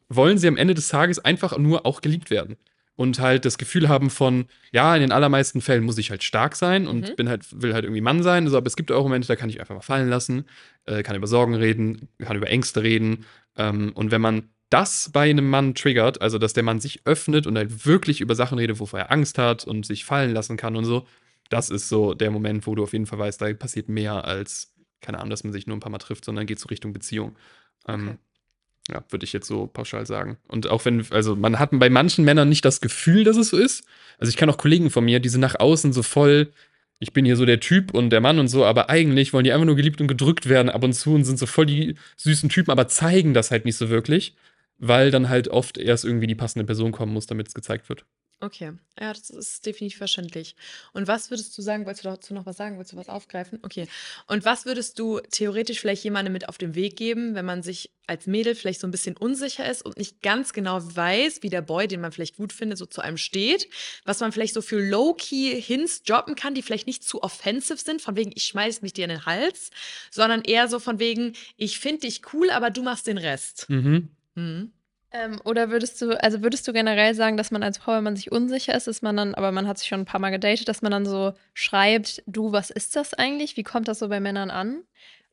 [0.09, 2.57] wollen sie am Ende des Tages einfach nur auch geliebt werden.
[2.95, 6.55] Und halt das Gefühl haben von, ja, in den allermeisten Fällen muss ich halt stark
[6.55, 7.15] sein und Mhm.
[7.15, 8.43] bin halt, will halt irgendwie Mann sein.
[8.45, 10.45] Also, aber es gibt auch Momente, da kann ich einfach mal fallen lassen,
[10.85, 13.25] äh, kann über Sorgen reden, kann über Ängste reden.
[13.57, 17.47] Ähm, und wenn man das bei einem Mann triggert, also dass der Mann sich öffnet
[17.47, 20.75] und halt wirklich über Sachen redet, wovor er Angst hat und sich fallen lassen kann
[20.75, 21.07] und so,
[21.49, 24.73] das ist so der Moment, wo du auf jeden Fall weißt, da passiert mehr als,
[25.01, 27.35] keine Ahnung, dass man sich nur ein paar Mal trifft, sondern geht so Richtung Beziehung.
[27.87, 28.17] Ähm, Okay.
[28.89, 30.37] Ja, würde ich jetzt so pauschal sagen.
[30.47, 33.57] Und auch wenn, also man hat bei manchen Männern nicht das Gefühl, dass es so
[33.57, 33.85] ist.
[34.17, 36.51] Also ich kann auch Kollegen von mir, die sind nach außen so voll,
[36.99, 39.51] ich bin hier so der Typ und der Mann und so, aber eigentlich wollen die
[39.51, 42.49] einfach nur geliebt und gedrückt werden ab und zu und sind so voll die süßen
[42.49, 44.35] Typen, aber zeigen das halt nicht so wirklich,
[44.77, 48.05] weil dann halt oft erst irgendwie die passende Person kommen muss, damit es gezeigt wird.
[48.43, 50.57] Okay, ja, das ist definitiv verständlich.
[50.91, 52.75] Und was würdest du sagen, wolltest du dazu noch was sagen?
[52.75, 53.59] Wolltest du was aufgreifen?
[53.63, 53.87] Okay.
[54.27, 57.91] Und was würdest du theoretisch vielleicht jemandem mit auf den Weg geben, wenn man sich
[58.05, 61.61] als Mädel vielleicht so ein bisschen unsicher ist und nicht ganz genau weiß, wie der
[61.61, 63.69] Boy, den man vielleicht gut findet, so zu einem steht,
[64.03, 68.17] was man vielleicht so für Low-Key-Hints droppen kann, die vielleicht nicht zu offensive sind, von
[68.17, 69.69] wegen, ich schmeiß mich dir in den Hals,
[70.11, 73.69] sondern eher so von wegen, ich finde dich cool, aber du machst den Rest.
[73.69, 74.09] Mhm.
[74.35, 74.73] Mhm.
[75.15, 78.15] Ähm, oder würdest du, also würdest du generell sagen, dass man als Frau, wenn man
[78.15, 80.67] sich unsicher ist, ist man dann, aber man hat sich schon ein paar Mal gedatet,
[80.67, 83.55] dass man dann so schreibt, du, was ist das eigentlich?
[83.55, 84.81] Wie kommt das so bei Männern an?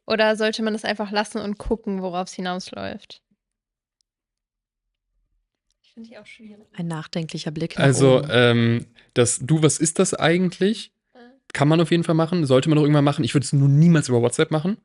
[0.07, 3.23] Oder sollte man das einfach lassen und gucken, worauf es hinausläuft?
[5.83, 6.67] Ich finde die auch schwierig.
[6.75, 7.79] Ein nachdenklicher Blick.
[7.79, 8.29] Nach Also, oben.
[8.31, 10.93] ähm, das Du, was ist das eigentlich?
[11.53, 13.25] Kann man auf jeden Fall machen, sollte man auch irgendwann machen.
[13.25, 14.77] Ich würde es nur niemals über WhatsApp machen,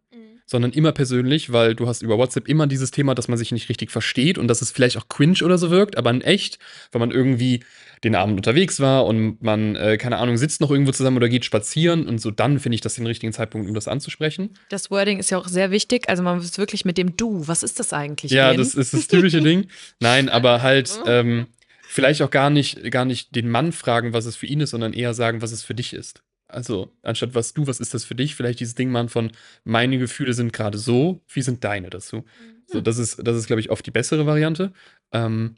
[0.46, 3.70] sondern immer persönlich, weil du hast über WhatsApp immer dieses Thema, dass man sich nicht
[3.70, 6.60] richtig versteht und dass es vielleicht auch cringe oder so wirkt, aber in echt,
[6.91, 7.62] wenn man irgendwie
[8.04, 11.46] den Abend unterwegs war und man, äh, keine Ahnung, sitzt noch irgendwo zusammen oder geht
[11.46, 14.52] spazieren und so, dann finde ich das den richtigen Zeitpunkt, um das anzusprechen.
[14.70, 16.08] Das Wording ist ja auch sehr wichtig.
[16.08, 18.32] Also man muss wirklich mit dem Du, was ist das eigentlich?
[18.32, 18.60] Ja, gehen.
[18.60, 19.68] das ist das typische Ding.
[20.00, 21.48] Nein, aber halt ähm,
[21.88, 24.93] vielleicht auch gar nicht, gar nicht den Mann fragen, was es für ihn ist, sondern
[24.93, 26.22] eher sagen, was es für dich ist.
[26.48, 29.32] Also, anstatt was du, was ist das für dich, vielleicht dieses Ding machen von,
[29.64, 32.24] meine Gefühle sind gerade so, wie sind deine dazu?
[32.68, 34.72] So, das ist, das ist, glaube ich, oft die bessere Variante.
[35.12, 35.56] Ähm,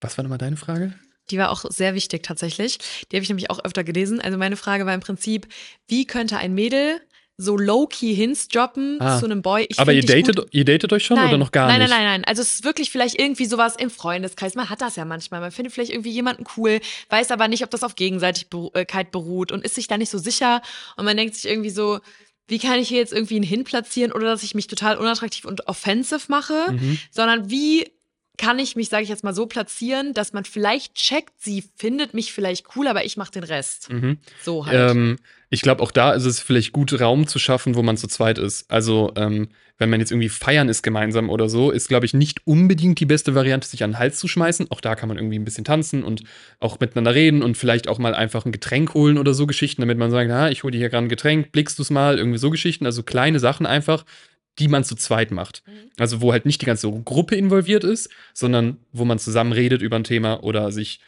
[0.00, 0.94] was war nochmal deine Frage?
[1.30, 2.78] Die war auch sehr wichtig tatsächlich.
[3.10, 4.20] Die habe ich nämlich auch öfter gelesen.
[4.20, 5.46] Also meine Frage war im Prinzip,
[5.86, 7.00] wie könnte ein Mädel
[7.40, 9.18] so low-key Hints droppen Ah.
[9.18, 9.66] zu einem Boy?
[9.68, 10.48] Ich Aber ihr datet, gut.
[10.50, 11.88] ihr datet euch schon nein, oder noch gar nein, nicht?
[11.90, 12.24] Nein, nein, nein.
[12.26, 14.54] Also es ist wirklich vielleicht irgendwie sowas im Freundeskreis.
[14.54, 15.40] Man hat das ja manchmal.
[15.40, 19.64] Man findet vielleicht irgendwie jemanden cool, weiß aber nicht, ob das auf Gegenseitigkeit beruht und
[19.64, 20.60] ist sich da nicht so sicher.
[20.96, 22.00] Und man denkt sich irgendwie so,
[22.48, 25.44] wie kann ich hier jetzt irgendwie einen Hin platzieren oder dass ich mich total unattraktiv
[25.44, 26.98] und offensive mache, Mhm.
[27.10, 27.90] sondern wie
[28.36, 32.14] kann ich mich, sage ich jetzt mal, so platzieren, dass man vielleicht checkt, sie findet
[32.14, 33.90] mich vielleicht cool, aber ich mache den Rest.
[33.90, 34.18] Mhm.
[34.42, 34.92] So halt.
[34.96, 35.18] Ähm,
[35.52, 38.38] ich glaube, auch da ist es vielleicht gut, Raum zu schaffen, wo man zu zweit
[38.38, 38.70] ist.
[38.70, 39.48] Also, ähm,
[39.78, 43.06] wenn man jetzt irgendwie feiern ist gemeinsam oder so, ist, glaube ich, nicht unbedingt die
[43.06, 44.70] beste Variante, sich an den Hals zu schmeißen.
[44.70, 46.22] Auch da kann man irgendwie ein bisschen tanzen und
[46.60, 49.98] auch miteinander reden und vielleicht auch mal einfach ein Getränk holen oder so Geschichten, damit
[49.98, 52.38] man sagt, ah, ich hole dir hier gerade ein Getränk, blickst du es mal, irgendwie
[52.38, 52.86] so Geschichten.
[52.86, 54.04] Also kleine Sachen einfach,
[54.60, 55.64] die man zu zweit macht.
[55.98, 59.96] Also, wo halt nicht die ganze Gruppe involviert ist, sondern wo man zusammen redet über
[59.96, 61.00] ein Thema oder sich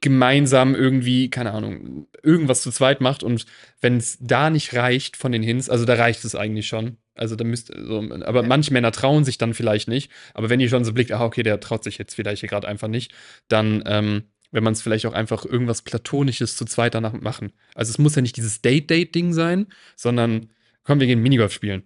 [0.00, 3.46] gemeinsam irgendwie, keine Ahnung, irgendwas zu zweit macht und
[3.80, 6.96] wenn es da nicht reicht von den Hints, also da reicht es eigentlich schon.
[7.14, 10.10] Also da müsst so, aber manche Männer trauen sich dann vielleicht nicht.
[10.32, 12.66] Aber wenn ihr schon so blickt, ah, okay, der traut sich jetzt vielleicht hier gerade
[12.66, 13.12] einfach nicht,
[13.48, 17.52] dann, ähm, wenn man es vielleicht auch einfach irgendwas Platonisches zu zweit danach machen.
[17.74, 20.48] Also es muss ja nicht dieses Date-Date-Ding sein, sondern
[20.82, 21.82] komm, wir gehen Minigolf spielen.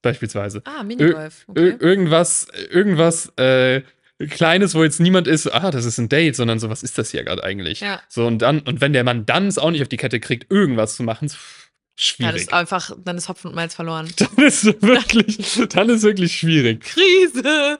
[0.00, 0.62] Beispielsweise.
[0.64, 1.44] ah, Minigolf.
[1.54, 1.76] Ir Okay.
[1.78, 3.82] irgendwas, irgendwas äh,
[4.30, 7.10] Kleines, wo jetzt niemand ist, ah, das ist ein Date, sondern so, was ist das
[7.10, 7.80] hier gerade eigentlich?
[7.80, 8.00] Ja.
[8.08, 10.50] So, und dann, und wenn der Mann dann es auch nicht auf die Kette kriegt,
[10.50, 12.42] irgendwas zu machen, pff, Ja, das schwierig.
[12.42, 14.12] ist einfach, dann ist Hopfen und Malz verloren.
[14.16, 16.80] dann ist wirklich, dann ist wirklich schwierig.
[16.84, 17.78] Krise.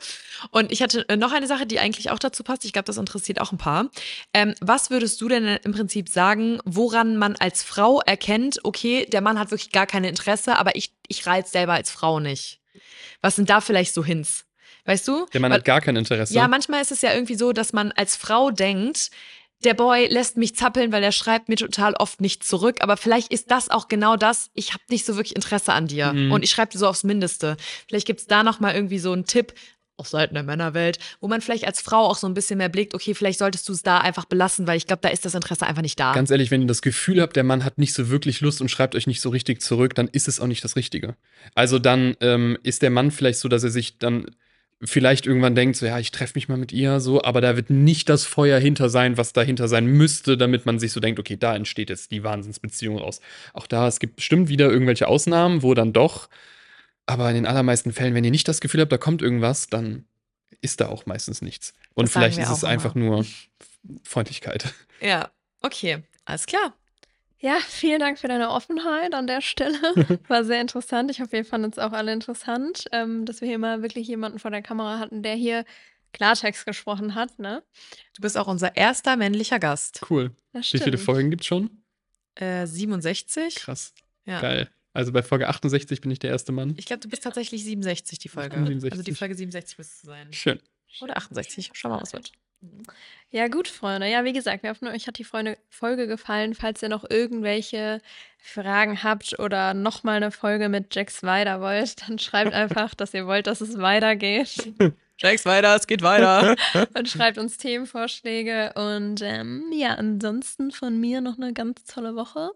[0.50, 2.64] Und ich hatte äh, noch eine Sache, die eigentlich auch dazu passt.
[2.64, 3.90] Ich glaube, das interessiert auch ein paar.
[4.34, 9.20] Ähm, was würdest du denn im Prinzip sagen, woran man als Frau erkennt, okay, der
[9.20, 12.60] Mann hat wirklich gar kein Interesse, aber ich, ich reiz selber als Frau nicht?
[13.20, 14.44] Was sind da vielleicht so Hints?
[14.84, 15.26] Weißt du?
[15.32, 16.34] Der Mann Weil- hat gar kein Interesse.
[16.34, 19.10] ja, manchmal ist es ja irgendwie so, dass man als Frau denkt,
[19.64, 22.78] der Boy lässt mich zappeln, weil er schreibt mir total oft nicht zurück.
[22.80, 24.50] Aber vielleicht ist das auch genau das.
[24.54, 26.32] Ich habe nicht so wirklich Interesse an dir Mhm.
[26.32, 27.56] und ich schreibe dir so aufs Mindeste.
[27.88, 29.54] Vielleicht gibt's da noch mal irgendwie so einen Tipp
[29.98, 32.92] auf Seiten der Männerwelt, wo man vielleicht als Frau auch so ein bisschen mehr blickt.
[32.92, 35.64] Okay, vielleicht solltest du es da einfach belassen, weil ich glaube, da ist das Interesse
[35.64, 36.12] einfach nicht da.
[36.12, 38.68] Ganz ehrlich, wenn ihr das Gefühl habt, der Mann hat nicht so wirklich Lust und
[38.68, 41.14] schreibt euch nicht so richtig zurück, dann ist es auch nicht das Richtige.
[41.54, 44.26] Also dann ähm, ist der Mann vielleicht so, dass er sich dann
[44.84, 47.70] vielleicht irgendwann denkt, so ja, ich treffe mich mal mit ihr, so, aber da wird
[47.70, 51.36] nicht das Feuer hinter sein, was dahinter sein müsste, damit man sich so denkt, okay,
[51.36, 53.20] da entsteht jetzt die Wahnsinnsbeziehung raus.
[53.52, 56.28] Auch da, es gibt bestimmt wieder irgendwelche Ausnahmen, wo dann doch,
[57.06, 60.04] aber in den allermeisten Fällen, wenn ihr nicht das Gefühl habt, da kommt irgendwas, dann
[60.60, 61.74] ist da auch meistens nichts.
[61.94, 63.24] Und Das vielleicht ist es einfach nur
[64.04, 64.72] Freundlichkeit.
[65.00, 65.30] Ja,
[65.60, 66.74] okay, alles klar.
[67.42, 69.76] Ja, vielen Dank für deine Offenheit an der Stelle.
[70.28, 71.10] War sehr interessant.
[71.10, 74.38] Ich hoffe, ihr fandet es auch alle interessant, ähm, dass wir hier mal wirklich jemanden
[74.38, 75.64] vor der Kamera hatten, der hier
[76.12, 77.64] Klartext gesprochen hat, ne?
[78.14, 80.02] Du bist auch unser erster männlicher Gast.
[80.08, 80.30] Cool.
[80.52, 80.98] Das Wie viele.
[80.98, 81.82] Folgen gibt's schon?
[82.36, 83.56] Äh, 67?
[83.56, 83.92] Krass.
[84.24, 84.40] Ja.
[84.40, 84.70] Geil.
[84.92, 86.74] Also bei Folge 68 bin ich der erste Mann.
[86.76, 88.54] Ich glaube, du bist tatsächlich 67, die Folge.
[88.54, 88.92] 67.
[88.92, 90.32] Also die Folge 67 müsste es sein.
[90.32, 90.60] Schön.
[91.00, 91.70] Oder 68.
[91.72, 92.30] Schau mal, was wird.
[93.30, 94.06] Ja, gut, Freunde.
[94.08, 96.54] Ja, wie gesagt, wir hoffen, euch hat die Freunde Folge gefallen.
[96.54, 98.02] Falls ihr noch irgendwelche
[98.38, 103.26] Fragen habt oder nochmal eine Folge mit Jax weiter wollt, dann schreibt einfach, dass ihr
[103.26, 104.72] wollt, dass es weitergeht.
[105.18, 106.56] Jax weiter, es geht weiter.
[106.94, 108.74] und schreibt uns Themenvorschläge.
[108.74, 112.50] Und ähm, ja, ansonsten von mir noch eine ganz tolle Woche.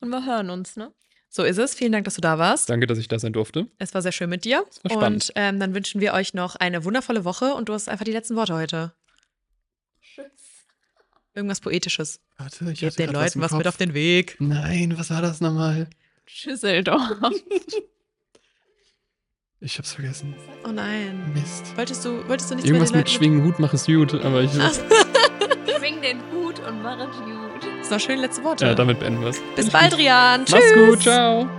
[0.00, 0.92] Und wir hören uns, ne?
[1.30, 1.74] So ist es.
[1.74, 2.68] Vielen Dank, dass du da warst.
[2.68, 3.66] Danke, dass ich da sein durfte.
[3.78, 4.64] Es war sehr schön mit dir.
[4.82, 5.28] war spannend.
[5.28, 8.12] Und ähm, dann wünschen wir euch noch eine wundervolle Woche und du hast einfach die
[8.12, 8.92] letzten Worte heute.
[11.38, 12.18] Irgendwas Poetisches.
[12.36, 14.34] Warte, ich Gib den Leuten was mit auf den Weg.
[14.40, 15.86] Nein, was war das nochmal?
[16.26, 17.00] Schüsseldorf.
[19.60, 20.36] Ich hab's vergessen.
[20.64, 21.32] Oh nein.
[21.34, 21.76] Mist.
[21.76, 24.52] Wolltest du, wolltest du nichts Irgendwas mit Schwingen, Hut, mach es gut, aber ich.
[25.78, 27.68] Schwing den Hut und mach es gut.
[27.80, 28.66] Das noch schöne letzte Worte.
[28.66, 29.40] Ja, damit beenden wir's.
[29.56, 30.44] Bis bald, Rian.
[30.44, 30.60] Tschüss.
[30.60, 31.50] Mach's gut, ciao.